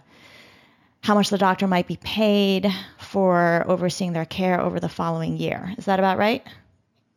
how 1.01 1.15
much 1.15 1.29
the 1.29 1.37
doctor 1.37 1.67
might 1.67 1.87
be 1.87 1.95
paid 1.97 2.69
for 2.97 3.63
overseeing 3.67 4.11
their 4.11 4.25
care 4.25 4.59
over 4.59 4.79
the 4.79 4.89
following 4.89 5.37
year. 5.37 5.73
Is 5.77 5.85
that 5.85 5.99
about 5.99 6.17
right? 6.17 6.45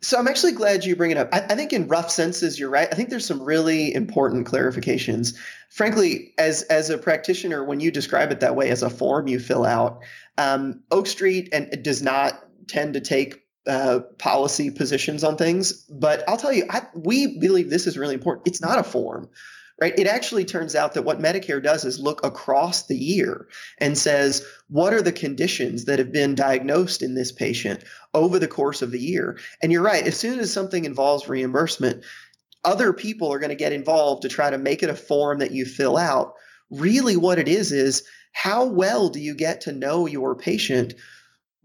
So 0.02 0.18
I'm 0.18 0.26
actually 0.26 0.52
glad 0.52 0.84
you 0.84 0.96
bring 0.96 1.12
it 1.12 1.16
up. 1.16 1.28
I, 1.32 1.40
I, 1.40 1.54
think 1.54 1.72
in 1.72 1.86
rough 1.86 2.10
senses, 2.10 2.58
you're 2.58 2.68
right. 2.68 2.88
I 2.90 2.94
think 2.96 3.08
there's 3.08 3.24
some 3.24 3.40
really 3.40 3.94
important 3.94 4.48
clarifications. 4.48 5.36
Frankly, 5.70 6.34
as 6.38 6.62
as 6.62 6.90
a 6.90 6.98
practitioner, 6.98 7.64
when 7.64 7.78
you 7.78 7.90
describe 7.92 8.32
it 8.32 8.40
that 8.40 8.56
way 8.56 8.68
as 8.70 8.82
a 8.82 8.90
form 8.90 9.28
you 9.28 9.38
fill 9.38 9.64
out, 9.64 10.02
um, 10.38 10.82
Oak 10.90 11.06
Street 11.06 11.48
and 11.52 11.72
it 11.72 11.84
does 11.84 12.02
not 12.02 12.44
tend 12.66 12.94
to 12.94 13.00
take 13.00 13.42
uh, 13.66 14.00
policy 14.18 14.70
positions 14.70 15.22
on 15.22 15.36
things. 15.36 15.72
But 15.84 16.28
I'll 16.28 16.36
tell 16.36 16.52
you, 16.52 16.66
I, 16.68 16.82
we 16.94 17.38
believe 17.38 17.70
this 17.70 17.86
is 17.86 17.96
really 17.96 18.14
important. 18.14 18.48
It's 18.48 18.60
not 18.60 18.78
a 18.78 18.82
form 18.82 19.30
right? 19.80 19.98
It 19.98 20.06
actually 20.06 20.44
turns 20.44 20.74
out 20.74 20.94
that 20.94 21.02
what 21.02 21.20
Medicare 21.20 21.62
does 21.62 21.84
is 21.84 21.98
look 21.98 22.24
across 22.24 22.86
the 22.86 22.96
year 22.96 23.48
and 23.78 23.96
says, 23.96 24.44
what 24.68 24.92
are 24.92 25.02
the 25.02 25.12
conditions 25.12 25.84
that 25.86 25.98
have 25.98 26.12
been 26.12 26.34
diagnosed 26.34 27.02
in 27.02 27.14
this 27.14 27.32
patient 27.32 27.84
over 28.14 28.38
the 28.38 28.48
course 28.48 28.82
of 28.82 28.90
the 28.90 29.00
year? 29.00 29.38
And 29.62 29.72
you're 29.72 29.82
right, 29.82 30.06
as 30.06 30.16
soon 30.16 30.38
as 30.38 30.52
something 30.52 30.84
involves 30.84 31.28
reimbursement, 31.28 32.04
other 32.64 32.92
people 32.92 33.32
are 33.32 33.38
going 33.38 33.50
to 33.50 33.56
get 33.56 33.72
involved 33.72 34.22
to 34.22 34.28
try 34.28 34.50
to 34.50 34.58
make 34.58 34.82
it 34.82 34.90
a 34.90 34.94
form 34.94 35.38
that 35.38 35.52
you 35.52 35.64
fill 35.64 35.96
out. 35.96 36.34
Really, 36.70 37.16
what 37.16 37.38
it 37.38 37.48
is 37.48 37.72
is 37.72 38.04
how 38.32 38.64
well 38.64 39.08
do 39.08 39.20
you 39.20 39.34
get 39.34 39.60
to 39.62 39.72
know 39.72 40.06
your 40.06 40.34
patient 40.34 40.94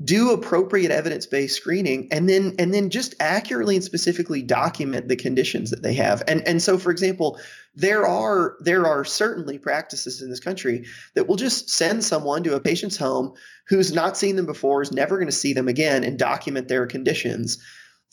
do 0.03 0.31
appropriate 0.31 0.91
evidence-based 0.91 1.55
screening 1.55 2.07
and 2.11 2.29
then 2.29 2.53
and 2.59 2.71
then 2.71 2.89
just 2.89 3.15
accurately 3.19 3.75
and 3.75 3.83
specifically 3.83 4.43
document 4.43 5.07
the 5.07 5.15
conditions 5.15 5.71
that 5.71 5.81
they 5.81 5.93
have. 5.93 6.21
And 6.27 6.47
and 6.47 6.61
so 6.61 6.77
for 6.77 6.91
example 6.91 7.39
there 7.73 8.05
are 8.05 8.57
there 8.59 8.85
are 8.85 9.03
certainly 9.03 9.57
practices 9.57 10.21
in 10.21 10.29
this 10.29 10.39
country 10.39 10.85
that 11.15 11.27
will 11.27 11.35
just 11.35 11.69
send 11.69 12.03
someone 12.03 12.43
to 12.43 12.55
a 12.55 12.59
patient's 12.59 12.97
home 12.97 13.33
who's 13.67 13.91
not 13.91 14.15
seen 14.15 14.35
them 14.35 14.45
before 14.45 14.83
is 14.83 14.91
never 14.91 15.17
going 15.17 15.27
to 15.27 15.31
see 15.31 15.51
them 15.51 15.67
again 15.67 16.03
and 16.03 16.19
document 16.19 16.67
their 16.67 16.85
conditions. 16.85 17.57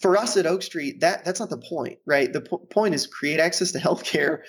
For 0.00 0.16
us 0.16 0.38
at 0.38 0.46
oak 0.46 0.62
street 0.62 1.00
that 1.00 1.26
that's 1.26 1.40
not 1.40 1.50
the 1.50 1.58
point 1.58 1.98
right? 2.06 2.32
The 2.32 2.40
po- 2.40 2.58
point 2.58 2.94
is 2.94 3.06
create 3.06 3.40
access 3.40 3.72
to 3.72 3.78
healthcare 3.78 4.40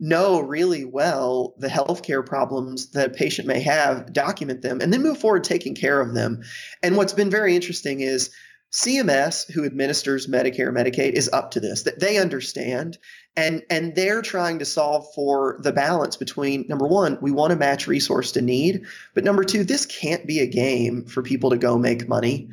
know 0.00 0.40
really 0.40 0.84
well 0.84 1.54
the 1.58 1.68
healthcare 1.68 2.24
problems 2.24 2.90
that 2.90 3.10
a 3.10 3.12
patient 3.12 3.46
may 3.46 3.60
have, 3.60 4.12
document 4.12 4.62
them, 4.62 4.80
and 4.80 4.92
then 4.92 5.02
move 5.02 5.18
forward 5.18 5.44
taking 5.44 5.74
care 5.74 6.00
of 6.00 6.14
them. 6.14 6.42
And 6.82 6.96
what's 6.96 7.12
been 7.12 7.30
very 7.30 7.54
interesting 7.54 8.00
is 8.00 8.30
CMS, 8.74 9.48
who 9.52 9.64
administers 9.64 10.26
Medicare 10.26 10.72
Medicaid, 10.72 11.12
is 11.12 11.30
up 11.32 11.52
to 11.52 11.60
this. 11.60 11.82
That 11.82 12.00
they 12.00 12.18
understand, 12.18 12.98
and 13.36 13.62
and 13.70 13.94
they're 13.94 14.20
trying 14.20 14.58
to 14.58 14.64
solve 14.64 15.06
for 15.14 15.58
the 15.62 15.72
balance 15.72 16.16
between 16.16 16.66
number 16.68 16.88
one, 16.88 17.16
we 17.20 17.30
want 17.30 17.52
to 17.52 17.56
match 17.56 17.86
resource 17.86 18.32
to 18.32 18.42
need, 18.42 18.84
but 19.14 19.22
number 19.22 19.44
two, 19.44 19.62
this 19.62 19.86
can't 19.86 20.26
be 20.26 20.40
a 20.40 20.46
game 20.46 21.04
for 21.04 21.22
people 21.22 21.50
to 21.50 21.56
go 21.56 21.78
make 21.78 22.08
money. 22.08 22.48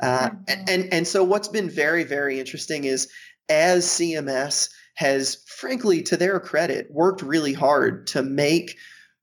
Uh, 0.00 0.30
and, 0.48 0.70
and 0.70 0.92
and 0.94 1.06
so 1.06 1.22
what's 1.22 1.48
been 1.48 1.68
very 1.68 2.04
very 2.04 2.40
interesting 2.40 2.84
is 2.84 3.08
as 3.50 3.84
CMS 3.84 4.70
has, 4.96 5.42
frankly, 5.46 6.02
to 6.02 6.16
their 6.16 6.40
credit, 6.40 6.88
worked 6.90 7.22
really 7.22 7.52
hard 7.52 8.06
to 8.08 8.22
make 8.22 8.76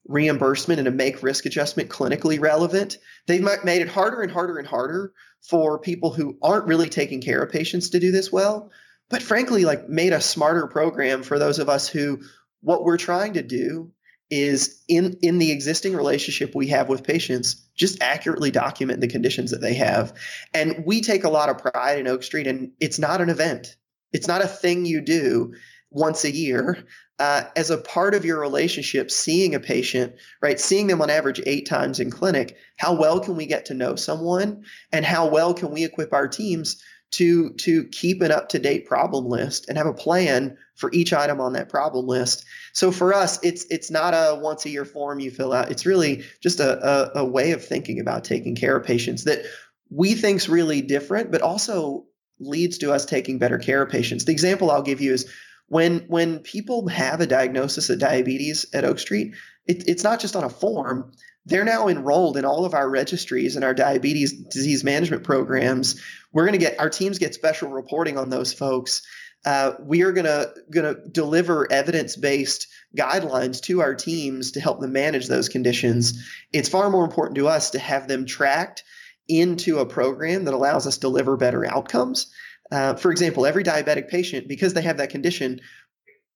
reimbursement 0.05 0.79
and 0.79 0.85
to 0.85 0.91
make 0.91 1.23
risk 1.23 1.45
adjustment 1.45 1.89
clinically 1.89 2.39
relevant. 2.39 2.97
They've 3.27 3.41
made 3.63 3.81
it 3.81 3.89
harder 3.89 4.21
and 4.21 4.31
harder 4.31 4.57
and 4.57 4.67
harder 4.67 5.13
for 5.41 5.79
people 5.79 6.11
who 6.11 6.37
aren't 6.41 6.67
really 6.67 6.89
taking 6.89 7.21
care 7.21 7.41
of 7.41 7.51
patients 7.51 7.89
to 7.89 7.99
do 7.99 8.11
this 8.11 8.31
well. 8.31 8.71
But 9.09 9.21
frankly, 9.21 9.65
like 9.65 9.89
made 9.89 10.13
a 10.13 10.21
smarter 10.21 10.67
program 10.67 11.23
for 11.23 11.37
those 11.37 11.59
of 11.59 11.69
us 11.69 11.87
who 11.87 12.21
what 12.61 12.83
we're 12.83 12.97
trying 12.97 13.33
to 13.33 13.43
do 13.43 13.91
is 14.29 14.81
in 14.87 15.17
in 15.21 15.37
the 15.37 15.51
existing 15.51 15.95
relationship 15.95 16.55
we 16.55 16.67
have 16.67 16.89
with 16.89 17.03
patients 17.03 17.55
just 17.75 18.01
accurately 18.01 18.49
document 18.49 19.01
the 19.01 19.07
conditions 19.07 19.51
that 19.51 19.61
they 19.61 19.73
have 19.73 20.13
and 20.53 20.83
we 20.87 21.01
take 21.01 21.23
a 21.23 21.29
lot 21.29 21.49
of 21.49 21.57
pride 21.57 21.99
in 21.99 22.07
oak 22.07 22.23
street 22.23 22.47
and 22.47 22.71
it's 22.79 22.97
not 22.97 23.21
an 23.21 23.29
event 23.29 23.75
it's 24.13 24.27
not 24.27 24.43
a 24.43 24.47
thing 24.47 24.85
you 24.85 25.01
do 25.01 25.53
once 25.89 26.23
a 26.23 26.31
year 26.31 26.77
uh, 27.19 27.43
as 27.55 27.69
a 27.69 27.77
part 27.77 28.15
of 28.15 28.25
your 28.25 28.39
relationship 28.39 29.11
seeing 29.11 29.53
a 29.53 29.59
patient 29.59 30.13
right 30.41 30.59
seeing 30.59 30.87
them 30.87 31.01
on 31.01 31.09
average 31.09 31.41
eight 31.45 31.67
times 31.67 31.99
in 31.99 32.09
clinic 32.09 32.55
how 32.77 32.93
well 32.93 33.19
can 33.19 33.35
we 33.35 33.45
get 33.45 33.65
to 33.65 33.73
know 33.73 33.95
someone 33.95 34.63
and 34.91 35.05
how 35.05 35.27
well 35.27 35.53
can 35.53 35.71
we 35.71 35.83
equip 35.83 36.13
our 36.13 36.27
teams 36.27 36.81
to 37.13 37.51
to 37.53 37.85
keep 37.85 38.21
an 38.21 38.31
up 38.31 38.49
to 38.49 38.59
date 38.59 38.87
problem 38.87 39.25
list 39.25 39.69
and 39.69 39.77
have 39.77 39.87
a 39.87 39.93
plan 39.93 40.57
for 40.75 40.91
each 40.93 41.13
item 41.13 41.39
on 41.39 41.53
that 41.53 41.69
problem 41.69 42.07
list. 42.07 42.43
So 42.73 42.91
for 42.91 43.13
us, 43.13 43.39
it's 43.43 43.65
it's 43.69 43.91
not 43.91 44.13
a 44.15 44.39
once 44.39 44.65
a 44.65 44.69
year 44.69 44.83
form 44.83 45.19
you 45.19 45.29
fill 45.29 45.53
out. 45.53 45.69
It's 45.69 45.85
really 45.85 46.23
just 46.41 46.59
a, 46.59 47.15
a, 47.17 47.21
a 47.21 47.25
way 47.25 47.51
of 47.51 47.63
thinking 47.63 47.99
about 47.99 48.23
taking 48.23 48.55
care 48.55 48.75
of 48.75 48.85
patients 48.85 49.25
that 49.25 49.43
we 49.91 50.15
think's 50.15 50.49
really 50.49 50.81
different, 50.81 51.31
but 51.31 51.43
also 51.43 52.05
leads 52.39 52.77
to 52.79 52.91
us 52.91 53.05
taking 53.05 53.39
better 53.39 53.57
care 53.57 53.81
of 53.81 53.89
patients. 53.89 54.25
The 54.25 54.31
example 54.31 54.71
I'll 54.71 54.81
give 54.81 55.01
you 55.01 55.13
is 55.13 55.31
when 55.67 55.99
when 56.07 56.39
people 56.39 56.87
have 56.87 57.21
a 57.21 57.27
diagnosis 57.27 57.89
of 57.89 57.99
diabetes 57.99 58.65
at 58.73 58.85
Oak 58.85 58.99
Street, 58.99 59.35
it, 59.67 59.87
it's 59.87 60.03
not 60.03 60.19
just 60.19 60.35
on 60.35 60.43
a 60.43 60.49
form 60.49 61.11
they're 61.45 61.65
now 61.65 61.87
enrolled 61.87 62.37
in 62.37 62.45
all 62.45 62.65
of 62.65 62.73
our 62.73 62.89
registries 62.89 63.55
and 63.55 63.65
our 63.65 63.73
diabetes 63.73 64.31
disease 64.31 64.83
management 64.83 65.23
programs. 65.23 66.01
We're 66.31 66.45
going 66.45 66.57
to 66.59 66.65
get 66.65 66.79
our 66.79 66.89
teams 66.89 67.19
get 67.19 67.33
special 67.33 67.69
reporting 67.69 68.17
on 68.17 68.29
those 68.29 68.53
folks. 68.53 69.01
Uh, 69.45 69.73
we 69.81 70.03
are 70.03 70.13
going 70.13 70.25
to 70.25 70.53
going 70.71 70.95
to 70.95 71.01
deliver 71.09 71.69
evidence 71.69 72.15
based 72.15 72.67
guidelines 72.97 73.59
to 73.63 73.81
our 73.81 73.93
teams 73.93 74.51
to 74.51 74.61
help 74.61 74.79
them 74.79 74.93
manage 74.93 75.27
those 75.27 75.49
conditions. 75.49 76.25
It's 76.53 76.69
far 76.69 76.89
more 76.89 77.03
important 77.03 77.35
to 77.35 77.49
us 77.49 77.71
to 77.71 77.79
have 77.79 78.07
them 78.07 78.25
tracked 78.25 78.83
into 79.27 79.79
a 79.79 79.85
program 79.85 80.45
that 80.45 80.53
allows 80.53 80.85
us 80.87 80.95
to 80.95 81.01
deliver 81.01 81.37
better 81.37 81.65
outcomes. 81.65 82.31
Uh, 82.71 82.95
for 82.95 83.11
example, 83.11 83.45
every 83.45 83.63
diabetic 83.63 84.09
patient, 84.09 84.47
because 84.47 84.73
they 84.73 84.81
have 84.81 84.97
that 84.97 85.09
condition, 85.09 85.59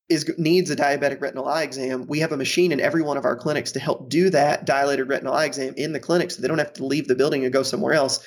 is 0.09 0.31
needs 0.37 0.71
a 0.71 0.75
diabetic 0.75 1.19
retinal 1.21 1.47
eye 1.47 1.63
exam, 1.63 2.05
we 2.07 2.19
have 2.19 2.31
a 2.31 2.37
machine 2.37 2.71
in 2.71 2.79
every 2.79 3.01
one 3.01 3.17
of 3.17 3.25
our 3.25 3.35
clinics 3.35 3.73
to 3.73 3.79
help 3.79 4.09
do 4.09 4.29
that 4.29 4.65
dilated 4.65 5.09
retinal 5.09 5.33
eye 5.33 5.45
exam 5.45 5.73
in 5.75 5.91
the 5.91 5.99
clinic 5.99 6.31
so 6.31 6.41
they 6.41 6.47
don't 6.47 6.59
have 6.59 6.73
to 6.73 6.85
leave 6.85 7.07
the 7.07 7.15
building 7.15 7.43
and 7.43 7.51
go 7.51 7.63
somewhere 7.63 7.93
else. 7.93 8.25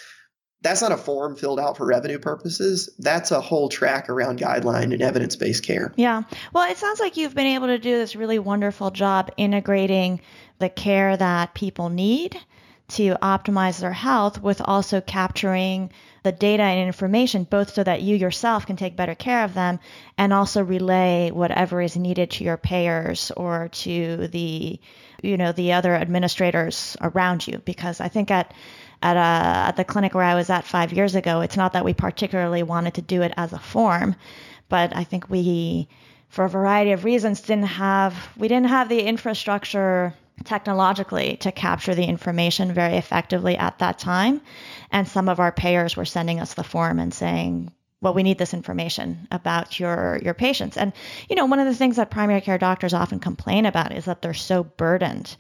That's 0.63 0.83
not 0.83 0.93
a 0.93 0.99
form 0.99 1.37
filled 1.37 1.59
out 1.59 1.79
for 1.79 1.87
revenue 1.87 2.19
purposes. 2.19 2.91
That's 2.99 3.31
a 3.31 3.41
whole 3.41 3.71
track 3.71 4.11
around 4.11 4.39
guideline 4.39 4.93
and 4.93 5.01
evidence 5.01 5.37
based 5.37 5.65
care. 5.65 5.95
Yeah. 5.97 6.23
Well, 6.53 6.71
it 6.71 6.77
sounds 6.77 7.01
like 7.01 7.17
you've 7.17 7.35
been 7.35 7.47
able 7.47 7.69
to 7.69 7.79
do 7.79 7.97
this 7.97 8.15
really 8.15 8.39
wonderful 8.39 8.91
job 8.91 9.31
integrating 9.39 10.21
the 10.59 10.69
care 10.69 11.17
that 11.17 11.55
people 11.55 11.89
need 11.89 12.39
to 12.91 13.15
optimize 13.23 13.81
their 13.81 13.93
health 13.93 14.43
with 14.43 14.61
also 14.65 15.01
capturing 15.01 15.91
the 16.23 16.33
data 16.33 16.63
and 16.63 16.87
information, 16.87 17.45
both 17.45 17.73
so 17.73 17.83
that 17.83 18.03
you 18.03 18.17
yourself 18.17 18.67
can 18.67 18.77
take 18.77 18.97
better 18.97 19.15
care 19.15 19.45
of 19.45 19.55
them 19.55 19.81
and 20.19 20.33
also 20.33 20.63
relay 20.63 21.31
whatever 21.31 21.81
is 21.81 21.97
needed 21.97 22.31
to 22.31 22.45
your 22.45 22.57
payers 22.57 23.31
or 23.37 23.69
to 23.69 24.29
the, 24.29 24.79
you 25.23 25.37
know, 25.37 25.53
the 25.53 25.73
other 25.73 25.95
administrators 25.95 26.97
around 27.01 27.47
you. 27.47 27.59
Because 27.65 28.01
I 28.01 28.09
think 28.09 28.31
at 28.31 28.53
at, 29.03 29.17
a, 29.17 29.21
uh, 29.21 29.69
at 29.69 29.77
the 29.77 29.85
clinic 29.85 30.15
where 30.15 30.25
I 30.25 30.35
was 30.35 30.51
at 30.51 30.67
five 30.67 30.93
years 30.93 31.15
ago, 31.15 31.41
it's 31.41 31.57
not 31.57 31.73
that 31.73 31.85
we 31.85 31.95
particularly 31.95 32.63
wanted 32.63 32.95
to 32.95 33.03
do 33.03 33.23
it 33.23 33.33
as 33.37 33.53
a 33.53 33.59
form, 33.59 34.15
but 34.69 34.95
I 34.95 35.05
think 35.05 35.31
we, 35.31 35.89
for 36.29 36.45
a 36.45 36.51
variety 36.51 36.93
of 36.93 37.05
reasons, 37.05 37.41
didn't 37.41 37.65
have 37.65 38.15
we 38.37 38.49
didn't 38.49 38.69
have 38.69 38.89
the 38.89 39.03
infrastructure 39.03 40.15
technologically 40.45 41.37
to 41.39 41.53
capture 41.53 41.95
the 41.95 42.05
information 42.05 42.73
very 42.73 42.97
effectively 42.97 43.57
at 43.57 43.79
that 43.79 43.99
time. 43.99 44.41
And 44.91 45.07
some 45.07 45.29
of 45.29 45.41
our 45.41 45.53
payers 45.53 45.97
were 45.97 46.05
sending 46.05 46.41
us 46.41 46.55
the 46.55 46.65
form 46.65 46.99
and 46.99 47.13
saying, 47.13 47.71
well, 48.03 48.15
we 48.15 48.23
need 48.23 48.39
this 48.39 48.55
information 48.55 49.29
about 49.31 49.79
your 49.79 50.19
your 50.23 50.35
patients. 50.35 50.77
And 50.77 50.93
you 51.29 51.37
know, 51.37 51.45
one 51.47 51.61
of 51.61 51.67
the 51.67 51.75
things 51.75 51.97
that 51.97 52.11
primary 52.11 52.41
care 52.41 52.59
doctors 52.59 52.95
often 52.95 53.21
complain 53.21 53.67
about 53.67 53.93
is 53.93 54.07
that 54.07 54.23
they're 54.23 54.35
so 54.35 54.65
burdened 54.65 55.37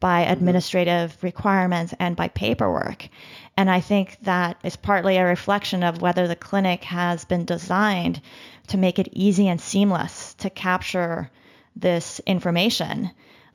by 0.00 0.22
mm-hmm. 0.22 0.32
administrative 0.32 1.16
requirements 1.22 1.94
and 1.98 2.14
by 2.14 2.28
paperwork. 2.28 3.08
And 3.56 3.70
I 3.70 3.80
think 3.80 4.18
that 4.22 4.58
is 4.62 4.76
partly 4.76 5.16
a 5.16 5.24
reflection 5.24 5.82
of 5.82 6.02
whether 6.02 6.28
the 6.28 6.36
clinic 6.36 6.84
has 6.84 7.24
been 7.24 7.44
designed 7.44 8.20
to 8.68 8.76
make 8.76 8.98
it 8.98 9.08
easy 9.12 9.48
and 9.48 9.60
seamless 9.60 10.34
to 10.34 10.50
capture 10.50 11.30
this 11.76 12.20
information 12.26 13.10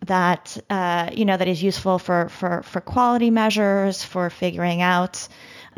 that 0.05 0.57
uh, 0.69 1.09
you 1.13 1.25
know 1.25 1.37
that 1.37 1.47
is 1.47 1.61
useful 1.61 1.99
for 1.99 2.29
for 2.29 2.63
for 2.63 2.81
quality 2.81 3.29
measures, 3.29 4.03
for 4.03 4.29
figuring 4.29 4.81
out 4.81 5.27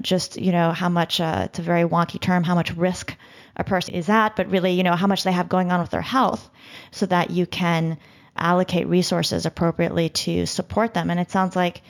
just 0.02 0.40
you 0.40 0.52
know 0.52 0.72
how 0.72 0.90
much 0.90 1.20
uh, 1.20 1.44
it's 1.46 1.60
a 1.60 1.62
very 1.62 1.84
wonky 1.84 2.20
term 2.20 2.44
how 2.44 2.56
much 2.56 2.74
risk 2.76 3.16
a 3.56 3.64
person 3.64 3.96
is 3.96 4.10
at, 4.10 4.36
but 4.36 4.50
really 4.50 4.72
you 4.72 4.84
know 4.84 4.96
how 4.96 5.08
much 5.08 5.24
they 5.24 5.32
have 5.32 5.50
going 5.50 5.72
on 5.72 5.82
with 5.82 5.90
their 5.90 6.02
health, 6.02 6.50
so 6.92 7.06
that 7.06 7.30
you 7.32 7.46
can 7.46 7.98
allocate 8.38 8.88
resources 8.88 9.46
appropriately 9.46 10.10
to 10.10 10.46
support 10.46 10.94
them. 10.94 11.10
And 11.10 11.20
it 11.20 11.32
sounds 11.32 11.56
like 11.56 11.82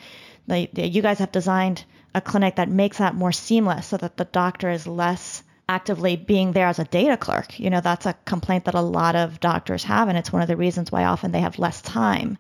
the, 0.48 0.68
the, 0.74 0.88
you 0.88 1.02
guys 1.02 1.20
have 1.20 1.32
designed 1.32 1.86
a 2.16 2.22
clinic 2.22 2.56
that 2.56 2.68
makes 2.68 2.98
that 2.98 3.16
more 3.16 3.32
seamless, 3.32 3.88
so 3.88 3.98
that 3.98 4.18
the 4.18 4.26
doctor 4.26 4.70
is 4.70 4.88
less 4.88 5.44
actively 5.70 6.16
being 6.16 6.52
there 6.52 6.68
as 6.68 6.80
a 6.80 6.86
data 6.86 7.18
clerk. 7.18 7.60
You 7.60 7.70
know, 7.70 7.82
that's 7.82 8.06
a 8.06 8.16
complaint 8.26 8.66
that 8.66 8.76
a 8.76 8.82
lot 8.82 9.16
of 9.16 9.40
doctors 9.40 9.84
have, 9.84 10.08
and 10.08 10.18
it's 10.18 10.34
one 10.34 10.42
of 10.42 10.48
the 10.48 10.58
reasons 10.58 10.92
why 10.92 11.06
often 11.06 11.32
they 11.32 11.42
have 11.42 11.60
less 11.60 11.82
time 11.82 12.38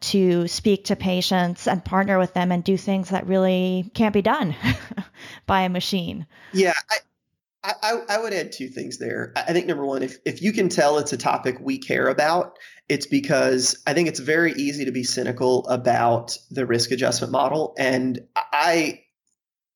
to 0.00 0.48
speak 0.48 0.84
to 0.86 0.96
patients 0.96 1.68
and 1.68 1.84
partner 1.84 2.18
with 2.18 2.32
them 2.32 2.50
and 2.50 2.64
do 2.64 2.76
things 2.76 3.10
that 3.10 3.26
really 3.26 3.90
can't 3.94 4.14
be 4.14 4.22
done 4.22 4.56
by 5.46 5.62
a 5.62 5.68
machine. 5.68 6.26
Yeah, 6.52 6.72
I, 6.90 7.72
I, 7.82 8.02
I, 8.08 8.18
would 8.18 8.32
add 8.32 8.52
two 8.52 8.68
things 8.68 8.96
there. 8.98 9.34
I 9.36 9.52
think 9.52 9.66
number 9.66 9.84
one, 9.84 10.02
if, 10.02 10.16
if 10.24 10.40
you 10.40 10.52
can 10.52 10.70
tell 10.70 10.98
it's 10.98 11.12
a 11.12 11.18
topic 11.18 11.58
we 11.60 11.76
care 11.76 12.08
about, 12.08 12.58
it's 12.88 13.06
because 13.06 13.80
I 13.86 13.92
think 13.92 14.08
it's 14.08 14.20
very 14.20 14.52
easy 14.52 14.86
to 14.86 14.92
be 14.92 15.04
cynical 15.04 15.66
about 15.68 16.38
the 16.50 16.64
risk 16.64 16.90
adjustment 16.90 17.32
model. 17.32 17.74
And 17.78 18.26
I, 18.34 19.02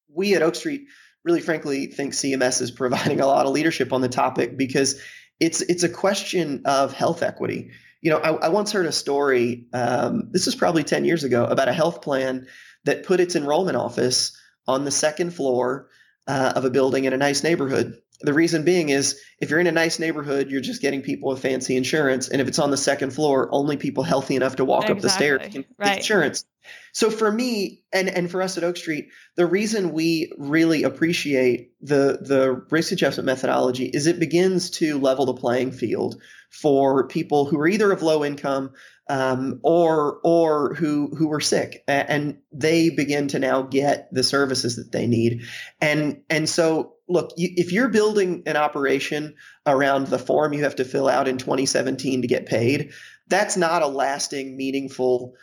we 0.08 0.34
at 0.34 0.42
Oak 0.42 0.54
Street, 0.54 0.86
really 1.24 1.40
frankly 1.40 1.86
think 1.86 2.12
CMS 2.12 2.60
is 2.60 2.70
providing 2.70 3.20
a 3.20 3.26
lot 3.26 3.46
of 3.46 3.52
leadership 3.52 3.92
on 3.92 4.00
the 4.00 4.08
topic 4.08 4.56
because 4.56 5.00
it's 5.40 5.60
it's 5.62 5.82
a 5.82 5.88
question 5.88 6.62
of 6.64 6.92
health 6.92 7.22
equity. 7.22 7.70
You 8.00 8.10
know, 8.10 8.18
I, 8.18 8.46
I 8.46 8.48
once 8.50 8.72
heard 8.72 8.86
a 8.86 8.92
story. 8.92 9.66
Um, 9.72 10.28
this 10.30 10.46
is 10.46 10.54
probably 10.54 10.84
ten 10.84 11.04
years 11.04 11.24
ago 11.24 11.44
about 11.44 11.68
a 11.68 11.72
health 11.72 12.02
plan 12.02 12.46
that 12.84 13.04
put 13.04 13.20
its 13.20 13.34
enrollment 13.34 13.76
office 13.76 14.38
on 14.68 14.84
the 14.84 14.90
second 14.90 15.34
floor 15.34 15.88
uh, 16.26 16.52
of 16.56 16.64
a 16.64 16.70
building 16.70 17.04
in 17.04 17.12
a 17.12 17.16
nice 17.16 17.42
neighborhood. 17.42 17.98
The 18.20 18.32
reason 18.32 18.64
being 18.64 18.88
is 18.88 19.20
if 19.40 19.50
you're 19.50 19.60
in 19.60 19.66
a 19.66 19.72
nice 19.72 19.98
neighborhood, 19.98 20.48
you're 20.48 20.60
just 20.60 20.80
getting 20.80 21.02
people 21.02 21.28
with 21.28 21.40
fancy 21.40 21.76
insurance, 21.76 22.28
and 22.28 22.40
if 22.40 22.48
it's 22.48 22.58
on 22.58 22.70
the 22.70 22.76
second 22.76 23.10
floor, 23.10 23.48
only 23.52 23.76
people 23.76 24.04
healthy 24.04 24.36
enough 24.36 24.56
to 24.56 24.64
walk 24.64 24.84
exactly. 24.84 24.96
up 24.96 25.02
the 25.02 25.08
stairs 25.10 25.52
can 25.52 25.64
right. 25.78 25.86
get 25.86 25.96
insurance. 25.98 26.44
So 26.92 27.10
for 27.10 27.30
me 27.30 27.82
and 27.92 28.08
and 28.08 28.30
for 28.30 28.40
us 28.40 28.56
at 28.56 28.64
Oak 28.64 28.76
Street, 28.76 29.08
the 29.36 29.46
reason 29.46 29.92
we 29.92 30.32
really 30.38 30.84
appreciate 30.84 31.72
the 31.82 32.18
the 32.22 32.64
risk 32.70 32.92
adjustment 32.92 33.26
methodology 33.26 33.86
is 33.86 34.06
it 34.06 34.18
begins 34.18 34.70
to 34.70 34.98
level 34.98 35.26
the 35.26 35.34
playing 35.34 35.72
field 35.72 36.20
for 36.50 37.06
people 37.08 37.44
who 37.44 37.58
are 37.58 37.66
either 37.66 37.90
of 37.92 38.02
low 38.02 38.24
income 38.24 38.70
um, 39.08 39.60
or 39.62 40.20
or 40.24 40.74
who 40.74 41.14
who 41.14 41.32
are 41.32 41.40
sick, 41.40 41.84
and 41.86 42.38
they 42.52 42.90
begin 42.90 43.28
to 43.28 43.38
now 43.38 43.62
get 43.62 44.08
the 44.12 44.22
services 44.22 44.76
that 44.76 44.92
they 44.92 45.06
need. 45.06 45.42
And 45.80 46.22
and 46.30 46.48
so 46.48 46.94
look, 47.08 47.32
you, 47.36 47.50
if 47.56 47.72
you're 47.72 47.88
building 47.88 48.42
an 48.46 48.56
operation 48.56 49.34
around 49.66 50.06
the 50.06 50.18
form 50.18 50.52
you 50.52 50.62
have 50.64 50.76
to 50.76 50.84
fill 50.84 51.08
out 51.08 51.28
in 51.28 51.38
2017 51.38 52.22
to 52.22 52.28
get 52.28 52.46
paid, 52.46 52.92
that's 53.28 53.56
not 53.56 53.82
a 53.82 53.86
lasting, 53.86 54.56
meaningful 54.56 55.34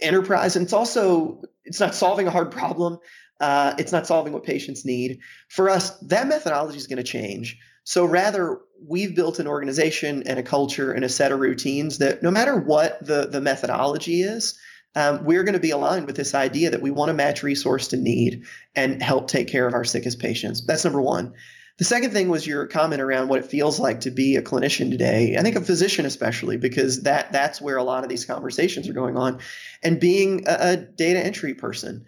enterprise. 0.00 0.56
And 0.56 0.64
it's 0.64 0.72
also 0.72 1.42
it's 1.64 1.80
not 1.80 1.94
solving 1.94 2.26
a 2.26 2.30
hard 2.30 2.50
problem. 2.50 2.98
Uh, 3.40 3.74
it's 3.78 3.92
not 3.92 4.06
solving 4.06 4.32
what 4.32 4.44
patients 4.44 4.84
need. 4.84 5.20
For 5.48 5.70
us 5.70 5.98
that 6.00 6.28
methodology 6.28 6.76
is 6.76 6.86
going 6.86 6.98
to 6.98 7.02
change. 7.02 7.58
So 7.84 8.04
rather 8.04 8.58
we've 8.86 9.14
built 9.14 9.38
an 9.38 9.46
organization 9.46 10.22
and 10.24 10.38
a 10.38 10.42
culture 10.42 10.92
and 10.92 11.04
a 11.04 11.08
set 11.08 11.32
of 11.32 11.40
routines 11.40 11.98
that 11.98 12.22
no 12.22 12.30
matter 12.30 12.56
what 12.56 13.04
the 13.04 13.26
the 13.26 13.40
methodology 13.40 14.22
is 14.22 14.58
um, 14.94 15.24
we're 15.24 15.44
going 15.44 15.54
to 15.54 15.60
be 15.60 15.70
aligned 15.70 16.06
with 16.06 16.16
this 16.16 16.34
idea 16.34 16.70
that 16.70 16.82
we 16.82 16.90
want 16.90 17.08
to 17.08 17.14
match 17.14 17.42
resource 17.42 17.88
to 17.88 17.96
need 17.96 18.44
and 18.76 19.02
help 19.02 19.28
take 19.28 19.48
care 19.48 19.66
of 19.66 19.74
our 19.74 19.84
sickest 19.84 20.18
patients 20.18 20.64
that's 20.66 20.84
number 20.84 21.00
one 21.00 21.34
the 21.78 21.84
second 21.84 22.12
thing 22.12 22.28
was 22.28 22.46
your 22.46 22.66
comment 22.66 23.00
around 23.00 23.28
what 23.28 23.38
it 23.38 23.46
feels 23.46 23.80
like 23.80 24.00
to 24.00 24.10
be 24.10 24.36
a 24.36 24.42
clinician 24.42 24.90
today. 24.90 25.36
I 25.38 25.42
think 25.42 25.56
a 25.56 25.60
physician 25.60 26.04
especially 26.04 26.56
because 26.56 27.02
that 27.02 27.32
that's 27.32 27.60
where 27.60 27.76
a 27.76 27.82
lot 27.82 28.04
of 28.04 28.10
these 28.10 28.26
conversations 28.26 28.88
are 28.88 28.92
going 28.92 29.16
on, 29.16 29.40
and 29.82 29.98
being 29.98 30.44
a, 30.46 30.56
a 30.60 30.76
data 30.76 31.18
entry 31.18 31.54
person. 31.54 32.04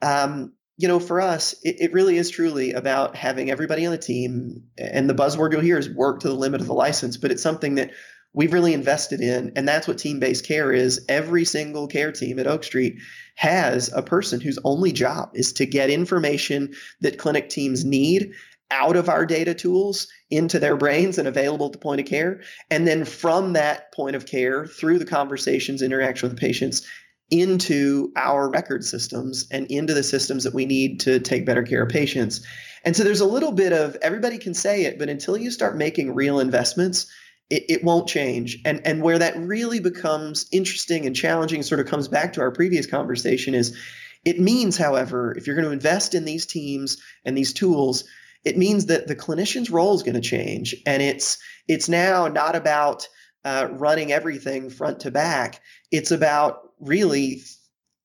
Um, 0.00 0.52
you 0.78 0.86
know, 0.86 1.00
for 1.00 1.20
us, 1.20 1.54
it, 1.64 1.80
it, 1.80 1.92
really 1.92 2.16
is 2.16 2.30
truly 2.30 2.72
about 2.72 3.16
having 3.16 3.50
everybody 3.50 3.84
on 3.84 3.90
the 3.90 3.98
team, 3.98 4.62
and 4.78 5.10
the 5.10 5.14
buzzword 5.14 5.52
you'll 5.52 5.60
hear 5.60 5.76
is 5.76 5.90
work 5.90 6.20
to 6.20 6.28
the 6.28 6.34
limit 6.34 6.60
of 6.60 6.68
the 6.68 6.72
license. 6.72 7.16
But 7.16 7.32
it's 7.32 7.42
something 7.42 7.74
that 7.74 7.90
we've 8.32 8.52
really 8.52 8.72
invested 8.72 9.20
in. 9.20 9.52
And 9.56 9.66
that's 9.66 9.88
what 9.88 9.98
team 9.98 10.20
based 10.20 10.46
care 10.46 10.72
is. 10.72 11.04
Every 11.08 11.44
single 11.44 11.88
care 11.88 12.12
team 12.12 12.38
at 12.38 12.46
Oak 12.46 12.62
Street 12.62 12.98
has 13.34 13.90
a 13.92 14.02
person 14.02 14.40
whose 14.40 14.58
only 14.64 14.92
job 14.92 15.30
is 15.34 15.52
to 15.54 15.66
get 15.66 15.90
information 15.90 16.74
that 17.00 17.18
clinic 17.18 17.48
teams 17.48 17.84
need 17.84 18.32
out 18.70 18.96
of 18.96 19.08
our 19.08 19.26
data 19.26 19.54
tools 19.54 20.06
into 20.30 20.58
their 20.58 20.76
brains 20.76 21.18
and 21.18 21.26
available 21.26 21.66
at 21.66 21.72
the 21.72 21.78
point 21.78 22.00
of 22.00 22.06
care. 22.06 22.42
And 22.70 22.86
then 22.86 23.04
from 23.04 23.54
that 23.54 23.92
point 23.92 24.14
of 24.14 24.26
care, 24.26 24.66
through 24.66 24.98
the 24.98 25.06
conversations, 25.06 25.82
interaction 25.82 26.28
with 26.28 26.38
the 26.38 26.46
patients, 26.46 26.86
into 27.30 28.10
our 28.16 28.48
record 28.48 28.84
systems 28.84 29.46
and 29.50 29.66
into 29.70 29.94
the 29.94 30.02
systems 30.02 30.44
that 30.44 30.54
we 30.54 30.64
need 30.64 31.00
to 31.00 31.20
take 31.20 31.44
better 31.44 31.62
care 31.62 31.82
of 31.82 31.88
patients. 31.90 32.40
And 32.84 32.96
so 32.96 33.04
there's 33.04 33.20
a 33.20 33.26
little 33.26 33.52
bit 33.52 33.72
of 33.72 33.96
everybody 34.02 34.38
can 34.38 34.54
say 34.54 34.84
it, 34.84 34.98
but 34.98 35.08
until 35.08 35.36
you 35.36 35.50
start 35.50 35.76
making 35.76 36.14
real 36.14 36.40
investments, 36.40 37.06
it, 37.50 37.64
it 37.68 37.84
won't 37.84 38.08
change. 38.08 38.58
And 38.64 38.80
and 38.86 39.02
where 39.02 39.18
that 39.18 39.36
really 39.36 39.80
becomes 39.80 40.46
interesting 40.52 41.06
and 41.06 41.14
challenging, 41.14 41.62
sort 41.62 41.80
of 41.80 41.86
comes 41.86 42.08
back 42.08 42.32
to 42.34 42.40
our 42.40 42.50
previous 42.50 42.86
conversation, 42.86 43.54
is 43.54 43.76
it 44.24 44.40
means, 44.40 44.76
however, 44.76 45.34
if 45.36 45.46
you're 45.46 45.56
going 45.56 45.66
to 45.66 45.72
invest 45.72 46.14
in 46.14 46.24
these 46.24 46.46
teams 46.46 46.98
and 47.24 47.36
these 47.36 47.52
tools, 47.52 48.04
it 48.44 48.56
means 48.56 48.86
that 48.86 49.06
the 49.06 49.16
clinician's 49.16 49.70
role 49.70 49.94
is 49.94 50.02
going 50.02 50.14
to 50.14 50.20
change, 50.20 50.74
and 50.86 51.02
it's 51.02 51.38
it's 51.66 51.88
now 51.88 52.28
not 52.28 52.56
about 52.56 53.08
uh, 53.44 53.68
running 53.72 54.12
everything 54.12 54.70
front 54.70 55.00
to 55.00 55.10
back. 55.10 55.60
It's 55.90 56.10
about 56.10 56.67
really 56.80 57.42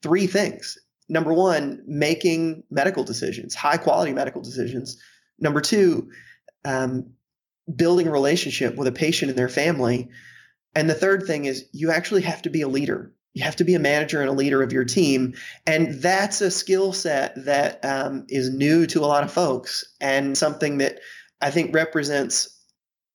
three 0.02 0.28
things. 0.28 0.78
Number 1.10 1.34
one, 1.34 1.84
making 1.86 2.64
medical 2.72 3.04
decisions, 3.04 3.56
high 3.56 3.78
quality 3.78 4.14
medical 4.14 4.42
decisions. 4.42 4.98
Number 5.40 5.62
two, 5.62 6.10
um, 6.66 7.12
building 7.76 8.08
a 8.08 8.12
relationship 8.12 8.76
with 8.76 8.88
a 8.88 8.92
patient 8.92 9.30
and 9.30 9.38
their 9.38 9.50
family. 9.50 10.10
And 10.76 10.90
the 10.90 10.96
third 10.96 11.24
thing 11.24 11.46
is 11.46 11.66
you 11.72 11.92
actually 11.92 12.22
have 12.24 12.42
to 12.44 12.50
be 12.50 12.62
a 12.62 12.68
leader. 12.68 13.14
You 13.34 13.44
have 13.44 13.56
to 13.58 13.64
be 13.64 13.74
a 13.74 13.80
manager 13.80 14.22
and 14.22 14.30
a 14.30 14.34
leader 14.34 14.62
of 14.62 14.72
your 14.72 14.86
team. 14.86 15.34
And 15.66 16.02
that's 16.02 16.42
a 16.42 16.52
skill 16.52 16.94
set 16.94 17.34
that 17.46 17.84
um, 17.84 18.26
is 18.30 18.50
new 18.50 18.86
to 18.88 19.00
a 19.00 19.08
lot 19.08 19.24
of 19.24 19.32
folks 19.32 19.84
and 20.00 20.38
something 20.38 20.78
that 20.80 21.00
I 21.42 21.52
think 21.52 21.74
represents 21.74 22.60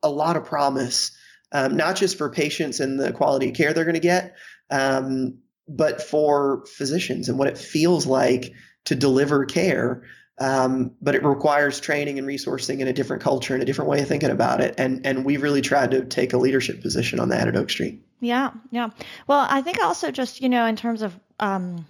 a 0.03 0.11
lot 0.11 0.37
of 0.37 0.45
promise, 0.45 1.17
um, 1.53 1.77
not 1.77 1.97
just 1.97 2.19
for 2.19 2.31
patients 2.31 2.81
and 2.81 2.99
the 2.99 3.13
quality 3.13 3.49
of 3.49 3.55
care 3.55 3.73
they're 3.73 3.85
going 3.85 3.95
to 3.95 4.01
get, 4.01 4.37
um, 4.71 5.39
but 5.69 6.03
for 6.03 6.65
physicians 6.67 7.29
and 7.29 7.39
what 7.39 7.49
it 7.49 7.59
feels 7.59 8.07
like 8.07 8.53
to 8.85 8.95
deliver 8.95 9.45
care 9.45 10.03
um, 10.41 10.93
but 11.03 11.15
it 11.15 11.25
requires 11.25 11.81
training 11.81 12.19
and 12.19 12.27
resourcing 12.27 12.79
in 12.79 12.89
a 12.89 12.93
different 12.93 13.23
culture 13.23 13.55
and 13.55 13.63
a 13.63 13.67
different 13.67 13.91
way 13.91 14.01
of 14.01 14.09
thinking 14.09 14.31
about 14.31 14.61
it. 14.61 14.75
And 14.79 15.05
and 15.05 15.25
we've 15.25 15.43
really 15.43 15.63
tried 15.63 15.91
to 15.93 16.05
take 16.05 16.33
a 16.33 16.39
leadership 16.39 16.81
position 16.81 17.19
on 17.19 17.31
that 17.31 17.49
at 17.49 17.57
Oak 17.57 17.71
Street. 17.71 18.03
Yeah, 18.21 18.53
yeah. 18.71 18.91
Well, 19.27 19.47
I 19.49 19.63
think 19.63 19.81
also 19.83 20.11
just 20.11 20.41
you 20.41 20.49
know 20.49 20.67
in 20.67 20.77
terms 20.77 21.03
of 21.03 21.19
um, 21.41 21.87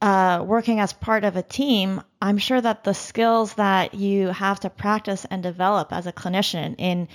uh, 0.00 0.44
working 0.46 0.80
as 0.80 0.92
part 0.92 1.24
of 1.24 1.36
a 1.36 1.42
team, 1.42 2.00
I'm 2.22 2.38
sure 2.38 2.60
that 2.60 2.84
the 2.84 2.94
skills 2.94 3.54
that 3.54 3.94
you 3.94 4.28
have 4.28 4.60
to 4.60 4.70
practice 4.70 5.26
and 5.28 5.42
develop 5.42 5.92
as 5.92 6.06
a 6.06 6.12
clinician 6.12 6.76
in 6.78 7.08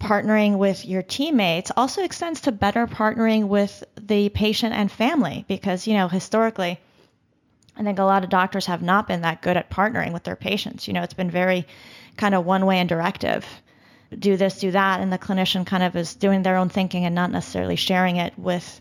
partnering 0.00 0.58
with 0.58 0.84
your 0.86 1.02
teammates 1.02 1.72
also 1.76 2.02
extends 2.02 2.42
to 2.42 2.52
better 2.52 2.86
partnering 2.86 3.48
with 3.48 3.82
the 4.00 4.28
patient 4.28 4.74
and 4.74 4.90
family 4.92 5.44
because 5.48 5.86
you 5.86 5.94
know 5.94 6.08
historically 6.08 6.78
I 7.78 7.84
think 7.84 7.98
a 8.00 8.04
lot 8.04 8.24
of 8.24 8.30
doctors 8.30 8.66
have 8.66 8.82
not 8.82 9.06
been 9.06 9.20
that 9.20 9.40
good 9.40 9.56
at 9.56 9.70
partnering 9.70 10.12
with 10.12 10.24
their 10.24 10.36
patients. 10.36 10.88
You 10.88 10.94
know, 10.94 11.02
it's 11.02 11.14
been 11.14 11.30
very 11.30 11.66
kind 12.16 12.34
of 12.34 12.44
one 12.44 12.66
way 12.66 12.78
and 12.78 12.88
directive. 12.88 13.46
Do 14.18 14.36
this, 14.36 14.58
do 14.58 14.72
that, 14.72 15.00
and 15.00 15.12
the 15.12 15.18
clinician 15.18 15.64
kind 15.64 15.84
of 15.84 15.94
is 15.94 16.14
doing 16.14 16.42
their 16.42 16.56
own 16.56 16.70
thinking 16.70 17.04
and 17.04 17.14
not 17.14 17.30
necessarily 17.30 17.76
sharing 17.76 18.16
it 18.16 18.36
with 18.36 18.80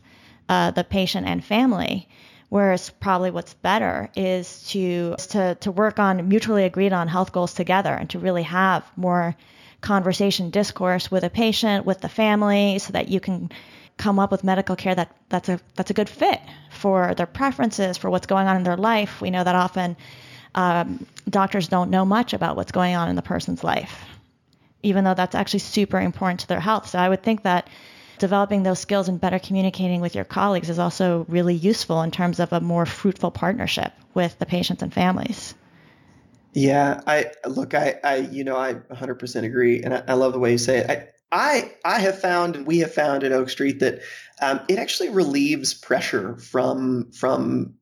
uh, 0.49 0.71
the 0.71 0.83
patient 0.83 1.27
and 1.27 1.45
family. 1.45 2.09
Whereas 2.49 2.89
probably 2.89 3.29
what's 3.29 3.53
better 3.53 4.09
is 4.15 4.63
to 4.69 5.15
to 5.29 5.55
to 5.55 5.71
work 5.71 5.99
on 5.99 6.27
mutually 6.29 6.63
agreed 6.63 6.93
on 6.93 7.09
health 7.09 7.33
goals 7.33 7.53
together 7.53 7.93
and 7.93 8.09
to 8.11 8.19
really 8.19 8.43
have 8.43 8.83
more 8.95 9.35
conversation 9.81 10.49
discourse 10.49 11.11
with 11.11 11.23
a 11.23 11.29
patient, 11.29 11.85
with 11.85 12.01
the 12.01 12.09
family, 12.09 12.79
so 12.79 12.93
that 12.93 13.09
you 13.09 13.19
can 13.19 13.51
come 13.97 14.19
up 14.19 14.31
with 14.31 14.43
medical 14.43 14.75
care 14.75 14.93
that 14.93 15.15
that's 15.29 15.49
a 15.49 15.59
that's 15.75 15.89
a 15.89 15.93
good 15.93 16.09
fit 16.09 16.39
for 16.69 17.13
their 17.15 17.25
preferences, 17.25 17.97
for 17.97 18.09
what's 18.09 18.27
going 18.27 18.47
on 18.47 18.55
in 18.55 18.63
their 18.63 18.77
life. 18.77 19.21
We 19.21 19.31
know 19.31 19.43
that 19.43 19.55
often 19.55 19.97
um, 20.55 21.05
doctors 21.29 21.67
don't 21.67 21.89
know 21.89 22.05
much 22.05 22.33
about 22.33 22.55
what's 22.55 22.71
going 22.71 22.95
on 22.95 23.09
in 23.09 23.15
the 23.15 23.21
person's 23.21 23.63
life, 23.63 24.05
even 24.83 25.03
though 25.03 25.13
that's 25.13 25.35
actually 25.35 25.59
super 25.59 25.99
important 25.99 26.41
to 26.41 26.47
their 26.47 26.59
health. 26.59 26.87
So 26.87 26.99
I 26.99 27.09
would 27.09 27.23
think 27.23 27.43
that 27.43 27.67
developing 28.17 28.63
those 28.63 28.79
skills 28.79 29.07
and 29.07 29.21
better 29.21 29.39
communicating 29.39 30.01
with 30.01 30.15
your 30.15 30.25
colleagues 30.25 30.69
is 30.69 30.79
also 30.79 31.25
really 31.27 31.53
useful 31.53 32.01
in 32.01 32.11
terms 32.11 32.39
of 32.39 32.51
a 32.51 32.59
more 32.59 32.85
fruitful 32.85 33.31
partnership 33.31 33.93
with 34.13 34.37
the 34.39 34.45
patients 34.45 34.81
and 34.81 34.93
families. 34.93 35.53
Yeah, 36.57 37.01
I 37.05 37.27
look, 37.45 37.75
I, 37.75 37.99
I, 38.03 38.15
you 38.15 38.43
know, 38.43 38.57
I 38.57 38.73
100% 38.73 39.43
agree, 39.43 39.83
and 39.83 39.93
I, 39.93 40.03
I 40.07 40.13
love 40.13 40.33
the 40.33 40.39
way 40.39 40.53
you 40.53 40.57
say 40.57 40.79
it. 40.79 40.89
I, 40.89 41.07
I 41.31 41.71
I 41.85 41.99
have 41.99 42.19
found 42.19 42.55
and 42.55 42.65
we 42.65 42.79
have 42.79 42.91
found 42.91 43.23
at 43.23 43.31
Oak 43.31 43.51
Street 43.51 43.79
that 43.79 43.99
um, 44.41 44.61
it 44.67 44.79
actually 44.79 45.09
relieves 45.09 45.75
pressure 45.75 46.35
from 46.37 47.11
from 47.11 47.75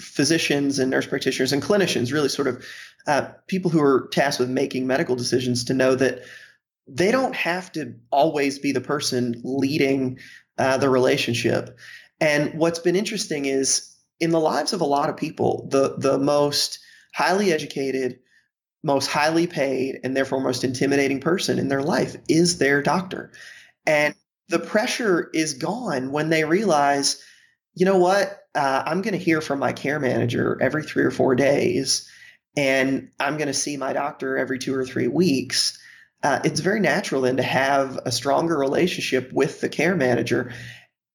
physicians 0.00 0.80
and 0.80 0.90
nurse 0.90 1.06
practitioners 1.06 1.52
and 1.52 1.62
clinicians, 1.62 2.12
really 2.12 2.28
sort 2.28 2.48
of 2.48 2.66
uh, 3.06 3.28
people 3.46 3.70
who 3.70 3.80
are 3.80 4.08
tasked 4.10 4.40
with 4.40 4.50
making 4.50 4.88
medical 4.88 5.14
decisions, 5.14 5.62
to 5.66 5.72
know 5.72 5.94
that 5.94 6.22
they 6.88 7.12
don't 7.12 7.36
have 7.36 7.70
to 7.70 7.94
always 8.10 8.58
be 8.58 8.72
the 8.72 8.80
person 8.80 9.40
leading 9.44 10.18
uh, 10.58 10.76
the 10.76 10.90
relationship. 10.90 11.78
And 12.20 12.52
what's 12.58 12.80
been 12.80 12.96
interesting 12.96 13.44
is 13.44 13.94
in 14.18 14.30
the 14.30 14.40
lives 14.40 14.72
of 14.72 14.80
a 14.80 14.84
lot 14.86 15.08
of 15.08 15.16
people, 15.16 15.68
the 15.70 15.94
the 15.98 16.18
most 16.18 16.80
highly 17.14 17.52
educated, 17.52 18.18
most 18.82 19.06
highly 19.06 19.46
paid 19.46 20.00
and 20.04 20.16
therefore 20.16 20.40
most 20.40 20.64
intimidating 20.64 21.20
person 21.20 21.58
in 21.58 21.68
their 21.68 21.82
life 21.82 22.16
is 22.28 22.58
their 22.58 22.82
doctor. 22.82 23.32
And 23.86 24.14
the 24.48 24.58
pressure 24.58 25.30
is 25.34 25.54
gone 25.54 26.10
when 26.10 26.30
they 26.30 26.44
realize, 26.44 27.22
you 27.74 27.84
know 27.84 27.98
what, 27.98 28.38
uh, 28.54 28.82
I'm 28.86 29.02
going 29.02 29.12
to 29.12 29.24
hear 29.24 29.40
from 29.40 29.58
my 29.58 29.72
care 29.72 30.00
manager 30.00 30.58
every 30.60 30.82
three 30.82 31.04
or 31.04 31.10
four 31.10 31.34
days, 31.34 32.08
and 32.56 33.10
I'm 33.20 33.36
going 33.36 33.48
to 33.48 33.54
see 33.54 33.76
my 33.76 33.92
doctor 33.92 34.36
every 34.36 34.58
two 34.58 34.74
or 34.74 34.84
three 34.84 35.08
weeks. 35.08 35.78
Uh, 36.22 36.40
it's 36.44 36.60
very 36.60 36.80
natural 36.80 37.22
then 37.22 37.36
to 37.36 37.42
have 37.42 37.98
a 38.04 38.10
stronger 38.10 38.58
relationship 38.58 39.32
with 39.32 39.60
the 39.60 39.68
care 39.68 39.94
manager. 39.94 40.52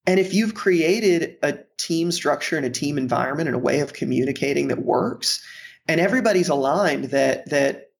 And 0.05 0.19
if 0.19 0.33
you've 0.33 0.53
created 0.53 1.37
a 1.41 1.57
team 1.77 2.11
structure 2.11 2.55
and 2.55 2.65
a 2.65 2.69
team 2.69 2.97
environment 2.97 3.47
and 3.47 3.55
a 3.55 3.59
way 3.59 3.79
of 3.79 3.93
communicating 3.93 4.69
that 4.69 4.85
works, 4.85 5.43
and 5.87 5.99
everybody's 5.99 6.49
aligned 6.49 7.05
that 7.05 7.49
that 7.49 7.91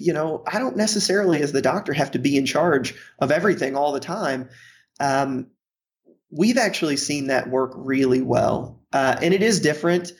you 0.00 0.12
know 0.12 0.42
i 0.46 0.58
don't 0.58 0.76
necessarily 0.76 1.42
as 1.42 1.52
the 1.52 1.62
doctor 1.62 1.92
have 1.92 2.10
to 2.10 2.18
be 2.18 2.36
in 2.36 2.46
charge 2.46 2.94
of 3.18 3.30
everything 3.30 3.76
all 3.76 3.92
the 3.92 4.00
time. 4.00 4.48
Um, 5.00 5.48
we've 6.30 6.58
actually 6.58 6.96
seen 6.96 7.28
that 7.28 7.48
work 7.48 7.72
really 7.74 8.20
well. 8.20 8.82
Uh, 8.92 9.16
and 9.22 9.32
it 9.32 9.42
is 9.42 9.60
different 9.60 10.12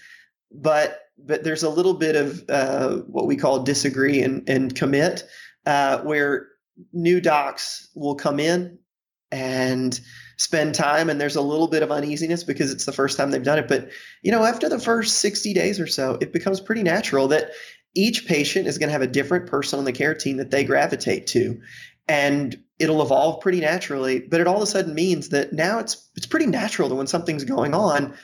but 0.52 1.00
but 1.18 1.42
there's 1.42 1.62
a 1.62 1.70
little 1.70 1.94
bit 1.94 2.16
of 2.16 2.44
uh, 2.48 2.96
what 3.08 3.26
we 3.26 3.36
call 3.36 3.62
disagree 3.62 4.22
and, 4.22 4.48
and 4.48 4.74
commit 4.74 5.24
uh, 5.66 5.98
where 5.98 6.48
new 6.92 7.20
docs 7.20 7.88
will 7.94 8.14
come 8.14 8.38
in 8.38 8.78
and 9.32 10.00
spend 10.38 10.74
time 10.74 11.10
and 11.10 11.20
there's 11.20 11.36
a 11.36 11.42
little 11.42 11.68
bit 11.68 11.82
of 11.82 11.90
uneasiness 11.90 12.44
because 12.44 12.70
it's 12.70 12.84
the 12.84 12.92
first 12.92 13.16
time 13.16 13.30
they've 13.30 13.42
done 13.42 13.58
it. 13.58 13.68
But 13.68 13.90
you 14.22 14.32
know 14.32 14.44
after 14.44 14.68
the 14.68 14.78
first 14.78 15.18
60 15.18 15.52
days 15.52 15.78
or 15.78 15.86
so 15.86 16.16
it 16.20 16.32
becomes 16.32 16.60
pretty 16.60 16.82
natural 16.82 17.28
that 17.28 17.50
each 17.94 18.26
patient 18.26 18.66
is 18.66 18.78
going 18.78 18.88
to 18.88 18.92
have 18.92 19.02
a 19.02 19.06
different 19.06 19.46
person 19.46 19.78
on 19.78 19.84
the 19.84 19.92
care 19.92 20.14
team 20.14 20.36
that 20.36 20.50
they 20.50 20.62
gravitate 20.62 21.26
to. 21.28 21.60
And 22.06 22.62
it'll 22.78 23.02
evolve 23.02 23.40
pretty 23.40 23.60
naturally 23.60 24.20
but 24.20 24.40
it 24.40 24.46
all 24.46 24.56
of 24.56 24.62
a 24.62 24.66
sudden 24.66 24.94
means 24.94 25.30
that 25.30 25.52
now 25.52 25.78
it's 25.78 26.08
it's 26.16 26.26
pretty 26.26 26.46
natural 26.46 26.88
that 26.88 26.94
when 26.94 27.08
something's 27.08 27.44
going 27.44 27.74
on 27.74 28.14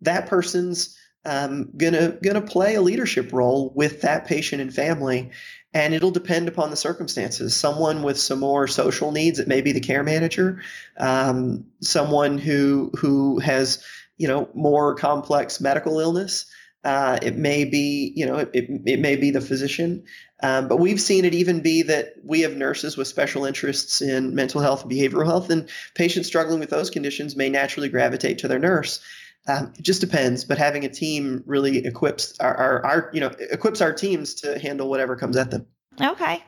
that 0.00 0.26
person's 0.26 0.96
um, 1.24 1.70
gonna 1.76 2.18
gonna 2.22 2.40
play 2.40 2.74
a 2.74 2.82
leadership 2.82 3.32
role 3.32 3.72
with 3.74 4.00
that 4.00 4.26
patient 4.26 4.62
and 4.62 4.74
family 4.74 5.30
and 5.72 5.94
it'll 5.94 6.10
depend 6.10 6.48
upon 6.48 6.70
the 6.70 6.76
circumstances. 6.76 7.56
Someone 7.56 8.02
with 8.02 8.18
some 8.18 8.40
more 8.40 8.66
social 8.66 9.12
needs, 9.12 9.38
it 9.38 9.48
may 9.48 9.60
be 9.60 9.72
the 9.72 9.80
care 9.80 10.02
manager. 10.02 10.60
Um, 10.96 11.66
someone 11.80 12.38
who 12.38 12.90
who 12.98 13.38
has 13.38 13.84
you 14.16 14.28
know 14.28 14.48
more 14.54 14.94
complex 14.94 15.60
medical 15.60 16.00
illness, 16.00 16.46
uh, 16.84 17.18
it 17.22 17.36
may 17.36 17.64
be 17.64 18.12
you 18.16 18.26
know 18.26 18.36
it, 18.36 18.50
it, 18.52 18.82
it 18.86 19.00
may 19.00 19.16
be 19.16 19.30
the 19.30 19.40
physician. 19.40 20.04
Um, 20.42 20.68
but 20.68 20.78
we've 20.78 21.00
seen 21.00 21.26
it 21.26 21.34
even 21.34 21.60
be 21.60 21.82
that 21.82 22.14
we 22.24 22.40
have 22.40 22.56
nurses 22.56 22.96
with 22.96 23.06
special 23.06 23.44
interests 23.44 24.00
in 24.00 24.34
mental 24.34 24.62
health 24.62 24.82
and 24.82 24.90
behavioral 24.90 25.26
health, 25.26 25.50
and 25.50 25.68
patients 25.94 26.26
struggling 26.26 26.60
with 26.60 26.70
those 26.70 26.90
conditions 26.90 27.36
may 27.36 27.50
naturally 27.50 27.90
gravitate 27.90 28.38
to 28.38 28.48
their 28.48 28.58
nurse. 28.58 29.00
Um, 29.46 29.72
it 29.78 29.82
just 29.82 30.00
depends, 30.00 30.44
but 30.44 30.58
having 30.58 30.84
a 30.84 30.88
team 30.88 31.42
really 31.46 31.84
equips 31.86 32.38
our, 32.40 32.54
our, 32.54 32.86
our, 32.86 33.10
you 33.12 33.20
know 33.20 33.32
equips 33.38 33.80
our 33.80 33.92
teams 33.92 34.34
to 34.34 34.58
handle 34.58 34.88
whatever 34.88 35.16
comes 35.16 35.36
at 35.36 35.50
them. 35.50 35.66
Okay, 36.00 36.42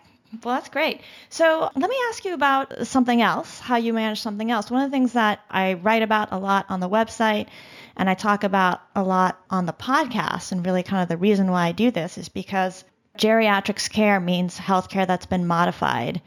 Well, 0.44 0.54
that's 0.54 0.68
great. 0.68 1.00
So 1.28 1.70
let 1.74 1.90
me 1.90 1.96
ask 2.08 2.24
you 2.24 2.34
about 2.34 2.86
something 2.86 3.20
else, 3.20 3.58
how 3.58 3.76
you 3.76 3.92
manage 3.92 4.20
something 4.20 4.50
else. 4.50 4.70
One 4.70 4.82
of 4.82 4.90
the 4.90 4.94
things 4.94 5.12
that 5.12 5.40
I 5.50 5.74
write 5.74 6.02
about 6.02 6.32
a 6.32 6.38
lot 6.38 6.66
on 6.68 6.80
the 6.80 6.88
website 6.88 7.48
and 7.96 8.08
I 8.08 8.14
talk 8.14 8.42
about 8.44 8.80
a 8.96 9.02
lot 9.02 9.38
on 9.50 9.66
the 9.66 9.72
podcast, 9.72 10.52
and 10.52 10.64
really 10.64 10.82
kind 10.82 11.02
of 11.02 11.08
the 11.08 11.16
reason 11.16 11.50
why 11.50 11.66
I 11.66 11.72
do 11.72 11.90
this 11.90 12.16
is 12.16 12.28
because 12.28 12.84
geriatrics 13.18 13.90
care 13.90 14.18
means 14.20 14.58
healthcare 14.58 15.06
that's 15.06 15.26
been 15.26 15.46
modified 15.46 16.22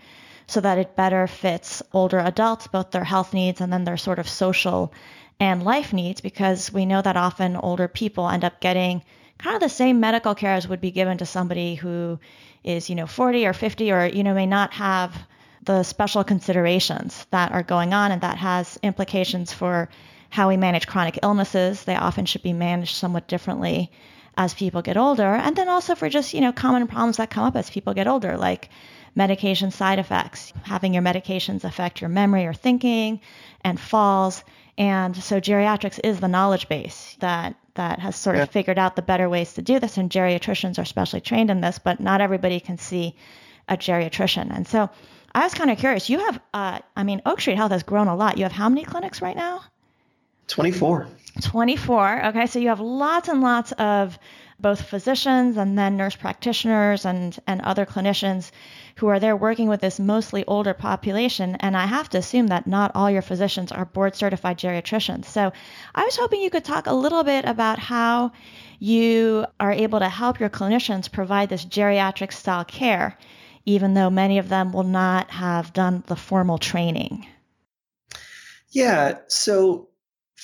so 0.48 0.62
that 0.62 0.78
it 0.78 0.96
better 0.96 1.26
fits 1.26 1.82
older 1.92 2.20
adults, 2.20 2.68
both 2.68 2.92
their 2.92 3.04
health 3.04 3.34
needs 3.34 3.62
and 3.62 3.74
then 3.74 3.84
their 3.84 3.98
sort 3.98 4.20
of 4.20 4.30
social 4.30 4.94
and 5.40 5.64
life 5.64 5.94
needs, 5.94 6.22
because 6.22 6.72
we 6.72 6.86
know 6.86 7.02
that 7.02 7.18
often 7.18 7.56
older 7.56 7.88
people 7.88 8.30
end 8.30 8.44
up 8.44 8.60
getting 8.62 9.04
kind 9.38 9.56
of 9.56 9.62
the 9.62 9.70
same 9.70 10.00
medical 10.00 10.36
care 10.36 10.54
as 10.54 10.68
would 10.68 10.82
be 10.82 10.92
given 10.92 11.18
to 11.18 11.26
somebody 11.26 11.76
who 11.76 12.20
is, 12.64 12.90
you 12.90 12.96
know, 12.96 13.08
40 13.08 13.46
or 13.46 13.54
50 13.54 13.92
or, 13.92 14.06
you 14.06 14.24
know, 14.24 14.34
may 14.34 14.46
not 14.46 14.74
have 14.74 15.16
the 15.64 15.84
special 15.84 16.24
considerations 16.24 17.26
that 17.32 17.52
are 17.52 17.64
going 17.64 17.94
on 17.94 18.12
and 18.12 18.22
that 18.22 18.38
has 18.38 18.80
implications 18.82 19.52
for 19.52 19.90
how 20.30 20.48
we 20.48 20.58
manage 20.58 20.88
chronic 20.88 21.20
illnesses. 21.24 21.84
They 21.84 21.96
often 21.96 22.26
should 22.26 22.44
be 22.44 22.54
managed 22.54 22.96
somewhat 22.96 23.28
differently 23.28 23.92
as 24.38 24.54
people 24.54 24.82
get 24.82 24.98
older. 24.98 25.34
And 25.34 25.56
then 25.56 25.70
also 25.70 25.96
for 25.96 26.10
just, 26.10 26.34
you 26.34 26.42
know, 26.42 26.52
common 26.52 26.88
problems 26.88 27.18
that 27.18 27.30
come 27.30 27.46
up 27.46 27.56
as 27.56 27.70
people 27.70 27.94
get 27.94 28.08
older, 28.08 28.38
like 28.38 28.70
medication 29.16 29.72
side 29.72 29.98
effects, 29.98 30.52
having 30.64 30.94
your 30.94 31.04
medications 31.04 31.64
affect 31.64 32.02
your 32.02 32.10
memory 32.10 32.46
or 32.46 32.54
thinking 32.54 33.22
and 33.62 33.80
falls. 33.80 34.44
And 34.78 35.16
so 35.16 35.40
geriatrics 35.40 36.00
is 36.04 36.20
the 36.20 36.28
knowledge 36.28 36.68
base 36.68 37.16
that 37.20 37.56
that 37.76 38.00
has 38.00 38.16
sort 38.16 38.38
of 38.38 38.50
figured 38.50 38.80
out 38.80 38.96
the 38.96 39.02
better 39.02 39.30
ways 39.30 39.54
to 39.54 39.62
do 39.62 39.80
this 39.80 39.98
and 39.98 40.10
geriatricians 40.10 40.80
are 40.80 40.86
specially 40.86 41.22
trained 41.22 41.50
in 41.50 41.62
this, 41.62 41.78
but 41.78 42.00
not 42.00 42.22
everybody 42.22 42.60
can 42.60 42.78
see 42.78 43.16
a 43.68 43.76
geriatrician. 43.76 44.56
And 44.56 44.66
so 44.68 44.90
I 45.34 45.44
was 45.44 45.54
kind 45.54 45.70
of 45.70 45.78
curious. 45.78 46.10
You 46.10 46.20
have, 46.20 46.40
uh, 46.54 46.80
I 46.96 47.04
mean, 47.04 47.22
Oak 47.26 47.42
Street 47.42 47.58
Health 47.58 47.72
has 47.72 47.84
grown 47.84 48.08
a 48.08 48.16
lot. 48.16 48.38
You 48.38 48.44
have 48.44 48.54
how 48.54 48.70
many 48.70 48.86
clinics 48.86 49.22
right 49.22 49.36
now? 49.36 49.62
24. 50.48 51.08
24. 51.42 52.26
Okay, 52.28 52.46
so 52.48 52.60
you 52.60 52.70
have 52.70 52.80
lots 52.80 53.28
and 53.28 53.42
lots 53.42 53.72
of 53.74 54.18
both 54.60 54.82
physicians 54.82 55.58
and 55.58 55.78
then 55.78 55.98
nurse 55.98 56.16
practitioners 56.16 57.06
and, 57.06 57.38
and 57.46 57.62
other 57.62 57.86
clinicians 57.86 58.52
who 58.96 59.08
are 59.08 59.20
there 59.20 59.36
working 59.36 59.68
with 59.68 59.82
this 59.82 60.00
mostly 60.00 60.46
older 60.46 60.74
population. 60.74 61.56
And 61.60 61.76
I 61.76 61.86
have 61.86 62.10
to 62.10 62.18
assume 62.18 62.48
that 62.48 62.66
not 62.66 62.92
all 62.96 63.12
your 63.12 63.22
physicians 63.22 63.72
are 63.72 63.86
board 63.86 64.16
certified 64.16 64.58
geriatricians. 64.58 65.26
So 65.26 65.52
I 65.94 66.04
was 66.04 66.16
hoping 66.16 66.42
you 66.42 66.50
could 66.50 66.64
talk 66.64 66.88
a 66.88 66.94
little 66.94 67.24
bit 67.24 67.46
about 67.46 67.80
how 67.80 68.32
you 68.80 69.46
are 69.60 69.72
able 69.72 70.00
to 70.00 70.10
help 70.10 70.40
your 70.40 70.50
clinicians 70.50 71.12
provide 71.12 71.50
this 71.50 71.66
geriatric 71.66 72.32
style 72.32 72.66
care, 72.66 73.18
even 73.66 73.94
though 73.94 74.10
many 74.10 74.38
of 74.38 74.50
them 74.50 74.72
will 74.72 74.84
not 74.84 75.30
have 75.32 75.74
done 75.74 76.04
the 76.08 76.16
formal 76.16 76.58
training. 76.58 77.28
Yeah. 78.70 79.20
So 79.28 79.90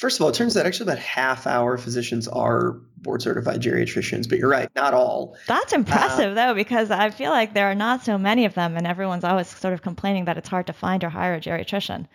First 0.01 0.18
of 0.18 0.24
all, 0.24 0.30
it 0.30 0.36
turns 0.36 0.57
out 0.57 0.66
actually 0.66 0.86
about 0.86 0.99
half 0.99 1.45
our 1.45 1.78
physicians 1.78 2.28
are 2.28 2.80
board 3.02 3.22
certified 3.22 3.62
geriatricians, 3.62 4.28
but 4.30 4.38
you're 4.38 4.49
right, 4.49 4.70
not 4.76 4.93
all. 4.93 5.36
That's 5.47 5.74
impressive 5.74 6.32
uh, 6.32 6.34
though, 6.34 6.54
because 6.54 6.91
I 6.91 7.10
feel 7.10 7.32
like 7.32 7.54
there 7.54 7.70
are 7.70 7.76
not 7.76 8.04
so 8.04 8.18
many 8.18 8.45
of 8.45 8.54
them, 8.54 8.78
and 8.78 8.86
everyone's 8.88 9.24
always 9.24 9.47
sort 9.47 9.74
of 9.74 9.82
complaining 9.82 10.26
that 10.26 10.38
it's 10.38 10.49
hard 10.49 10.68
to 10.68 10.74
find 10.74 11.04
or 11.04 11.10
hire 11.10 11.36
a 11.36 11.41
geriatrician. 11.41 12.08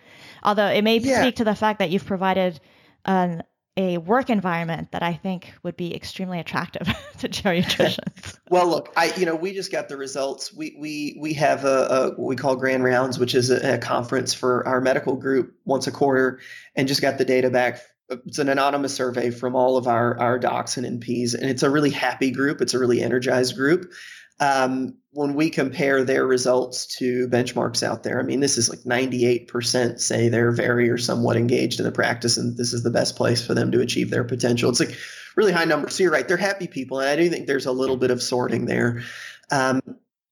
Although 0.43 0.67
it 0.67 0.83
may 0.83 0.97
yeah. 0.97 1.21
speak 1.21 1.37
to 1.37 1.43
the 1.43 1.55
fact 1.55 1.79
that 1.79 1.89
you've 1.89 2.05
provided 2.05 2.59
an 3.05 3.43
a 3.77 3.99
work 3.99 4.31
environment 4.31 4.91
that 4.91 5.03
I 5.03 5.13
think 5.13 5.53
would 5.61 5.77
be 5.77 5.95
extremely 5.95 6.39
attractive 6.39 6.87
to 7.19 7.29
geriatricians. 7.29 8.39
well, 8.49 8.67
look, 8.67 8.91
I 8.97 9.13
you 9.15 9.25
know 9.25 9.35
we 9.35 9.53
just 9.53 9.71
got 9.71 9.87
the 9.87 9.95
results. 9.95 10.51
We 10.51 10.75
we 10.77 11.17
we 11.19 11.33
have 11.33 11.63
a, 11.63 11.87
a 11.87 12.09
what 12.09 12.27
we 12.27 12.35
call 12.35 12.55
Grand 12.55 12.83
Rounds, 12.83 13.19
which 13.19 13.35
is 13.35 13.51
a, 13.51 13.75
a, 13.75 13.77
conference 13.77 14.33
for 14.33 14.67
our 14.67 14.81
medical 14.81 15.15
group 15.15 15.53
once 15.65 15.85
a 15.85 15.91
quarter, 15.91 16.39
and 16.75 16.87
just 16.87 17.01
got 17.01 17.19
the 17.19 17.25
data 17.25 17.51
back. 17.51 17.79
It's 18.09 18.39
an 18.39 18.49
anonymous 18.49 18.93
survey 18.93 19.31
from 19.31 19.55
all 19.55 19.77
of 19.77 19.87
our 19.87 20.17
our 20.19 20.39
docs 20.39 20.77
and 20.77 21.01
NPs, 21.01 21.33
and 21.33 21.49
it's 21.49 21.63
a 21.63 21.69
really 21.69 21.89
happy 21.89 22.31
group. 22.31 22.61
It's 22.61 22.73
a 22.73 22.79
really 22.79 23.01
energized 23.01 23.55
group. 23.55 23.91
Um, 24.39 24.97
when 25.11 25.33
we 25.33 25.49
compare 25.49 26.03
their 26.03 26.25
results 26.25 26.85
to 26.97 27.27
benchmarks 27.27 27.81
out 27.81 28.03
there, 28.03 28.19
I 28.19 28.23
mean, 28.23 28.39
this 28.39 28.59
is 28.59 28.69
like 28.69 28.81
98% 28.81 29.99
say 29.99 30.29
they're 30.29 30.51
very 30.51 30.89
or 30.89 30.99
somewhat 30.99 31.37
engaged 31.37 31.79
in 31.79 31.85
the 31.85 31.91
practice, 31.91 32.37
and 32.37 32.55
this 32.55 32.71
is 32.71 32.83
the 32.83 32.91
best 32.91 33.15
place 33.15 33.45
for 33.45 33.55
them 33.55 33.71
to 33.71 33.81
achieve 33.81 34.11
their 34.11 34.23
potential. 34.23 34.69
It's 34.69 34.79
like 34.79 34.95
really 35.35 35.51
high 35.51 35.65
numbers. 35.65 35.95
So 35.95 36.03
you're 36.03 36.11
right, 36.11 36.27
they're 36.27 36.37
happy 36.37 36.67
people, 36.67 36.99
and 36.99 37.09
I 37.09 37.15
do 37.15 37.29
think 37.29 37.47
there's 37.47 37.65
a 37.65 37.71
little 37.71 37.97
bit 37.97 38.11
of 38.11 38.21
sorting 38.21 38.65
there. 38.67 39.01
Um, 39.49 39.81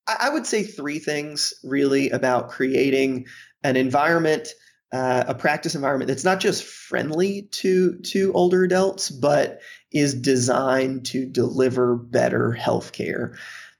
I, 0.07 0.17
I, 0.21 0.29
would 0.29 0.45
say 0.45 0.63
three 0.63 0.99
things 0.99 1.53
really 1.63 2.11
about 2.11 2.49
creating 2.49 3.25
an 3.63 3.75
environment. 3.75 4.49
Uh, 4.95 5.25
a 5.27 5.35
practice 5.35 5.75
environment 5.75 6.07
that's 6.07 6.23
not 6.23 6.39
just 6.39 6.63
friendly 6.63 7.49
to 7.51 7.99
to 7.99 8.31
older 8.31 8.63
adults, 8.63 9.09
but 9.09 9.59
is 9.91 10.13
designed 10.13 11.05
to 11.05 11.25
deliver 11.25 11.97
better 11.97 12.57
healthcare. 12.57 13.35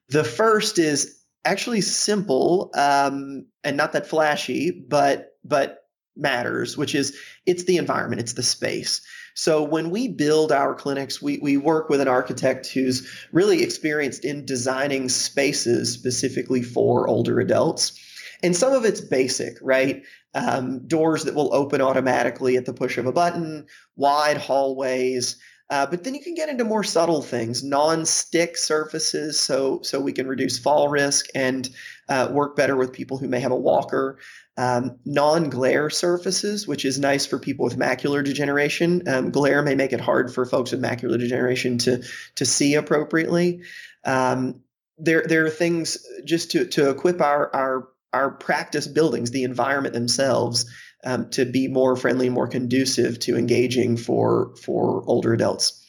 The 0.10 0.26
first 0.26 0.78
is 0.78 1.18
actually 1.46 1.80
simple 1.80 2.70
um, 2.74 3.46
and 3.64 3.78
not 3.78 3.94
that 3.94 4.08
flashy, 4.08 4.72
but 4.72 5.38
but 5.46 5.86
matters, 6.18 6.76
which 6.76 6.94
is 6.94 7.18
it's 7.46 7.64
the 7.64 7.78
environment, 7.78 8.20
it's 8.20 8.34
the 8.34 8.44
space. 8.44 9.00
So 9.36 9.64
when 9.64 9.92
we 9.92 10.10
build 10.10 10.52
our 10.52 10.76
clinics, 10.76 11.22
we, 11.22 11.38
we 11.38 11.56
work 11.56 11.88
with 11.88 12.02
an 12.02 12.10
architect 12.10 12.68
who's 12.68 13.10
really 13.32 13.64
experienced 13.64 14.26
in 14.26 14.46
designing 14.46 15.08
spaces 15.08 15.94
specifically 15.94 16.62
for 16.62 17.08
older 17.08 17.40
adults. 17.40 17.98
And 18.44 18.56
some 18.56 18.74
of 18.74 18.84
it's 18.86 19.02
basic, 19.02 19.58
right? 19.62 20.04
Um, 20.36 20.86
doors 20.86 21.24
that 21.24 21.34
will 21.34 21.54
open 21.54 21.82
automatically 21.82 22.58
at 22.58 22.66
the 22.66 22.74
push 22.74 22.98
of 22.98 23.06
a 23.06 23.14
button, 23.14 23.68
wide 23.96 24.38
hallways, 24.38 25.38
uh, 25.70 25.86
but 25.88 26.04
then 26.04 26.14
you 26.14 26.22
can 26.22 26.36
get 26.36 26.50
into 26.50 26.64
more 26.64 26.84
subtle 26.84 27.24
things, 27.24 27.64
non-stick 27.64 28.56
surfaces, 28.56 29.40
so 29.40 29.80
so 29.82 30.00
we 30.00 30.14
can 30.14 30.28
reduce 30.28 30.60
fall 30.60 30.90
risk 30.90 31.26
and 31.34 31.70
uh, 32.08 32.28
work 32.32 32.56
better 32.56 32.76
with 32.76 32.94
people 32.94 33.18
who 33.18 33.28
may 33.28 33.40
have 33.40 33.52
a 33.52 33.56
walker. 33.56 34.20
Um, 34.58 35.00
non-glare 35.06 35.90
surfaces, 35.90 36.68
which 36.68 36.86
is 36.86 37.00
nice 37.00 37.26
for 37.26 37.40
people 37.40 37.66
with 37.66 37.78
macular 37.78 38.24
degeneration. 38.24 39.08
Um, 39.08 39.32
glare 39.32 39.64
may 39.64 39.76
make 39.76 39.92
it 39.92 40.00
hard 40.00 40.32
for 40.34 40.46
folks 40.46 40.72
with 40.72 40.82
macular 40.82 41.18
degeneration 41.18 41.80
to 41.80 42.04
to 42.36 42.46
see 42.46 42.76
appropriately. 42.76 43.64
Um, 44.04 44.62
there 45.00 45.26
there 45.28 45.46
are 45.46 45.50
things 45.50 45.98
just 46.26 46.52
to 46.52 46.66
to 46.68 46.92
equip 46.92 47.22
our 47.22 47.54
our 47.56 47.88
our 48.16 48.32
practice 48.32 48.88
buildings, 48.88 49.32
the 49.32 49.44
environment 49.44 49.94
themselves, 49.94 50.66
um, 51.04 51.30
to 51.32 51.46
be 51.46 51.68
more 51.68 51.98
friendly, 51.98 52.30
more 52.30 52.48
conducive 52.48 53.20
to 53.20 53.38
engaging 53.38 53.98
for 53.98 54.56
for 54.64 55.04
older 55.06 55.34
adults. 55.34 55.82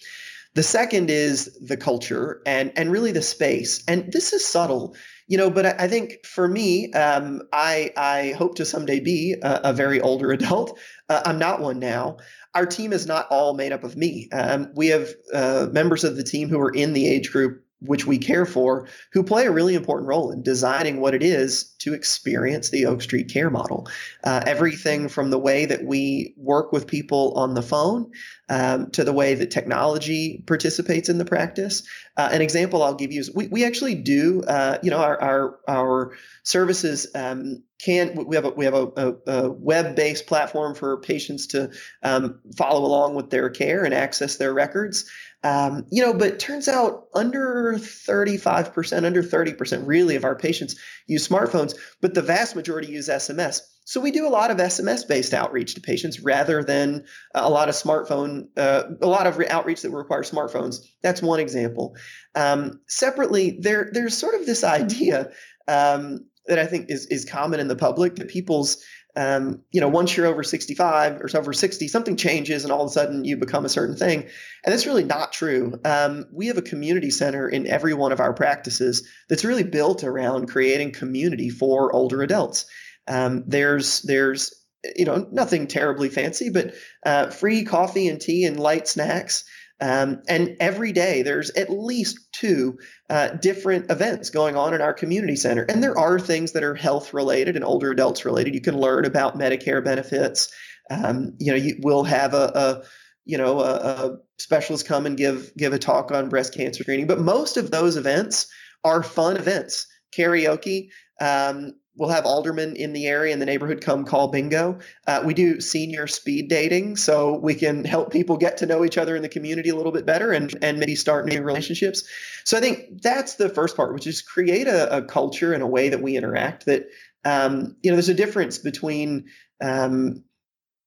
The 0.55 0.65
second 0.65 1.09
is 1.09 1.57
the 1.61 1.77
culture 1.77 2.41
and 2.45 2.73
and 2.77 2.91
really 2.91 3.13
the 3.13 3.23
space. 3.23 3.85
And 3.87 4.13
this 4.13 4.33
is 4.33 4.45
subtle, 4.45 4.97
you 5.29 5.39
know, 5.39 5.51
but 5.51 5.67
I, 5.67 5.85
I 5.85 5.89
think 5.89 6.27
for 6.27 6.49
me, 6.49 6.93
um, 6.93 7.43
I 7.53 7.93
I 7.97 8.35
hope 8.37 8.57
to 8.57 8.65
someday 8.65 8.99
be 8.99 9.37
a, 9.41 9.61
a 9.65 9.73
very 9.73 10.01
older 10.01 10.33
adult. 10.39 10.79
Uh, 11.09 11.23
I'm 11.25 11.39
not 11.39 11.61
one 11.61 11.79
now. 11.79 12.17
Our 12.55 12.67
team 12.67 12.93
is 12.93 13.07
not 13.07 13.29
all 13.31 13.55
made 13.55 13.73
up 13.73 13.85
of 13.85 13.97
me. 13.97 14.29
Um, 14.33 14.73
we 14.75 14.89
have 14.89 15.11
uh, 15.33 15.69
members 15.71 16.05
of 16.05 16.17
the 16.17 16.25
team 16.25 16.49
who 16.49 16.59
are 16.59 16.75
in 16.75 16.95
the 16.95 17.07
age 17.07 17.31
group 17.31 17.66
which 17.81 18.07
we 18.07 18.19
care 18.19 18.47
for, 18.47 18.89
who 19.13 19.23
play 19.23 19.47
a 19.47 19.51
really 19.51 19.75
important 19.75 20.09
role 20.09 20.31
in 20.31 20.43
designing 20.43 21.01
what 21.01 21.15
it 21.15 21.23
is 21.23 21.65
to 21.79 21.93
experience 21.93 22.71
the 22.71 22.87
Oak 22.87 23.03
Street 23.03 23.29
care 23.29 23.51
model. 23.51 23.87
Uh, 24.25 24.43
everything 24.47 25.09
from 25.09 25.31
the 25.31 25.39
way 25.39 25.67
that 25.67 25.85
we 25.85 26.35
work 26.37 26.73
with 26.73 26.87
people 26.87 27.33
on 27.37 27.55
the 27.55 27.63
phone 27.63 28.11
um, 28.49 28.91
to 28.93 29.05
the 29.05 29.13
way 29.13 29.35
that 29.35 29.51
technology 29.51 30.43
participates 30.47 31.09
in 31.09 31.19
the 31.19 31.25
practice. 31.25 31.83
Uh, 32.17 32.31
an 32.33 32.41
example 32.41 32.83
I'll 32.83 32.95
give 32.95 33.13
you 33.13 33.21
is 33.21 33.35
we, 33.35 33.49
we 33.49 33.65
actually 33.65 33.95
do, 33.95 34.43
uh, 34.45 34.79
you 34.83 34.91
know, 34.91 34.99
our, 34.99 35.21
our, 35.21 35.59
our 35.69 36.13
services 36.45 37.07
um, 37.15 37.63
can 37.79 38.25
we 38.25 38.37
have 38.37 38.47
a 38.47 38.51
we 38.51 38.65
have 38.65 38.75
a, 38.75 38.87
a, 38.97 39.15
a 39.27 39.51
web-based 39.51 40.27
platform 40.27 40.75
for 40.75 40.97
patients 40.99 41.47
to 41.49 41.71
um, 42.03 42.41
follow 42.57 42.85
along 42.85 43.15
with 43.15 43.29
their 43.29 43.51
care 43.51 43.85
and 43.85 43.93
access 43.93 44.37
their 44.37 44.55
records 44.55 45.11
um, 45.45 45.87
you 45.91 46.03
know, 46.03 46.13
but 46.13 46.39
turns 46.39 46.67
out 46.69 47.05
under 47.15 47.75
35%, 47.77 49.05
under 49.05 49.23
30% 49.23 49.87
really 49.87 50.17
of 50.17 50.25
our 50.25 50.35
patients 50.35 50.77
use 51.07 51.27
smartphones, 51.27 51.77
but 52.01 52.15
the 52.15 52.23
vast 52.23 52.57
majority 52.57 52.93
use 52.93 53.09
SMS. 53.09 53.61
So 53.85 54.01
we 54.01 54.11
do 54.11 54.27
a 54.27 54.31
lot 54.31 54.51
of 54.51 54.57
SMS 54.57 55.07
based 55.07 55.33
outreach 55.33 55.75
to 55.75 55.81
patients 55.81 56.19
rather 56.19 56.65
than 56.65 57.05
a 57.35 57.49
lot 57.49 57.69
of 57.69 57.77
smartphone, 57.77 58.47
uh, 58.57 58.83
a 59.01 59.07
lot 59.07 59.29
of 59.29 59.41
outreach 59.49 59.83
that 59.83 59.91
requires 59.91 60.29
smartphones. 60.29 60.81
That's 61.05 61.23
one 61.23 61.39
example. 61.39 61.95
Um, 62.35 62.81
separately, 62.89 63.59
there 63.61 63.89
there's 63.93 64.17
sort 64.17 64.35
of 64.35 64.45
this 64.45 64.65
idea 64.65 65.31
um, 65.69 66.27
that 66.47 66.59
I 66.59 66.67
think 66.67 66.91
is 66.91 67.07
is 67.07 67.25
common 67.25 67.61
in 67.61 67.69
the 67.69 67.77
public 67.77 68.17
that 68.17 68.27
people's 68.29 68.83
um, 69.17 69.63
you 69.73 69.81
know, 69.81 69.89
once 69.89 70.15
you're 70.15 70.27
over 70.27 70.43
65 70.43 71.21
or 71.23 71.29
over 71.35 71.53
60, 71.55 71.89
something 71.89 72.17
changes 72.17 72.65
and 72.65 72.73
all 72.73 72.83
of 72.83 72.91
a 72.91 72.93
sudden 72.93 73.25
you 73.25 73.39
become 73.39 73.65
a 73.65 73.71
certain 73.71 73.97
thing. 73.97 74.23
And 74.23 74.73
that's 74.73 74.87
really 74.87 75.05
not 75.05 75.33
true. 75.33 75.81
Um, 75.85 76.27
we 76.33 76.49
have 76.49 76.59
a 76.59 76.63
community 76.63 77.11
center 77.11 77.49
in 77.49 77.67
every 77.67 77.95
one 77.95 78.13
of 78.13 78.21
our 78.21 78.35
practices 78.35 79.09
that's 79.29 79.45
really 79.45 79.65
built 79.65 80.05
around 80.05 80.49
creating 80.49 80.93
community 80.93 81.49
for 81.49 81.95
older 81.95 82.23
adults. 82.23 82.67
Um, 83.09 83.45
there's 83.47 84.03
there's 84.03 84.55
you 84.95 85.07
know 85.07 85.27
nothing 85.33 85.67
terribly 85.67 86.11
fancy, 86.11 86.51
but 86.51 86.75
uh, 87.05 87.31
free 87.31 87.65
coffee 87.65 88.09
and 88.09 88.21
tea 88.21 88.45
and 88.45 88.61
light 88.61 88.87
snacks. 88.87 89.45
Um, 89.81 90.23
and 90.27 90.57
every 90.59 90.93
day 90.93 91.23
there's 91.23 91.51
at 91.51 91.71
least 91.71 92.19
two 92.33 92.79
uh, 93.11 93.29
different 93.29 93.91
events 93.91 94.31
going 94.31 94.57
on 94.57 94.73
in 94.73 94.81
our 94.81 94.95
community 94.95 95.37
center. 95.37 95.65
And 95.69 95.83
there 95.83 95.99
are 95.99 96.19
things 96.19 96.53
that 96.53 96.63
are 96.63 96.75
health 96.75 97.13
related 97.13 97.57
and 97.57 97.65
older 97.65 97.91
adults 97.91 98.25
related. 98.25 98.55
You 98.55 98.63
can 98.63 98.79
learn 98.79 99.05
about 99.05 99.39
Medicare 99.39 99.85
benefits. 99.85 100.51
Um, 100.91 101.35
you 101.39 101.53
know, 101.53 101.59
you 101.59 101.77
will 101.81 102.05
have 102.05 102.33
a, 102.33 102.53
a 102.55 102.83
you 103.27 103.37
know 103.37 103.61
a, 103.61 103.75
a, 103.75 104.17
specialist 104.39 104.87
come 104.87 105.07
and 105.07 105.17
give 105.17 105.53
give 105.57 105.73
a 105.73 105.79
talk 105.79 106.13
on 106.13 106.29
breast 106.29 106.55
cancer 106.55 106.83
screening. 106.83 107.07
But 107.07 107.21
most 107.21 107.57
of 107.57 107.71
those 107.71 107.97
events 107.97 108.47
are 108.85 109.03
fun 109.03 109.37
events. 109.37 109.87
Karaoke. 110.17 110.89
Um, 111.21 111.73
we'll 111.97 112.09
have 112.09 112.27
aldermen 112.27 112.77
in 112.77 112.93
the 112.93 113.07
area 113.07 113.33
in 113.33 113.39
the 113.39 113.47
neighborhood 113.47 113.81
come 113.81 114.05
call 114.05 114.29
bingo. 114.29 114.79
Uh, 115.07 115.23
we 115.25 115.35
do 115.35 115.61
senior 115.61 116.07
speed 116.07 116.49
dating, 116.49 116.97
so 116.97 117.39
we 117.39 117.55
can 117.55 117.85
help 117.85 118.13
people 118.13 118.37
get 118.37 118.57
to 118.59 118.67
know 118.67 118.85
each 118.85 118.99
other 118.99 119.17
in 119.17 119.23
the 119.23 119.29
community 119.29 119.69
a 119.69 119.77
little 119.77 119.93
bit 119.93 120.07
better 120.07 120.33
and 120.33 120.55
and 120.63 120.79
maybe 120.79 120.95
start 120.95 121.27
new 121.27 121.43
relationships. 121.43 122.05
So 122.45 122.57
I 122.57 122.61
think 122.61 123.03
that's 123.03 123.35
the 123.35 123.49
first 123.49 123.77
part, 123.77 123.93
which 123.95 124.07
is 124.07 124.23
create 124.23 124.69
a, 124.69 124.97
a 124.97 125.03
culture 125.03 125.53
and 125.53 125.63
a 125.63 125.67
way 125.67 125.89
that 125.89 126.03
we 126.03 126.17
interact. 126.17 126.67
That 126.67 126.87
um, 127.25 127.77
you 127.83 127.91
know, 127.91 127.97
there's 127.97 128.09
a 128.09 128.15
difference 128.15 128.59
between 128.59 129.27
um, 129.61 130.23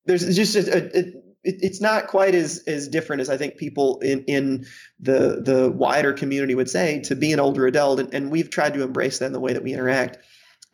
there's 0.06 0.34
just 0.34 0.56
a, 0.56 0.98
a, 0.98 1.12
it's 1.42 1.80
not 1.80 2.06
quite 2.06 2.34
as 2.34 2.62
as 2.66 2.88
different 2.88 3.22
as 3.22 3.30
I 3.30 3.36
think 3.36 3.56
people 3.56 3.98
in 4.00 4.24
in 4.24 4.66
the 4.98 5.42
the 5.44 5.70
wider 5.70 6.12
community 6.12 6.54
would 6.54 6.68
say 6.68 7.00
to 7.02 7.16
be 7.16 7.32
an 7.32 7.40
older 7.40 7.66
adult, 7.66 8.00
and, 8.00 8.12
and 8.14 8.30
we've 8.30 8.50
tried 8.50 8.74
to 8.74 8.82
embrace 8.82 9.18
that 9.18 9.26
in 9.26 9.32
the 9.32 9.40
way 9.40 9.52
that 9.52 9.62
we 9.62 9.72
interact. 9.72 10.18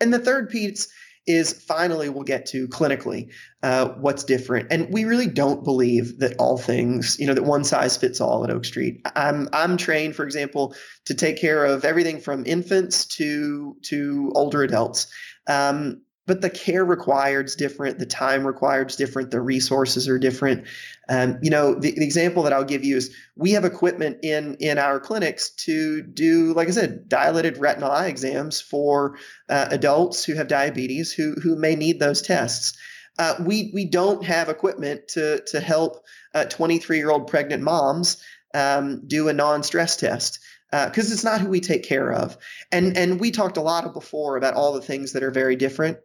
And 0.00 0.12
the 0.12 0.18
third 0.18 0.48
piece 0.48 0.88
is 1.26 1.52
finally 1.52 2.08
we'll 2.08 2.22
get 2.22 2.46
to 2.46 2.68
clinically 2.68 3.28
uh, 3.62 3.88
what's 4.00 4.22
different. 4.22 4.68
And 4.70 4.88
we 4.92 5.04
really 5.04 5.26
don't 5.26 5.64
believe 5.64 6.18
that 6.20 6.36
all 6.38 6.56
things 6.56 7.16
you 7.18 7.26
know 7.26 7.34
that 7.34 7.44
one 7.44 7.64
size 7.64 7.96
fits 7.96 8.20
all 8.20 8.44
at 8.44 8.50
oak 8.50 8.64
street. 8.64 9.00
I'm 9.16 9.48
i'm 9.52 9.76
trained 9.76 10.14
for 10.14 10.24
example 10.24 10.74
to 11.06 11.14
take 11.14 11.40
care 11.40 11.64
of 11.64 11.84
everything 11.84 12.20
from 12.20 12.46
infants 12.46 13.06
to 13.16 13.76
to 13.82 14.32
older 14.34 14.62
adults. 14.62 15.08
Um, 15.48 16.02
but 16.26 16.40
the 16.40 16.50
care 16.50 16.84
required 16.84 17.46
is 17.46 17.56
different 17.56 17.98
the 17.98 18.06
time 18.06 18.46
required 18.46 18.90
is 18.90 18.96
different 18.96 19.30
the 19.30 19.40
resources 19.40 20.08
are 20.08 20.18
different. 20.18 20.64
Um, 21.08 21.38
you 21.40 21.50
know 21.50 21.74
the, 21.74 21.92
the, 21.92 22.04
example 22.04 22.42
that 22.42 22.52
i'll 22.52 22.64
give 22.64 22.84
you 22.84 22.96
is 22.96 23.14
we 23.36 23.52
have 23.52 23.64
equipment 23.64 24.18
in 24.22 24.56
in 24.58 24.78
our 24.78 24.98
clinics 24.98 25.50
to 25.50 26.02
do 26.02 26.52
like 26.54 26.68
i 26.68 26.72
said 26.72 27.08
dilated 27.08 27.58
retinal 27.58 27.90
eye 27.90 28.08
exams 28.08 28.60
for 28.60 29.16
uh, 29.48 29.68
adults 29.70 30.24
who 30.24 30.34
have 30.34 30.48
diabetes 30.48 31.12
who 31.12 31.34
who 31.42 31.56
may 31.56 31.76
need 31.76 32.00
those 32.00 32.22
tests. 32.22 32.76
Uh, 33.18 33.34
we 33.40 33.70
we 33.72 33.84
don't 33.84 34.24
have 34.24 34.48
equipment 34.48 35.08
to 35.08 35.42
to 35.46 35.60
help 35.60 36.04
23 36.50 36.96
uh, 36.96 36.98
year 36.98 37.10
old 37.10 37.26
pregnant 37.28 37.62
moms 37.62 38.22
um, 38.52 39.02
do 39.06 39.28
a 39.28 39.32
non-stress 39.32 39.96
test 39.96 40.38
because 40.70 41.10
uh, 41.10 41.14
it's 41.14 41.24
not 41.24 41.40
who 41.40 41.48
we 41.48 41.60
take 41.60 41.84
care 41.84 42.12
of. 42.12 42.36
And 42.72 42.96
and 42.96 43.20
we 43.20 43.30
talked 43.30 43.56
a 43.56 43.62
lot 43.62 43.92
before 43.94 44.36
about 44.36 44.54
all 44.54 44.72
the 44.72 44.82
things 44.82 45.12
that 45.12 45.22
are 45.22 45.30
very 45.30 45.56
different 45.56 45.98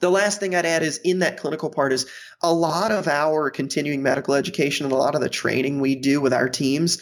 the 0.00 0.10
last 0.10 0.40
thing 0.40 0.54
I'd 0.54 0.66
add 0.66 0.82
is 0.82 0.98
in 0.98 1.20
that 1.20 1.36
clinical 1.36 1.70
part 1.70 1.92
is 1.92 2.06
a 2.42 2.52
lot 2.52 2.90
of 2.90 3.06
our 3.06 3.50
continuing 3.50 4.02
medical 4.02 4.34
education 4.34 4.86
and 4.86 4.92
a 4.92 4.96
lot 4.96 5.14
of 5.14 5.20
the 5.20 5.28
training 5.28 5.80
we 5.80 5.94
do 5.94 6.20
with 6.20 6.32
our 6.32 6.48
teams, 6.48 7.00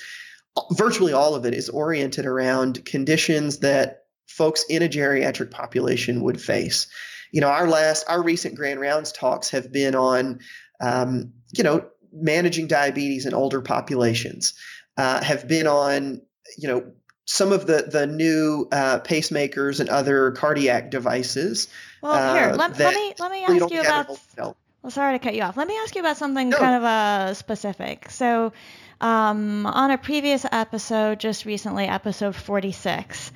virtually 0.73 1.13
all 1.13 1.35
of 1.35 1.47
it 1.47 1.55
is 1.55 1.69
oriented 1.69 2.27
around 2.27 2.85
conditions 2.85 3.59
that 3.59 4.05
folks 4.27 4.65
in 4.69 4.83
a 4.83 4.89
geriatric 4.89 5.51
population 5.51 6.23
would 6.23 6.41
face. 6.41 6.89
You 7.33 7.41
know, 7.41 7.49
our 7.49 7.69
last, 7.69 8.05
our 8.09 8.23
recent 8.23 8.55
grand 8.55 8.81
rounds 8.81 9.13
talks 9.13 9.51
have 9.51 9.73
been 9.73 9.95
on, 9.95 10.41
um, 10.81 11.33
you 11.53 11.63
know, 11.63 11.87
managing 12.13 12.67
diabetes 12.67 13.27
in 13.27 13.35
older 13.35 13.61
populations, 13.61 14.55
uh, 14.97 15.23
have 15.23 15.47
been 15.47 15.67
on, 15.67 16.23
you 16.57 16.69
know, 16.69 16.93
some 17.27 17.53
of 17.53 17.67
the 17.67 17.83
the 17.83 18.07
new 18.07 18.67
uh, 18.73 19.01
pacemakers 19.01 19.81
and 19.81 19.91
other 19.91 20.33
cardiac 20.33 20.91
devices. 20.91 21.69
Well, 22.03 22.35
here, 22.35 22.51
uh, 22.51 22.57
let, 22.57 22.79
let, 22.79 22.95
me 22.95 23.15
let 23.19 23.31
me 23.31 23.45
ask 23.45 23.71
you 23.73 23.81
about. 23.81 24.19
Well, 24.37 24.91
sorry 24.91 25.19
to 25.19 25.23
cut 25.23 25.35
you 25.35 25.43
off. 25.43 25.57
Let 25.57 25.67
me 25.67 25.77
ask 25.77 25.95
you 25.95 26.01
about 26.01 26.17
something 26.17 26.51
no. 26.51 26.57
kind 26.57 26.77
of 26.77 26.85
uh, 26.85 27.35
specific. 27.35 28.11
So, 28.11 28.53
um, 29.01 29.67
on 29.67 29.91
a 29.91 29.99
previous 29.99 30.47
episode, 30.51 31.19
just 31.19 31.45
recently, 31.45 31.87
episode 31.87 32.37
46, 32.37 33.33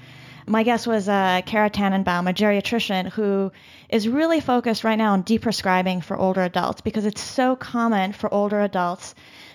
my 0.46 0.62
guest 0.62 0.86
was 0.86 1.08
uh, 1.08 1.42
Cara 1.44 1.70
Tannenbaum, 1.70 2.28
a 2.28 2.32
geriatrician 2.32 3.10
who 3.10 3.52
is 3.88 4.08
really 4.08 4.40
focused 4.40 4.84
right 4.84 4.96
now 4.96 5.12
on 5.12 5.22
deprescribing 5.24 6.02
for 6.02 6.16
older 6.16 6.42
adults 6.42 6.80
because 6.80 7.04
it's 7.04 7.20
so 7.20 7.56
common 7.56 8.12
for 8.12 8.32
older 8.32 8.60
adults 8.60 9.14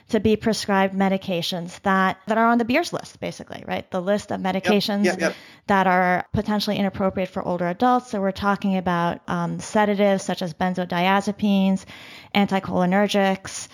to 0.09 0.19
be 0.19 0.37
prescribed 0.37 0.93
medications 0.95 1.81
that, 1.81 2.17
that 2.27 2.37
are 2.37 2.47
on 2.47 2.57
the 2.57 2.65
Beers 2.65 2.93
list, 2.93 3.19
basically, 3.19 3.63
right? 3.67 3.89
The 3.91 4.01
list 4.01 4.31
of 4.31 4.39
medications 4.39 5.03
yep, 5.03 5.19
yep, 5.19 5.19
yep. 5.19 5.35
that 5.67 5.85
are 5.85 6.25
potentially 6.33 6.77
inappropriate 6.77 7.29
for 7.29 7.43
older 7.45 7.67
adults. 7.67 8.11
So 8.11 8.21
we're 8.21 8.31
talking 8.31 8.77
about 8.77 9.19
um, 9.27 9.59
sedatives 9.59 10.23
such 10.23 10.41
as 10.41 10.53
benzodiazepines, 10.53 11.83
anticholinergics, 12.33 13.67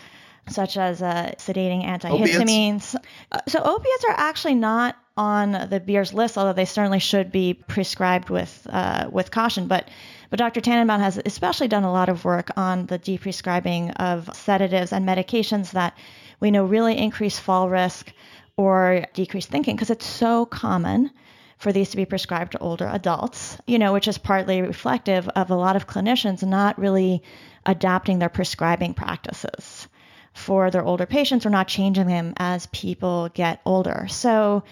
such 0.49 0.75
as 0.75 1.01
uh, 1.01 1.33
sedating 1.37 1.85
antihistamines. 1.85 2.95
Uh, 3.31 3.39
so 3.47 3.61
opiates 3.61 4.03
are 4.05 4.15
actually 4.17 4.55
not 4.55 4.95
on 5.15 5.51
the 5.69 5.79
Beers 5.79 6.13
list, 6.13 6.37
although 6.37 6.53
they 6.53 6.65
certainly 6.65 6.99
should 6.99 7.31
be 7.31 7.53
prescribed 7.53 8.29
with 8.29 8.65
uh, 8.69 9.07
with 9.11 9.29
caution. 9.29 9.67
But 9.67 9.89
but 10.29 10.39
Dr. 10.39 10.61
Tannenbaum 10.61 10.99
has 10.99 11.21
especially 11.23 11.67
done 11.67 11.83
a 11.83 11.91
lot 11.91 12.09
of 12.09 12.25
work 12.25 12.49
on 12.57 12.87
the 12.87 12.97
deprescribing 12.97 13.93
of 13.97 14.35
sedatives 14.35 14.91
and 14.91 15.07
medications 15.07 15.71
that 15.71 15.95
we 16.39 16.51
know 16.51 16.65
really 16.65 16.97
increase 16.97 17.39
fall 17.39 17.69
risk 17.69 18.11
or 18.57 19.05
decrease 19.13 19.45
thinking 19.45 19.75
because 19.75 19.89
it's 19.89 20.05
so 20.05 20.45
common 20.45 21.11
for 21.57 21.71
these 21.71 21.91
to 21.91 21.97
be 21.97 22.05
prescribed 22.05 22.51
to 22.51 22.59
older 22.59 22.87
adults, 22.87 23.57
you 23.65 23.79
know, 23.79 23.93
which 23.93 24.07
is 24.07 24.17
partly 24.17 24.61
reflective 24.61 25.29
of 25.29 25.49
a 25.49 25.55
lot 25.55 25.75
of 25.75 25.87
clinicians 25.87 26.43
not 26.43 26.77
really 26.77 27.23
adapting 27.65 28.19
their 28.19 28.29
prescribing 28.29 28.93
practices 28.93 29.87
for 30.33 30.71
their 30.71 30.83
older 30.83 31.05
patients 31.05 31.45
or 31.45 31.49
not 31.49 31.67
changing 31.67 32.07
them 32.07 32.33
as 32.37 32.65
people 32.67 33.29
get 33.33 33.61
older. 33.65 34.07
So, 34.09 34.63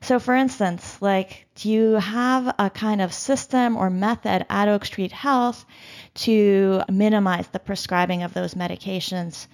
so 0.00 0.18
for 0.18 0.34
instance, 0.34 1.02
like, 1.02 1.46
do 1.56 1.68
you 1.70 1.94
have 1.94 2.54
a 2.58 2.70
kind 2.70 3.02
of 3.02 3.12
system 3.12 3.76
or 3.76 3.90
method 3.90 4.46
at 4.48 4.68
Oak 4.68 4.84
Street 4.84 5.12
Health 5.12 5.66
to 6.14 6.82
minimize 6.88 7.48
the 7.48 7.58
prescribing 7.58 8.22
of 8.22 8.32
those 8.32 8.54
medications 8.54 9.48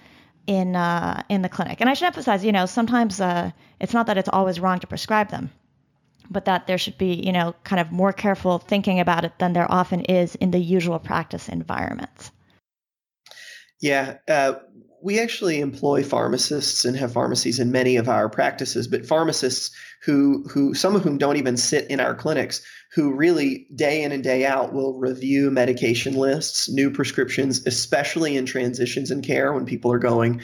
in 0.47 0.75
uh, 0.75 1.23
in 1.29 1.41
the 1.41 1.49
clinic. 1.49 1.81
And 1.81 1.89
I 1.89 1.93
should 1.93 2.07
emphasize, 2.07 2.45
you 2.45 2.51
know, 2.51 2.65
sometimes 2.65 3.19
uh, 3.21 3.51
it's 3.79 3.93
not 3.93 4.07
that 4.07 4.17
it's 4.17 4.29
always 4.29 4.59
wrong 4.59 4.79
to 4.79 4.87
prescribe 4.87 5.29
them, 5.29 5.51
but 6.29 6.45
that 6.45 6.67
there 6.67 6.77
should 6.77 6.97
be, 6.97 7.13
you 7.13 7.31
know, 7.31 7.55
kind 7.63 7.79
of 7.79 7.91
more 7.91 8.13
careful 8.13 8.59
thinking 8.59 8.99
about 8.99 9.25
it 9.25 9.37
than 9.39 9.53
there 9.53 9.71
often 9.71 10.01
is 10.01 10.35
in 10.35 10.51
the 10.51 10.59
usual 10.59 10.99
practice 10.99 11.49
environments. 11.49 12.31
Yeah, 13.85 14.17
uh, 14.27 14.53
we 15.03 15.19
actually 15.19 15.59
employ 15.59 16.01
pharmacists 16.01 16.85
and 16.85 16.97
have 16.97 17.13
pharmacies 17.13 17.59
in 17.59 17.71
many 17.71 17.97
of 17.97 18.09
our 18.09 18.27
practices, 18.27 18.87
but 18.87 19.05
pharmacists 19.05 19.69
who 20.01 20.43
who 20.51 20.73
some 20.73 20.95
of 20.95 21.03
whom 21.03 21.19
don't 21.19 21.37
even 21.37 21.55
sit 21.55 21.85
in 21.91 21.99
our 21.99 22.15
clinics, 22.15 22.63
who 22.95 23.13
really 23.13 23.67
day 23.75 24.01
in 24.01 24.11
and 24.11 24.23
day 24.23 24.43
out 24.43 24.73
will 24.73 24.97
review 24.97 25.51
medication 25.51 26.15
lists, 26.15 26.67
new 26.67 26.89
prescriptions, 26.89 27.63
especially 27.67 28.35
in 28.35 28.47
transitions 28.47 29.11
in 29.11 29.21
care 29.21 29.53
when 29.53 29.67
people 29.67 29.91
are 29.91 29.99
going 29.99 30.41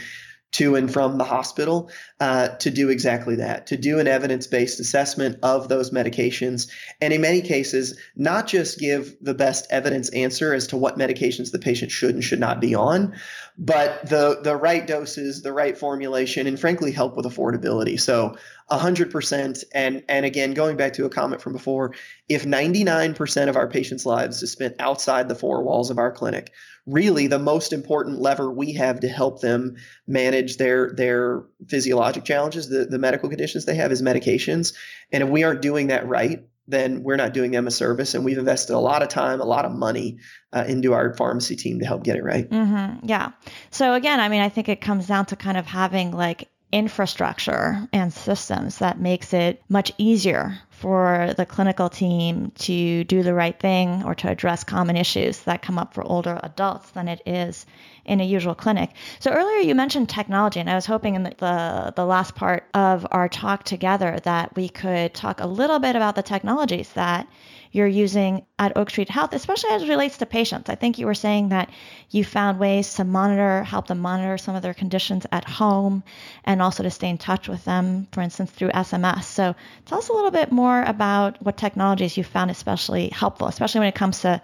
to 0.52 0.76
and 0.76 0.92
from 0.92 1.18
the 1.18 1.24
hospital 1.24 1.90
uh, 2.20 2.50
to 2.50 2.70
do 2.70 2.90
exactly 2.90 3.36
that, 3.36 3.68
to 3.68 3.78
do 3.78 4.00
an 4.00 4.08
evidence 4.08 4.48
based 4.48 4.80
assessment 4.80 5.38
of 5.44 5.70
those 5.70 5.92
medications. 5.92 6.70
And 7.00 7.14
in 7.14 7.22
many 7.22 7.42
cases, 7.42 7.98
not 8.16 8.48
just 8.48 8.80
give 8.80 9.16
the 9.22 9.34
best 9.34 9.66
evidence 9.70 10.10
answer 10.10 10.54
as 10.54 10.68
to 10.68 10.78
what 10.78 10.98
medications 10.98 11.52
the 11.52 11.60
patient 11.60 11.92
should 11.92 12.14
and 12.14 12.24
should 12.24 12.40
not 12.40 12.60
be 12.60 12.76
on, 12.76 13.16
but 13.58 14.08
the, 14.10 14.40
the 14.44 14.56
right 14.56 14.86
doses, 14.86 15.42
the 15.42 15.54
right 15.54 15.78
formulation, 15.78 16.48
and 16.48 16.60
frankly, 16.60 16.92
help 16.92 17.16
with 17.16 17.26
affordability. 17.26 18.00
So 18.00 18.36
100%. 18.72 19.64
And, 19.74 20.04
and 20.08 20.26
again, 20.26 20.54
going 20.54 20.78
back 20.78 20.94
to 20.94 21.06
a 21.06 21.10
comment 21.10 21.42
from 21.42 21.54
before, 21.54 21.94
if 22.30 22.46
99% 22.46 23.50
of 23.50 23.56
our 23.56 23.68
patients' 23.68 24.06
lives 24.06 24.42
is 24.42 24.52
spent 24.52 24.76
outside 24.80 25.28
the 25.28 25.36
four 25.36 25.64
walls 25.64 25.90
of 25.90 25.98
our 25.98 26.12
clinic, 26.12 26.52
really 26.86 27.28
the 27.28 27.40
most 27.40 27.74
important 27.74 28.20
lever 28.20 28.52
we 28.52 28.74
have 28.74 29.02
to 29.02 29.08
help 29.08 29.42
them 29.42 29.76
manage 30.08 30.58
their 30.58 30.92
their 30.92 31.44
physiologic 31.68 32.24
challenges, 32.24 32.70
the, 32.70 32.86
the 32.86 33.00
medical 33.00 33.30
conditions 33.30 33.66
they 33.66 33.76
have 33.76 33.92
is 33.92 34.02
medications. 34.02 34.74
And 35.12 35.24
if 35.24 35.30
we 35.30 35.44
aren't 35.44 35.62
doing 35.62 35.88
that 35.88 36.08
right, 36.08 36.44
then 36.68 37.04
we're 37.04 37.18
not 37.18 37.34
doing 37.34 37.52
them 37.52 37.68
a 37.68 37.72
service. 37.72 38.14
And 38.14 38.26
we've 38.26 38.38
invested 38.38 38.74
a 38.74 38.80
lot 38.80 39.04
of 39.04 39.10
time, 39.10 39.42
a 39.42 39.46
lot 39.46 39.66
of 39.66 39.72
money 39.72 40.20
uh, 40.54 40.64
into 40.68 40.94
our 40.94 41.14
pharmacy 41.14 41.56
team 41.56 41.80
to 41.80 41.86
help 41.86 42.04
get 42.04 42.16
it 42.16 42.24
right. 42.24 42.50
Mm-hmm. 42.50 43.06
Yeah. 43.06 43.32
So 43.70 43.94
again, 43.94 44.20
I 44.20 44.30
mean, 44.30 44.42
I 44.42 44.50
think 44.50 44.70
it 44.70 44.82
comes 44.82 45.08
down 45.08 45.26
to 45.28 45.36
kind 45.36 45.58
of 45.58 45.66
having 45.66 46.12
like 46.12 46.48
infrastructure 46.72 47.88
and 47.92 48.14
systems 48.14 48.78
that 48.78 49.00
makes 49.00 49.34
it 49.34 49.62
much 49.70 49.92
easier 49.98 50.58
for 50.82 51.34
the 51.38 51.46
clinical 51.46 51.90
team 51.90 52.52
to 52.56 53.04
do 53.04 53.22
the 53.22 53.36
right 53.36 53.60
thing 53.60 54.04
or 54.04 54.16
to 54.16 54.28
address 54.28 54.64
common 54.64 54.98
issues 54.98 55.42
that 55.42 55.62
come 55.62 55.78
up 55.78 55.94
for 55.94 56.04
older 56.04 56.40
adults 56.42 56.90
than 56.92 57.08
it 57.08 57.22
is 57.26 57.68
in 58.04 58.20
a 58.20 58.24
usual 58.24 58.56
clinic. 58.56 58.90
So 59.20 59.32
earlier 59.32 59.60
you 59.60 59.76
mentioned 59.76 60.10
technology, 60.10 60.60
and 60.60 60.70
I 60.70 60.76
was 60.76 60.88
hoping 60.88 61.14
in 61.14 61.24
the, 61.24 61.36
the, 61.38 61.94
the 61.96 62.06
last 62.06 62.34
part 62.34 62.64
of 62.74 63.06
our 63.12 63.30
talk 63.30 63.64
together 63.64 64.20
that 64.24 64.56
we 64.56 64.70
could 64.70 65.14
talk 65.14 65.40
a 65.40 65.46
little 65.46 65.78
bit 65.78 65.96
about 65.96 66.16
the 66.16 66.24
technologies 66.24 66.94
that 66.94 67.28
you're 67.72 67.88
using 67.88 68.46
at 68.60 68.76
Oak 68.76 68.90
Street 68.90 69.10
Health, 69.10 69.34
especially 69.34 69.72
as 69.72 69.84
it 69.84 69.90
relates 69.90 70.18
to 70.18 70.26
patients. 70.26 70.70
I 70.70 70.76
think 70.76 71.00
you 71.00 71.06
were 71.06 71.14
saying 71.14 71.50
that 71.50 71.70
you 72.10 72.24
found 72.24 72.60
ways 72.60 72.94
to 72.96 73.04
monitor, 73.04 73.64
help 73.64 73.88
them 73.88 74.00
monitor 74.00 74.38
some 74.38 74.56
of 74.56 74.62
their 74.62 74.74
conditions 74.74 75.26
at 75.32 75.48
home, 75.48 76.04
and 76.44 76.62
also 76.62 76.84
to 76.84 76.92
stay 76.92 77.10
in 77.10 77.18
touch 77.18 77.48
with 77.48 77.64
them, 77.64 78.08
for 78.12 78.22
instance, 78.22 78.52
through 78.52 78.70
SMS. 78.72 79.24
So 79.24 79.56
tell 79.86 79.98
us 79.98 80.10
a 80.10 80.14
little 80.14 80.32
bit 80.32 80.52
more 80.52 80.84
about 80.84 81.42
what 81.42 81.58
technologies 81.58 82.18
you 82.18 82.24
found 82.24 82.52
especially 82.52 83.10
helpful, 83.10 83.48
especially 83.48 83.80
when 83.80 83.90
it 83.90 83.96
comes 83.96 84.22
to, 84.22 84.42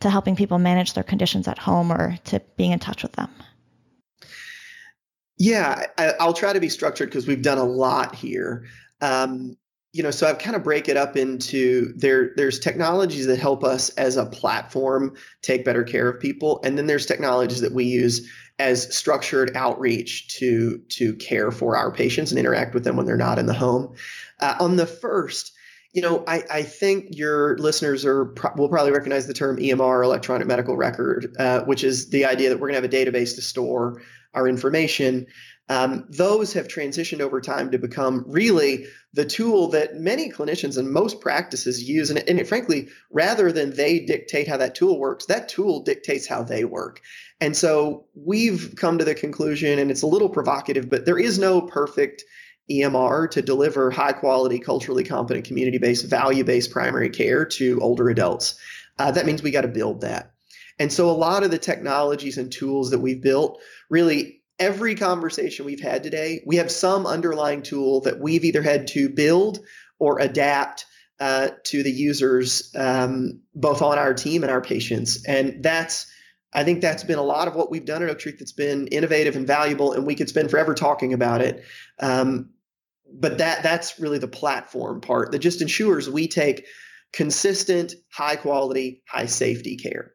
to 0.00 0.10
helping 0.10 0.36
people 0.36 0.58
manage 0.58 0.94
their 0.94 1.04
conditions 1.04 1.48
at 1.48 1.58
home 1.58 1.92
or 1.92 2.16
to 2.24 2.40
being 2.56 2.72
in 2.72 2.78
touch 2.78 3.02
with 3.02 3.12
them. 3.12 3.30
Yeah, 5.38 5.86
I, 5.98 6.24
will 6.24 6.34
try 6.34 6.52
to 6.52 6.60
be 6.60 6.68
structured 6.68 7.08
because 7.08 7.26
we've 7.26 7.42
done 7.42 7.58
a 7.58 7.64
lot 7.64 8.14
here. 8.14 8.66
Um, 9.00 9.56
you 9.92 10.02
know, 10.02 10.10
so 10.10 10.26
I've 10.26 10.38
kind 10.38 10.56
of 10.56 10.62
break 10.62 10.88
it 10.88 10.96
up 10.96 11.16
into 11.16 11.92
there. 11.96 12.32
There's 12.36 12.58
technologies 12.58 13.26
that 13.26 13.38
help 13.38 13.62
us 13.62 13.90
as 13.90 14.16
a 14.16 14.24
platform 14.24 15.14
take 15.42 15.64
better 15.64 15.84
care 15.84 16.08
of 16.08 16.18
people, 16.18 16.60
and 16.64 16.78
then 16.78 16.86
there's 16.86 17.04
technologies 17.04 17.60
that 17.60 17.72
we 17.72 17.84
use 17.84 18.26
as 18.58 18.94
structured 18.94 19.54
outreach 19.54 20.28
to 20.38 20.78
to 20.88 21.14
care 21.16 21.50
for 21.50 21.76
our 21.76 21.92
patients 21.92 22.32
and 22.32 22.38
interact 22.38 22.74
with 22.74 22.84
them 22.84 22.96
when 22.96 23.04
they're 23.04 23.16
not 23.16 23.38
in 23.38 23.46
the 23.46 23.54
home. 23.54 23.94
Uh, 24.40 24.54
on 24.60 24.76
the 24.76 24.86
first, 24.86 25.52
you 25.92 26.00
know, 26.00 26.24
I, 26.26 26.42
I 26.50 26.62
think 26.62 27.08
your 27.10 27.58
listeners 27.58 28.06
are 28.06 28.26
pro- 28.26 28.54
will 28.56 28.70
probably 28.70 28.92
recognize 28.92 29.26
the 29.26 29.34
term 29.34 29.58
EMR, 29.58 30.04
electronic 30.04 30.46
medical 30.46 30.74
record, 30.74 31.34
uh, 31.38 31.64
which 31.64 31.84
is 31.84 32.08
the 32.08 32.24
idea 32.24 32.48
that 32.48 32.56
we're 32.56 32.70
going 32.70 32.82
to 32.82 32.88
have 32.88 33.06
a 33.06 33.12
database 33.12 33.34
to 33.34 33.42
store 33.42 34.00
our 34.34 34.48
information. 34.48 35.26
Um, 35.68 36.06
those 36.08 36.52
have 36.52 36.68
transitioned 36.68 37.20
over 37.20 37.40
time 37.40 37.70
to 37.70 37.78
become 37.78 38.24
really 38.26 38.86
the 39.14 39.24
tool 39.24 39.68
that 39.68 39.96
many 39.96 40.30
clinicians 40.30 40.76
and 40.76 40.90
most 40.90 41.20
practices 41.20 41.82
use. 41.82 42.10
And, 42.10 42.18
and 42.28 42.38
it, 42.38 42.48
frankly, 42.48 42.88
rather 43.10 43.52
than 43.52 43.74
they 43.74 44.00
dictate 44.00 44.48
how 44.48 44.56
that 44.58 44.74
tool 44.74 44.98
works, 44.98 45.26
that 45.26 45.48
tool 45.48 45.82
dictates 45.82 46.26
how 46.26 46.42
they 46.42 46.64
work. 46.64 47.00
And 47.40 47.56
so 47.56 48.06
we've 48.14 48.74
come 48.76 48.98
to 48.98 49.04
the 49.04 49.14
conclusion, 49.14 49.78
and 49.78 49.90
it's 49.90 50.02
a 50.02 50.06
little 50.06 50.28
provocative, 50.28 50.90
but 50.90 51.06
there 51.06 51.18
is 51.18 51.38
no 51.38 51.62
perfect 51.62 52.24
EMR 52.70 53.30
to 53.30 53.42
deliver 53.42 53.90
high 53.90 54.12
quality, 54.12 54.58
culturally 54.58 55.04
competent, 55.04 55.46
community 55.46 55.78
based, 55.78 56.06
value 56.06 56.44
based 56.44 56.70
primary 56.70 57.10
care 57.10 57.44
to 57.44 57.80
older 57.80 58.08
adults. 58.08 58.58
Uh, 58.98 59.10
that 59.10 59.26
means 59.26 59.42
we 59.42 59.50
got 59.50 59.62
to 59.62 59.68
build 59.68 60.02
that. 60.02 60.32
And 60.78 60.92
so 60.92 61.10
a 61.10 61.12
lot 61.12 61.42
of 61.42 61.50
the 61.50 61.58
technologies 61.58 62.38
and 62.38 62.50
tools 62.50 62.90
that 62.90 62.98
we've 62.98 63.20
built 63.20 63.60
really 63.90 64.41
every 64.62 64.94
conversation 64.94 65.66
we've 65.66 65.80
had 65.80 66.04
today, 66.04 66.40
we 66.46 66.56
have 66.56 66.70
some 66.70 67.04
underlying 67.04 67.62
tool 67.62 68.00
that 68.02 68.20
we've 68.20 68.44
either 68.44 68.62
had 68.62 68.86
to 68.86 69.08
build 69.08 69.58
or 69.98 70.20
adapt 70.20 70.86
uh, 71.18 71.48
to 71.64 71.82
the 71.82 71.90
users, 71.90 72.72
um, 72.76 73.40
both 73.54 73.82
on 73.82 73.98
our 73.98 74.14
team 74.14 74.42
and 74.42 74.52
our 74.52 74.60
patients. 74.60 75.24
And 75.26 75.62
that's, 75.62 76.06
I 76.52 76.62
think 76.62 76.80
that's 76.80 77.02
been 77.02 77.18
a 77.18 77.24
lot 77.24 77.48
of 77.48 77.56
what 77.56 77.70
we've 77.70 77.84
done 77.84 78.02
at 78.02 78.08
Oak 78.08 78.20
Street 78.20 78.38
that's 78.38 78.52
been 78.52 78.86
innovative 78.86 79.34
and 79.34 79.46
valuable, 79.46 79.92
and 79.92 80.06
we 80.06 80.14
could 80.14 80.28
spend 80.28 80.50
forever 80.50 80.74
talking 80.74 81.12
about 81.12 81.40
it. 81.40 81.64
Um, 81.98 82.50
but 83.12 83.38
that 83.38 83.62
that's 83.62 83.98
really 83.98 84.18
the 84.18 84.28
platform 84.28 85.00
part 85.00 85.32
that 85.32 85.40
just 85.40 85.60
ensures 85.60 86.08
we 86.08 86.28
take 86.28 86.66
consistent, 87.12 87.94
high 88.10 88.36
quality, 88.36 89.02
high 89.08 89.26
safety 89.26 89.76
care. 89.76 90.12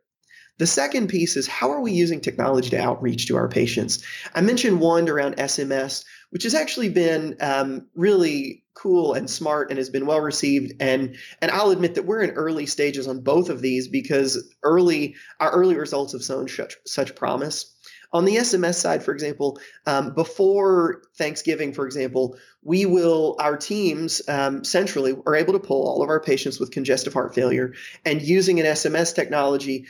The 0.57 0.67
second 0.67 1.07
piece 1.07 1.37
is 1.37 1.47
how 1.47 1.71
are 1.71 1.81
we 1.81 1.91
using 1.91 2.19
technology 2.19 2.69
to 2.71 2.81
outreach 2.81 3.27
to 3.27 3.35
our 3.35 3.47
patients? 3.47 4.03
I 4.33 4.41
mentioned 4.41 4.79
one 4.79 5.07
around 5.07 5.37
SMS, 5.37 6.03
which 6.31 6.43
has 6.43 6.55
actually 6.55 6.89
been 6.89 7.35
um, 7.39 7.85
really 7.95 8.63
cool 8.73 9.13
and 9.13 9.29
smart 9.29 9.69
and 9.69 9.77
has 9.77 9.89
been 9.89 10.05
well 10.05 10.21
received. 10.21 10.73
And 10.79 11.15
and 11.41 11.51
I'll 11.51 11.71
admit 11.71 11.95
that 11.95 12.05
we're 12.05 12.21
in 12.21 12.31
early 12.31 12.65
stages 12.65 13.07
on 13.07 13.21
both 13.21 13.49
of 13.49 13.61
these 13.61 13.87
because 13.87 14.43
early 14.63 15.15
our 15.39 15.51
early 15.51 15.75
results 15.75 16.13
have 16.13 16.23
shown 16.23 16.47
such 16.47 16.75
such 16.85 17.15
promise. 17.15 17.73
On 18.13 18.23
the 18.23 18.37
SMS 18.37 18.75
side, 18.75 19.03
for 19.03 19.11
example, 19.11 19.59
um, 19.85 20.13
before 20.13 21.01
Thanksgiving, 21.17 21.73
for 21.73 21.85
example, 21.85 22.37
we 22.63 22.85
will, 22.85 23.35
our 23.39 23.57
teams 23.57 24.21
um, 24.29 24.63
centrally 24.63 25.13
are 25.25 25.35
able 25.35 25.53
to 25.53 25.59
pull 25.59 25.85
all 25.85 26.01
of 26.01 26.09
our 26.09 26.21
patients 26.21 26.57
with 26.57 26.71
congestive 26.71 27.13
heart 27.13 27.35
failure 27.35 27.73
and 28.05 28.21
using 28.21 28.61
an 28.61 28.65
SMS 28.65 29.13
technology, 29.13 29.87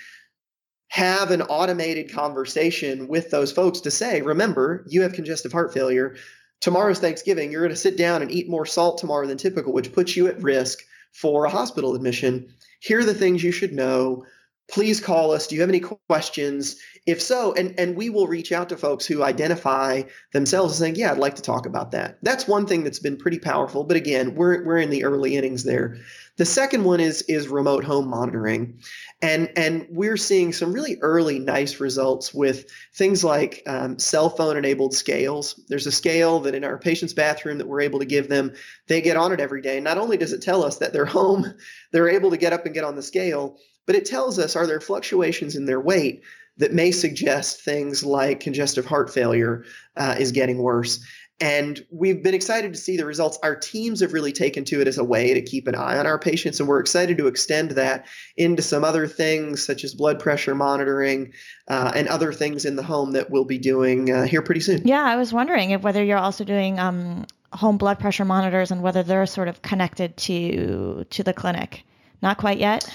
have 0.89 1.31
an 1.31 1.41
automated 1.43 2.11
conversation 2.11 3.07
with 3.07 3.29
those 3.29 3.51
folks 3.51 3.81
to 3.81 3.91
say, 3.91 4.21
remember, 4.21 4.85
you 4.87 5.01
have 5.01 5.13
congestive 5.13 5.51
heart 5.51 5.73
failure. 5.73 6.15
Tomorrow's 6.61 6.99
Thanksgiving. 6.99 7.51
You're 7.51 7.61
going 7.61 7.69
to 7.69 7.75
sit 7.75 7.97
down 7.97 8.21
and 8.21 8.31
eat 8.31 8.49
more 8.49 8.65
salt 8.65 8.97
tomorrow 8.97 9.27
than 9.27 9.37
typical, 9.37 9.73
which 9.73 9.93
puts 9.93 10.15
you 10.15 10.27
at 10.27 10.41
risk 10.41 10.79
for 11.11 11.45
a 11.45 11.49
hospital 11.49 11.95
admission. 11.95 12.47
Here 12.79 12.99
are 12.99 13.05
the 13.05 13.13
things 13.13 13.43
you 13.43 13.51
should 13.51 13.73
know. 13.73 14.25
Please 14.69 14.99
call 14.99 15.31
us. 15.31 15.47
Do 15.47 15.55
you 15.55 15.61
have 15.61 15.69
any 15.69 15.79
questions? 15.79 16.77
If 17.05 17.21
so, 17.21 17.53
and, 17.53 17.73
and 17.79 17.95
we 17.95 18.09
will 18.09 18.27
reach 18.27 18.51
out 18.51 18.69
to 18.69 18.77
folks 18.77 19.05
who 19.05 19.23
identify 19.23 20.03
themselves 20.33 20.73
as 20.73 20.79
saying, 20.79 20.95
Yeah, 20.95 21.11
I'd 21.11 21.17
like 21.17 21.35
to 21.35 21.41
talk 21.41 21.65
about 21.65 21.91
that. 21.91 22.17
That's 22.21 22.47
one 22.47 22.65
thing 22.65 22.83
that's 22.83 22.99
been 22.99 23.17
pretty 23.17 23.39
powerful. 23.39 23.85
But 23.85 23.97
again, 23.97 24.35
we're, 24.35 24.65
we're 24.65 24.77
in 24.77 24.89
the 24.89 25.05
early 25.05 25.37
innings 25.37 25.63
there. 25.63 25.97
The 26.37 26.45
second 26.45 26.83
one 26.83 26.99
is 26.99 27.23
is 27.23 27.47
remote 27.47 27.83
home 27.83 28.07
monitoring, 28.07 28.79
and 29.23 29.49
and 29.55 29.87
we're 29.89 30.17
seeing 30.17 30.53
some 30.53 30.71
really 30.71 30.97
early 31.01 31.39
nice 31.39 31.79
results 31.79 32.31
with 32.31 32.69
things 32.93 33.23
like 33.23 33.63
um, 33.65 33.97
cell 33.97 34.29
phone 34.29 34.55
enabled 34.55 34.93
scales. 34.93 35.59
There's 35.67 35.87
a 35.87 35.91
scale 35.91 36.39
that 36.41 36.53
in 36.53 36.63
our 36.63 36.77
patient's 36.77 37.13
bathroom 37.13 37.57
that 37.57 37.67
we're 37.67 37.81
able 37.81 37.97
to 37.99 38.05
give 38.05 38.29
them. 38.29 38.53
They 38.87 39.01
get 39.01 39.17
on 39.17 39.31
it 39.31 39.39
every 39.39 39.61
day. 39.61 39.79
Not 39.79 39.97
only 39.97 40.15
does 40.15 40.31
it 40.31 40.43
tell 40.43 40.63
us 40.63 40.77
that 40.77 40.93
they're 40.93 41.05
home, 41.17 41.51
they're 41.91 42.09
able 42.09 42.29
to 42.29 42.37
get 42.37 42.53
up 42.53 42.65
and 42.65 42.73
get 42.73 42.83
on 42.83 42.95
the 42.95 43.01
scale, 43.03 43.57
but 43.87 43.95
it 43.95 44.05
tells 44.05 44.37
us 44.37 44.55
are 44.55 44.67
there 44.67 44.79
fluctuations 44.79 45.55
in 45.55 45.65
their 45.65 45.81
weight 45.81 46.21
that 46.57 46.73
may 46.73 46.91
suggest 46.91 47.61
things 47.61 48.03
like 48.03 48.39
congestive 48.39 48.85
heart 48.85 49.11
failure 49.11 49.63
uh, 49.95 50.15
is 50.19 50.31
getting 50.31 50.57
worse. 50.59 51.03
And 51.39 51.85
we've 51.91 52.23
been 52.23 52.33
excited 52.33 52.73
to 52.73 52.79
see 52.79 52.97
the 52.97 53.05
results. 53.05 53.37
Our 53.43 53.55
teams 53.55 53.99
have 53.99 54.11
really 54.11 54.31
taken 54.31 54.65
to 54.65 54.81
it 54.81 54.87
as 54.87 54.97
a 54.97 55.03
way 55.03 55.35
to 55.35 55.41
keep 55.41 55.67
an 55.67 55.75
eye 55.75 55.97
on 55.97 56.07
our 56.07 56.17
patients, 56.17 56.59
and 56.59 56.67
we're 56.67 56.79
excited 56.79 57.17
to 57.19 57.27
extend 57.27 57.71
that 57.71 58.07
into 58.37 58.63
some 58.63 58.83
other 58.83 59.07
things 59.07 59.63
such 59.63 59.83
as 59.83 59.93
blood 59.93 60.19
pressure 60.19 60.55
monitoring 60.55 61.31
uh, 61.67 61.91
and 61.95 62.07
other 62.07 62.33
things 62.33 62.65
in 62.65 62.75
the 62.75 62.81
home 62.81 63.11
that 63.11 63.29
we'll 63.29 63.45
be 63.45 63.59
doing 63.59 64.11
uh, 64.11 64.25
here 64.25 64.41
pretty 64.41 64.61
soon. 64.61 64.81
Yeah, 64.87 65.03
I 65.03 65.15
was 65.15 65.31
wondering 65.31 65.71
if 65.71 65.83
whether 65.83 66.03
you're 66.03 66.17
also 66.17 66.43
doing 66.43 66.79
um, 66.79 67.27
home 67.53 67.77
blood 67.77 67.99
pressure 67.99 68.25
monitors 68.25 68.71
and 68.71 68.81
whether 68.81 69.03
they're 69.03 69.27
sort 69.27 69.47
of 69.47 69.61
connected 69.61 70.17
to 70.17 71.05
to 71.11 71.23
the 71.23 71.33
clinic. 71.33 71.83
Not 72.23 72.39
quite 72.39 72.57
yet. 72.57 72.91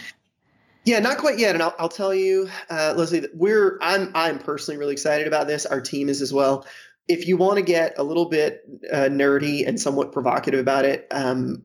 Yeah, 0.84 0.98
not 0.98 1.18
quite 1.18 1.38
yet, 1.38 1.54
and 1.54 1.62
I'll, 1.62 1.76
I'll 1.78 1.88
tell 1.88 2.12
you, 2.12 2.50
uh, 2.68 2.94
Leslie, 2.96 3.28
we're 3.34 3.78
I'm 3.80 4.10
I'm 4.16 4.40
personally 4.40 4.78
really 4.78 4.94
excited 4.94 5.28
about 5.28 5.46
this. 5.46 5.64
Our 5.64 5.80
team 5.80 6.08
is 6.08 6.20
as 6.20 6.32
well 6.32 6.66
if 7.12 7.28
you 7.28 7.36
want 7.36 7.56
to 7.56 7.62
get 7.62 7.98
a 7.98 8.02
little 8.02 8.26
bit 8.26 8.62
uh, 8.90 9.08
nerdy 9.10 9.66
and 9.66 9.80
somewhat 9.80 10.12
provocative 10.12 10.60
about 10.60 10.84
it, 10.84 11.06
um, 11.10 11.62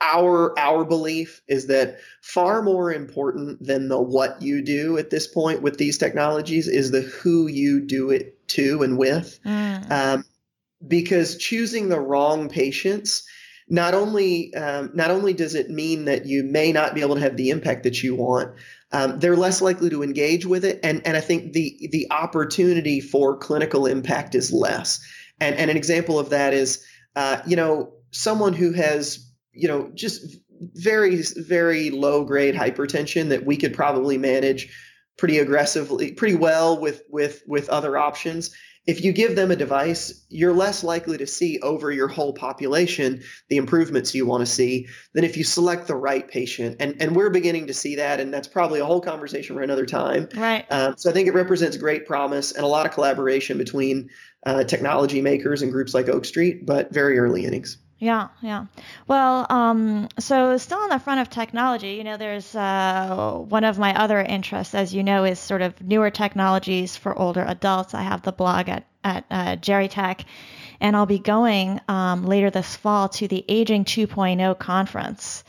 our 0.00 0.58
our 0.58 0.84
belief 0.84 1.42
is 1.46 1.68
that 1.68 1.98
far 2.22 2.62
more 2.62 2.92
important 2.92 3.64
than 3.64 3.88
the 3.88 4.00
what 4.00 4.40
you 4.42 4.62
do 4.62 4.98
at 4.98 5.10
this 5.10 5.26
point 5.26 5.62
with 5.62 5.78
these 5.78 5.98
technologies 5.98 6.66
is 6.66 6.90
the 6.90 7.02
who 7.02 7.46
you 7.46 7.80
do 7.80 8.10
it 8.10 8.48
to 8.48 8.82
and 8.82 8.98
with, 8.98 9.38
mm. 9.44 9.90
um, 9.90 10.24
because 10.86 11.36
choosing 11.36 11.88
the 11.88 12.00
wrong 12.00 12.48
patients 12.48 13.24
not 13.68 13.94
only 13.94 14.52
um, 14.54 14.90
not 14.94 15.10
only 15.10 15.32
does 15.32 15.54
it 15.54 15.70
mean 15.70 16.06
that 16.06 16.26
you 16.26 16.42
may 16.42 16.72
not 16.72 16.94
be 16.94 17.00
able 17.00 17.14
to 17.14 17.20
have 17.20 17.36
the 17.36 17.50
impact 17.50 17.84
that 17.84 18.02
you 18.02 18.16
want, 18.16 18.52
um, 18.92 19.18
they're 19.18 19.36
less 19.36 19.62
likely 19.62 19.90
to 19.90 20.02
engage 20.02 20.46
with 20.46 20.64
it, 20.64 20.80
and 20.82 21.04
and 21.06 21.16
I 21.16 21.20
think 21.20 21.52
the 21.52 21.88
the 21.92 22.06
opportunity 22.10 23.00
for 23.00 23.36
clinical 23.36 23.86
impact 23.86 24.34
is 24.34 24.52
less. 24.52 25.00
And 25.40 25.56
and 25.56 25.70
an 25.70 25.76
example 25.76 26.18
of 26.18 26.30
that 26.30 26.52
is, 26.52 26.84
uh, 27.16 27.38
you 27.46 27.56
know, 27.56 27.92
someone 28.10 28.52
who 28.52 28.72
has 28.72 29.26
you 29.52 29.68
know 29.68 29.90
just 29.94 30.36
very 30.74 31.22
very 31.36 31.90
low 31.90 32.24
grade 32.24 32.54
hypertension 32.54 33.30
that 33.30 33.44
we 33.44 33.56
could 33.56 33.74
probably 33.74 34.18
manage 34.18 34.68
pretty 35.18 35.38
aggressively 35.38 36.12
pretty 36.12 36.34
well 36.36 36.80
with 36.80 37.02
with 37.10 37.42
with 37.46 37.68
other 37.68 37.98
options 37.98 38.54
if 38.86 39.04
you 39.04 39.12
give 39.12 39.36
them 39.36 39.50
a 39.50 39.56
device, 39.56 40.24
you're 40.28 40.52
less 40.52 40.82
likely 40.82 41.16
to 41.18 41.26
see 41.26 41.60
over 41.60 41.92
your 41.92 42.08
whole 42.08 42.32
population 42.32 43.22
the 43.48 43.56
improvements 43.56 44.14
you 44.14 44.26
want 44.26 44.40
to 44.40 44.46
see 44.46 44.88
than 45.14 45.22
if 45.22 45.36
you 45.36 45.44
select 45.44 45.86
the 45.86 45.94
right 45.94 46.26
patient. 46.28 46.76
And 46.80 47.00
and 47.00 47.14
we're 47.14 47.30
beginning 47.30 47.68
to 47.68 47.74
see 47.74 47.96
that, 47.96 48.18
and 48.18 48.34
that's 48.34 48.48
probably 48.48 48.80
a 48.80 48.84
whole 48.84 49.00
conversation 49.00 49.54
for 49.54 49.62
another 49.62 49.86
time. 49.86 50.28
Right. 50.34 50.66
Um, 50.70 50.96
so 50.96 51.10
I 51.10 51.12
think 51.12 51.28
it 51.28 51.34
represents 51.34 51.76
great 51.76 52.06
promise 52.06 52.52
and 52.52 52.64
a 52.64 52.68
lot 52.68 52.86
of 52.86 52.92
collaboration 52.92 53.56
between 53.56 54.10
uh, 54.44 54.64
technology 54.64 55.20
makers 55.20 55.62
and 55.62 55.70
groups 55.70 55.94
like 55.94 56.08
Oak 56.08 56.24
Street, 56.24 56.66
but 56.66 56.92
very 56.92 57.18
early 57.18 57.44
innings. 57.44 57.78
Yeah, 58.02 58.30
yeah. 58.40 58.66
Well, 59.06 59.46
um, 59.48 60.08
so 60.18 60.56
still 60.56 60.80
on 60.80 60.88
the 60.88 60.98
front 60.98 61.20
of 61.20 61.30
technology, 61.30 61.90
you 61.90 62.02
know, 62.02 62.16
there's 62.16 62.52
uh, 62.52 63.36
one 63.48 63.62
of 63.62 63.78
my 63.78 63.94
other 63.96 64.20
interests, 64.20 64.74
as 64.74 64.92
you 64.92 65.04
know, 65.04 65.22
is 65.22 65.38
sort 65.38 65.62
of 65.62 65.80
newer 65.80 66.10
technologies 66.10 66.96
for 66.96 67.16
older 67.16 67.44
adults. 67.46 67.94
I 67.94 68.02
have 68.02 68.22
the 68.22 68.32
blog 68.32 68.68
at 68.68 68.86
at 69.04 69.24
uh, 69.30 69.54
GeriTech, 69.54 70.24
and 70.80 70.96
I'll 70.96 71.06
be 71.06 71.20
going 71.20 71.80
um, 71.86 72.26
later 72.26 72.50
this 72.50 72.74
fall 72.74 73.08
to 73.10 73.28
the 73.28 73.44
Aging 73.48 73.84
2.0 73.84 74.58
conference 74.58 75.44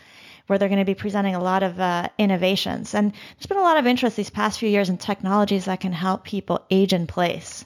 where 0.46 0.60
they're 0.60 0.70
going 0.70 0.78
to 0.78 0.86
be 0.86 0.94
presenting 0.94 1.34
a 1.34 1.42
lot 1.42 1.64
of 1.64 1.80
uh, 1.80 2.10
innovations. 2.20 2.94
And 2.94 3.14
there's 3.14 3.48
been 3.48 3.58
a 3.58 3.62
lot 3.62 3.78
of 3.78 3.88
interest 3.88 4.16
these 4.16 4.30
past 4.30 4.60
few 4.60 4.70
years 4.70 4.90
in 4.90 4.98
technologies 4.98 5.66
that 5.66 5.80
can 5.80 5.94
help 5.94 6.24
people 6.24 6.64
age 6.70 6.94
in 6.94 7.08
place 7.08 7.66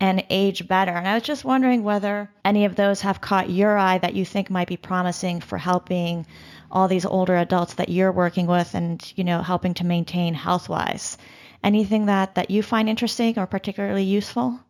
and 0.00 0.24
age 0.28 0.68
better. 0.68 0.92
And 0.92 1.08
I 1.08 1.14
was 1.14 1.22
just 1.22 1.44
wondering 1.44 1.82
whether 1.82 2.30
any 2.44 2.64
of 2.64 2.76
those 2.76 3.00
have 3.00 3.20
caught 3.20 3.50
your 3.50 3.76
eye 3.78 3.98
that 3.98 4.14
you 4.14 4.24
think 4.24 4.50
might 4.50 4.68
be 4.68 4.76
promising 4.76 5.40
for 5.40 5.58
helping 5.58 6.26
all 6.70 6.88
these 6.88 7.06
older 7.06 7.36
adults 7.36 7.74
that 7.74 7.88
you're 7.88 8.12
working 8.12 8.46
with 8.46 8.74
and, 8.74 9.12
you 9.16 9.24
know, 9.24 9.40
helping 9.40 9.74
to 9.74 9.84
maintain 9.84 10.34
health 10.34 10.68
wise. 10.68 11.16
Anything 11.64 12.06
that, 12.06 12.34
that 12.34 12.50
you 12.50 12.62
find 12.62 12.88
interesting 12.88 13.38
or 13.38 13.46
particularly 13.46 14.04
useful? 14.04 14.60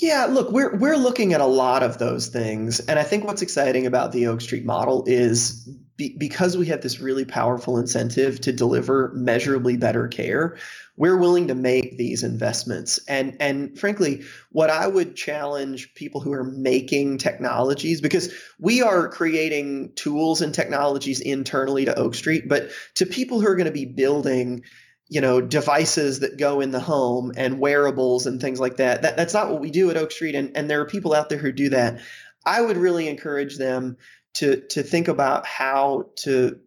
Yeah, 0.00 0.26
look, 0.26 0.52
we're 0.52 0.76
we're 0.76 0.96
looking 0.96 1.32
at 1.32 1.40
a 1.40 1.46
lot 1.46 1.82
of 1.82 1.98
those 1.98 2.28
things, 2.28 2.78
and 2.78 3.00
I 3.00 3.02
think 3.02 3.24
what's 3.24 3.42
exciting 3.42 3.84
about 3.84 4.12
the 4.12 4.28
Oak 4.28 4.40
Street 4.40 4.64
model 4.64 5.02
is 5.08 5.68
be, 5.96 6.14
because 6.16 6.56
we 6.56 6.66
have 6.66 6.82
this 6.82 7.00
really 7.00 7.24
powerful 7.24 7.78
incentive 7.78 8.40
to 8.42 8.52
deliver 8.52 9.10
measurably 9.14 9.76
better 9.76 10.06
care. 10.06 10.56
We're 10.98 11.16
willing 11.16 11.48
to 11.48 11.54
make 11.54 11.96
these 11.96 12.24
investments, 12.24 12.98
and 13.08 13.36
and 13.40 13.78
frankly, 13.78 14.22
what 14.50 14.68
I 14.68 14.86
would 14.86 15.16
challenge 15.16 15.94
people 15.94 16.20
who 16.20 16.32
are 16.32 16.44
making 16.44 17.18
technologies 17.18 18.00
because 18.00 18.34
we 18.58 18.82
are 18.82 19.08
creating 19.08 19.92
tools 19.94 20.42
and 20.42 20.52
technologies 20.52 21.20
internally 21.20 21.84
to 21.86 21.96
Oak 21.96 22.14
Street, 22.14 22.48
but 22.48 22.70
to 22.96 23.06
people 23.06 23.40
who 23.40 23.46
are 23.46 23.56
going 23.56 23.66
to 23.66 23.72
be 23.72 23.86
building 23.86 24.64
you 25.08 25.20
know 25.20 25.40
devices 25.40 26.20
that 26.20 26.36
go 26.36 26.60
in 26.60 26.70
the 26.70 26.80
home 26.80 27.32
and 27.36 27.58
wearables 27.58 28.26
and 28.26 28.40
things 28.40 28.60
like 28.60 28.76
that. 28.76 29.02
that 29.02 29.16
that's 29.16 29.32
not 29.32 29.50
what 29.50 29.60
we 29.60 29.70
do 29.70 29.90
at 29.90 29.96
oak 29.96 30.12
street 30.12 30.34
and, 30.34 30.54
and 30.54 30.68
there 30.68 30.80
are 30.80 30.86
people 30.86 31.14
out 31.14 31.30
there 31.30 31.38
who 31.38 31.50
do 31.50 31.70
that 31.70 31.98
i 32.44 32.60
would 32.60 32.76
really 32.76 33.08
encourage 33.08 33.56
them 33.56 33.96
to 34.34 34.60
to 34.68 34.82
think 34.82 35.08
about 35.08 35.46
how 35.46 36.10
to 36.16 36.58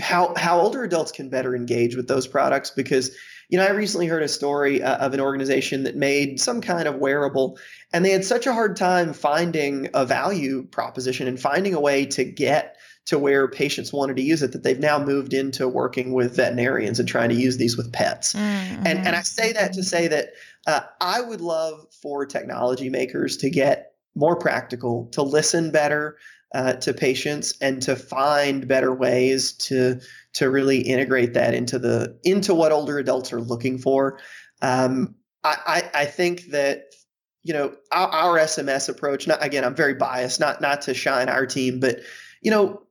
how 0.00 0.34
how 0.36 0.60
older 0.60 0.82
adults 0.84 1.12
can 1.12 1.30
better 1.30 1.54
engage 1.54 1.96
with 1.96 2.08
those 2.08 2.26
products 2.26 2.70
because 2.70 3.16
you 3.48 3.58
know 3.58 3.64
i 3.64 3.70
recently 3.70 4.06
heard 4.06 4.22
a 4.22 4.28
story 4.28 4.82
uh, 4.82 4.96
of 4.98 5.14
an 5.14 5.20
organization 5.20 5.84
that 5.84 5.96
made 5.96 6.40
some 6.40 6.60
kind 6.60 6.88
of 6.88 6.96
wearable 6.96 7.58
and 7.92 8.04
they 8.04 8.10
had 8.10 8.24
such 8.24 8.46
a 8.46 8.52
hard 8.52 8.76
time 8.76 9.12
finding 9.12 9.88
a 9.94 10.04
value 10.04 10.64
proposition 10.64 11.28
and 11.28 11.40
finding 11.40 11.74
a 11.74 11.80
way 11.80 12.06
to 12.06 12.24
get 12.24 12.76
to 13.06 13.18
where 13.20 13.46
patients 13.48 13.92
wanted 13.92 14.16
to 14.16 14.22
use 14.22 14.42
it 14.42 14.52
that 14.52 14.64
they've 14.64 14.80
now 14.80 14.98
moved 14.98 15.32
into 15.32 15.68
working 15.68 16.12
with 16.12 16.36
veterinarians 16.36 16.98
and 16.98 17.08
trying 17.08 17.28
to 17.28 17.36
use 17.36 17.56
these 17.56 17.76
with 17.76 17.92
pets. 17.92 18.34
Mm-hmm. 18.34 18.86
And, 18.86 19.06
and 19.06 19.16
I 19.16 19.22
say 19.22 19.52
that 19.52 19.72
to 19.74 19.84
say 19.84 20.08
that 20.08 20.30
uh, 20.66 20.80
I 21.00 21.20
would 21.20 21.40
love 21.40 21.86
for 22.02 22.26
technology 22.26 22.90
makers 22.90 23.36
to 23.38 23.50
get 23.50 23.92
more 24.16 24.34
practical, 24.34 25.06
to 25.12 25.22
listen 25.22 25.70
better 25.70 26.16
uh, 26.52 26.74
to 26.74 26.92
patients, 26.92 27.54
and 27.60 27.80
to 27.82 27.94
find 27.94 28.66
better 28.66 28.92
ways 28.92 29.52
to 29.52 30.00
to 30.36 30.50
really 30.50 30.80
integrate 30.80 31.34
that 31.34 31.54
into 31.54 31.78
the 31.78 32.18
into 32.22 32.54
what 32.54 32.72
older 32.72 32.98
adults 32.98 33.32
are 33.32 33.40
looking 33.40 33.78
for. 33.78 34.18
Um, 34.62 35.14
I, 35.42 35.56
I, 35.94 36.02
I 36.02 36.04
think 36.04 36.50
that 36.50 36.92
you 37.42 37.54
know 37.54 37.74
our, 37.90 38.08
our 38.08 38.38
SMS 38.38 38.88
approach. 38.88 39.26
Not 39.26 39.44
again, 39.44 39.64
I'm 39.64 39.74
very 39.74 39.94
biased, 39.94 40.38
not 40.38 40.60
not 40.60 40.82
to 40.82 40.94
shine 40.94 41.28
our 41.28 41.46
team, 41.46 41.80
but 41.80 42.00
you 42.42 42.50
know 42.50 42.82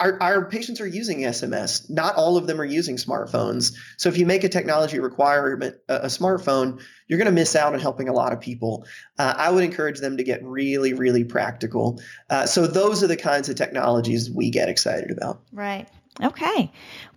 our, 0.00 0.22
our 0.22 0.48
patients 0.48 0.80
are 0.80 0.86
using 0.86 1.20
SMS. 1.20 1.88
Not 1.88 2.16
all 2.16 2.36
of 2.36 2.46
them 2.46 2.60
are 2.60 2.66
using 2.66 2.96
smartphones. 2.96 3.74
So 3.96 4.08
if 4.08 4.18
you 4.18 4.26
make 4.26 4.44
a 4.44 4.48
technology 4.48 4.98
requirement 4.98 5.76
a, 5.88 6.02
a 6.02 6.06
smartphone, 6.06 6.82
you're 7.08 7.18
going 7.18 7.26
to 7.26 7.32
miss 7.32 7.56
out 7.56 7.72
on 7.72 7.80
helping 7.80 8.08
a 8.08 8.12
lot 8.12 8.32
of 8.32 8.40
people. 8.40 8.86
Uh, 9.18 9.34
I 9.36 9.50
would 9.50 9.64
encourage 9.64 10.00
them 10.00 10.18
to 10.18 10.24
get 10.24 10.44
really, 10.44 10.92
really 10.92 11.24
practical. 11.24 12.00
Uh, 12.28 12.44
so 12.44 12.66
those 12.66 13.02
are 13.02 13.06
the 13.06 13.16
kinds 13.16 13.48
of 13.48 13.56
technologies 13.56 14.30
we 14.30 14.50
get 14.50 14.68
excited 14.68 15.10
about. 15.10 15.40
Right. 15.50 15.88
Okay. 16.22 16.72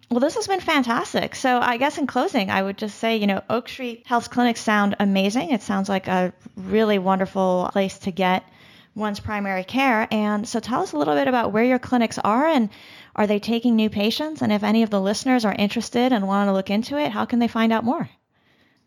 Well, 0.10 0.20
this 0.20 0.36
has 0.36 0.47
been 0.47 0.60
fantastic. 0.60 1.36
So, 1.36 1.60
I 1.60 1.78
guess 1.78 1.97
in 1.97 2.08
closing, 2.08 2.50
I 2.50 2.64
would 2.64 2.78
just 2.78 2.97
say, 2.97 3.18
you 3.18 3.28
know, 3.28 3.43
Oak 3.50 3.70
Street 3.70 4.08
Health 4.08 4.32
Clinics 4.32 4.62
sound 4.62 4.95
amazing. 5.00 5.52
It 5.52 5.62
sounds 5.62 5.88
like 5.88 6.08
a 6.08 6.34
really 6.56 6.97
wonderful 6.97 7.70
place 7.72 8.00
to 8.00 8.12
get 8.12 8.43
one's 8.95 9.20
primary 9.20 9.64
care. 9.64 10.08
And 10.10 10.47
so 10.47 10.60
tell 10.60 10.82
us 10.82 10.93
a 10.93 10.97
little 10.97 11.16
bit 11.16 11.28
about 11.28 11.52
where 11.52 11.64
your 11.64 11.80
clinics 11.80 12.18
are 12.18 12.47
and 12.47 12.70
are 13.16 13.28
they 13.28 13.39
taking 13.39 13.76
new 13.76 13.89
patients? 13.89 14.41
And 14.41 14.52
if 14.52 14.64
any 14.64 14.84
of 14.84 14.89
the 14.89 15.02
listeners 15.02 15.45
are 15.45 15.54
interested 15.54 16.12
and 16.12 16.28
want 16.28 16.47
to 16.47 16.54
look 16.54 16.70
into 16.70 16.97
it, 16.97 17.12
how 17.12 17.26
can 17.26 17.39
they 17.39 17.47
find 17.47 17.72
out 17.72 17.84
more? 17.84 18.10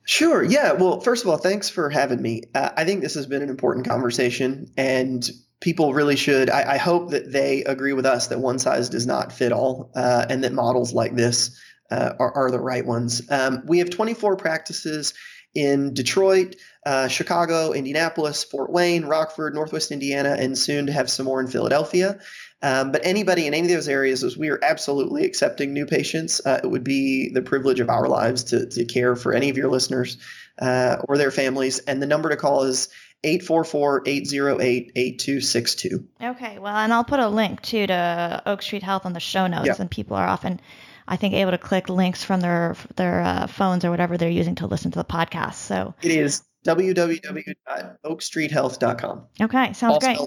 Sure. 0.04 0.42
Yeah. 0.42 0.72
Well, 0.72 1.00
first 1.00 1.24
of 1.24 1.30
all, 1.30 1.36
thanks 1.36 1.68
for 1.68 1.88
having 1.88 2.20
me. 2.20 2.42
Uh, 2.54 2.70
I 2.76 2.84
think 2.84 3.02
this 3.02 3.14
has 3.14 3.26
been 3.26 3.42
an 3.42 3.50
important 3.50 3.86
conversation, 3.86 4.72
and 4.76 5.28
people 5.62 5.94
really 5.94 6.16
should. 6.16 6.50
I, 6.50 6.74
I, 6.74 6.76
hope 6.76 7.10
that 7.10 7.32
they 7.32 7.62
agree 7.64 7.92
with 7.92 8.04
us 8.04 8.26
that 8.26 8.40
one 8.40 8.58
size 8.58 8.90
does 8.90 9.06
not 9.06 9.32
fit 9.32 9.52
all, 9.52 9.90
uh, 9.94 10.26
and 10.28 10.44
that 10.44 10.52
models 10.52 10.92
like 10.92 11.14
this 11.14 11.58
uh, 11.90 12.14
are, 12.18 12.32
are, 12.32 12.50
the 12.50 12.60
right 12.60 12.84
ones. 12.84 13.22
Um, 13.30 13.62
we 13.66 13.78
have 13.78 13.88
24 13.88 14.36
practices 14.36 15.14
in 15.54 15.94
Detroit, 15.94 16.56
uh, 16.84 17.08
Chicago, 17.08 17.72
Indianapolis, 17.72 18.42
Fort 18.42 18.72
Wayne, 18.72 19.04
Rockford, 19.04 19.54
Northwest 19.54 19.92
Indiana, 19.92 20.36
and 20.38 20.58
soon 20.58 20.86
to 20.86 20.92
have 20.92 21.08
some 21.08 21.26
more 21.26 21.40
in 21.40 21.46
Philadelphia. 21.46 22.18
Um, 22.62 22.92
but 22.92 23.02
anybody 23.04 23.46
in 23.46 23.54
any 23.54 23.66
of 23.66 23.72
those 23.72 23.88
areas, 23.88 24.24
as 24.24 24.36
we 24.36 24.48
are 24.48 24.58
absolutely 24.62 25.24
accepting 25.24 25.72
new 25.72 25.86
patients, 25.86 26.40
uh, 26.44 26.60
it 26.62 26.66
would 26.66 26.84
be 26.84 27.30
the 27.30 27.42
privilege 27.42 27.80
of 27.80 27.88
our 27.88 28.08
lives 28.08 28.44
to, 28.44 28.66
to 28.66 28.84
care 28.84 29.14
for 29.14 29.32
any 29.32 29.50
of 29.50 29.56
your 29.56 29.68
listeners 29.68 30.16
uh, 30.60 30.96
or 31.08 31.18
their 31.18 31.30
families. 31.30 31.80
And 31.80 32.00
the 32.00 32.06
number 32.06 32.30
to 32.30 32.36
call 32.36 32.62
is 32.62 32.88
844-808-8262. 33.24 36.04
Okay, 36.22 36.58
well, 36.58 36.76
and 36.76 36.92
I'll 36.92 37.04
put 37.04 37.20
a 37.20 37.28
link 37.28 37.62
too 37.62 37.86
to 37.86 38.42
Oak 38.46 38.62
Street 38.62 38.82
Health 38.82 39.06
on 39.06 39.12
the 39.12 39.20
show 39.20 39.46
notes, 39.46 39.78
and 39.78 39.88
people 39.90 40.16
are 40.16 40.26
often 40.26 40.60
I 41.06 41.16
think, 41.16 41.34
able 41.34 41.50
to 41.50 41.58
click 41.58 41.88
links 41.88 42.22
from 42.24 42.40
their 42.40 42.76
their 42.96 43.22
uh, 43.22 43.46
phones 43.46 43.84
or 43.84 43.90
whatever 43.90 44.16
they're 44.16 44.30
using 44.30 44.54
to 44.56 44.66
listen 44.66 44.90
to 44.92 44.98
the 44.98 45.04
podcast. 45.04 45.54
So 45.54 45.94
it 46.00 46.12
is 46.12 46.42
www.oakstreethealth.com. 46.64 49.26
Okay, 49.40 49.72
sounds 49.72 49.94
All 49.94 50.00
great. 50.00 50.18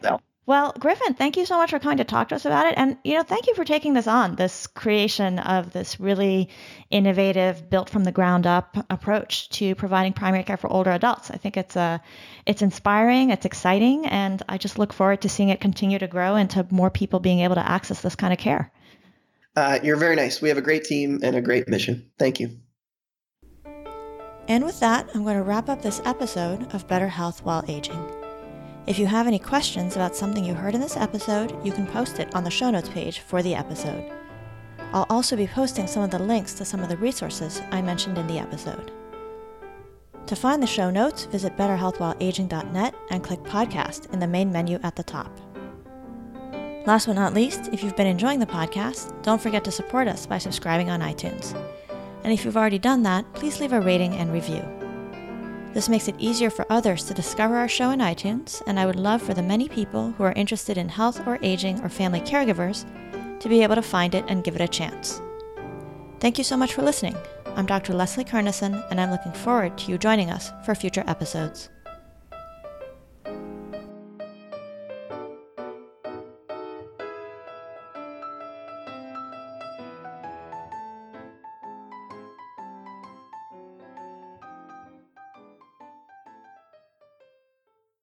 Well, 0.47 0.75
Griffin, 0.79 1.15
thank 1.15 1.37
you 1.37 1.45
so 1.47 1.57
much 1.57 1.71
for 1.71 1.79
coming 1.79 1.97
to 1.97 2.03
talk 2.03 2.29
to 2.29 2.35
us 2.35 2.45
about 2.45 2.67
it. 2.67 2.75
And, 2.77 2.97
you 3.03 3.15
know, 3.15 3.23
thank 3.23 3.47
you 3.47 3.55
for 3.55 3.65
taking 3.65 3.93
this 3.93 4.05
on, 4.05 4.35
this 4.35 4.67
creation 4.67 5.39
of 5.39 5.73
this 5.73 5.99
really 5.99 6.49
innovative, 6.91 7.67
built 7.67 7.89
from 7.89 8.03
the 8.03 8.11
ground 8.11 8.45
up 8.45 8.77
approach 8.91 9.49
to 9.49 9.73
providing 9.73 10.13
primary 10.13 10.43
care 10.43 10.57
for 10.57 10.71
older 10.71 10.91
adults. 10.91 11.31
I 11.31 11.37
think 11.37 11.57
it's 11.57 11.75
a, 11.75 11.79
uh, 11.79 11.97
it's 12.45 12.61
inspiring, 12.61 13.31
it's 13.31 13.45
exciting, 13.45 14.05
and 14.05 14.43
I 14.47 14.59
just 14.59 14.77
look 14.77 14.93
forward 14.93 15.21
to 15.23 15.29
seeing 15.29 15.49
it 15.49 15.59
continue 15.59 15.97
to 15.97 16.07
grow 16.07 16.35
and 16.35 16.47
to 16.51 16.67
more 16.69 16.91
people 16.91 17.19
being 17.19 17.39
able 17.39 17.55
to 17.55 17.67
access 17.67 18.01
this 18.01 18.15
kind 18.15 18.31
of 18.31 18.37
care. 18.37 18.71
Uh, 19.55 19.79
you're 19.81 19.97
very 19.97 20.15
nice. 20.15 20.41
We 20.41 20.49
have 20.49 20.59
a 20.59 20.61
great 20.61 20.83
team 20.83 21.21
and 21.23 21.35
a 21.35 21.41
great 21.41 21.67
mission. 21.67 22.11
Thank 22.19 22.39
you. 22.39 22.59
And 24.47 24.63
with 24.63 24.79
that, 24.79 25.09
I'm 25.15 25.23
going 25.23 25.37
to 25.37 25.43
wrap 25.43 25.69
up 25.69 25.81
this 25.81 26.01
episode 26.05 26.71
of 26.75 26.87
Better 26.87 27.07
Health 27.07 27.43
While 27.43 27.63
Aging. 27.67 28.24
If 28.87 28.99
you 28.99 29.07
have 29.07 29.25
any 29.25 29.39
questions 29.39 29.95
about 29.95 30.15
something 30.15 30.45
you 30.45 30.53
heard 30.53 30.75
in 30.75 30.81
this 30.81 30.95
episode, 30.95 31.55
you 31.65 31.71
can 31.71 31.87
post 31.87 32.19
it 32.19 32.33
on 32.35 32.43
the 32.43 32.51
show 32.51 32.69
notes 32.69 32.89
page 32.89 33.19
for 33.19 33.41
the 33.41 33.55
episode. 33.55 34.11
I'll 34.93 35.07
also 35.09 35.35
be 35.35 35.47
posting 35.47 35.87
some 35.87 36.03
of 36.03 36.11
the 36.11 36.19
links 36.19 36.53
to 36.55 36.65
some 36.65 36.81
of 36.81 36.89
the 36.89 36.97
resources 36.97 37.63
I 37.71 37.81
mentioned 37.81 38.19
in 38.19 38.27
the 38.27 38.37
episode. 38.37 38.91
To 40.27 40.35
find 40.35 40.61
the 40.61 40.67
show 40.67 40.91
notes, 40.91 41.25
visit 41.25 41.57
betterhealthwhileaging.net 41.57 42.95
and 43.09 43.23
click 43.23 43.41
podcast 43.41 44.13
in 44.13 44.19
the 44.19 44.27
main 44.27 44.51
menu 44.51 44.77
at 44.83 44.95
the 44.95 45.03
top. 45.03 45.35
Last 46.85 47.07
but 47.07 47.13
not 47.13 47.33
least, 47.33 47.69
if 47.73 47.83
you've 47.83 47.97
been 47.97 48.05
enjoying 48.05 48.39
the 48.39 48.45
podcast, 48.45 49.19
don't 49.23 49.41
forget 49.41 49.63
to 49.63 49.71
support 49.71 50.07
us 50.07 50.27
by 50.27 50.37
subscribing 50.37 50.91
on 50.91 51.01
iTunes. 51.01 51.55
And 52.23 52.31
if 52.31 52.45
you've 52.45 52.57
already 52.57 52.79
done 52.79 53.01
that, 53.03 53.25
please 53.33 53.59
leave 53.59 53.73
a 53.73 53.81
rating 53.81 54.13
and 54.13 54.31
review. 54.31 54.84
This 55.75 55.89
makes 55.89 56.07
it 56.07 56.15
easier 56.17 56.49
for 56.49 56.65
others 56.69 57.03
to 57.03 57.13
discover 57.13 57.57
our 57.57 57.67
show 57.67 57.91
in 57.91 57.99
iTunes, 57.99 58.63
and 58.65 58.79
I 58.79 58.85
would 58.85 58.95
love 58.95 59.21
for 59.21 59.33
the 59.33 59.43
many 59.43 59.67
people 59.67 60.11
who 60.13 60.23
are 60.23 60.31
interested 60.31 60.77
in 60.77 60.87
health 60.87 61.27
or 61.27 61.37
aging 61.41 61.81
or 61.81 61.89
family 61.89 62.21
caregivers 62.21 62.85
to 63.41 63.49
be 63.49 63.61
able 63.61 63.75
to 63.75 63.81
find 63.81 64.15
it 64.15 64.23
and 64.29 64.41
give 64.41 64.55
it 64.55 64.61
a 64.61 64.69
chance. 64.69 65.19
Thank 66.21 66.37
you 66.37 66.45
so 66.45 66.55
much 66.55 66.73
for 66.73 66.81
listening. 66.81 67.17
I'm 67.57 67.65
Dr. 67.65 67.93
Leslie 67.93 68.23
Kernisan, 68.23 68.89
and 68.89 69.01
I'm 69.01 69.11
looking 69.11 69.33
forward 69.33 69.77
to 69.79 69.91
you 69.91 69.97
joining 69.97 70.29
us 70.29 70.49
for 70.63 70.75
future 70.75 71.03
episodes. 71.07 71.67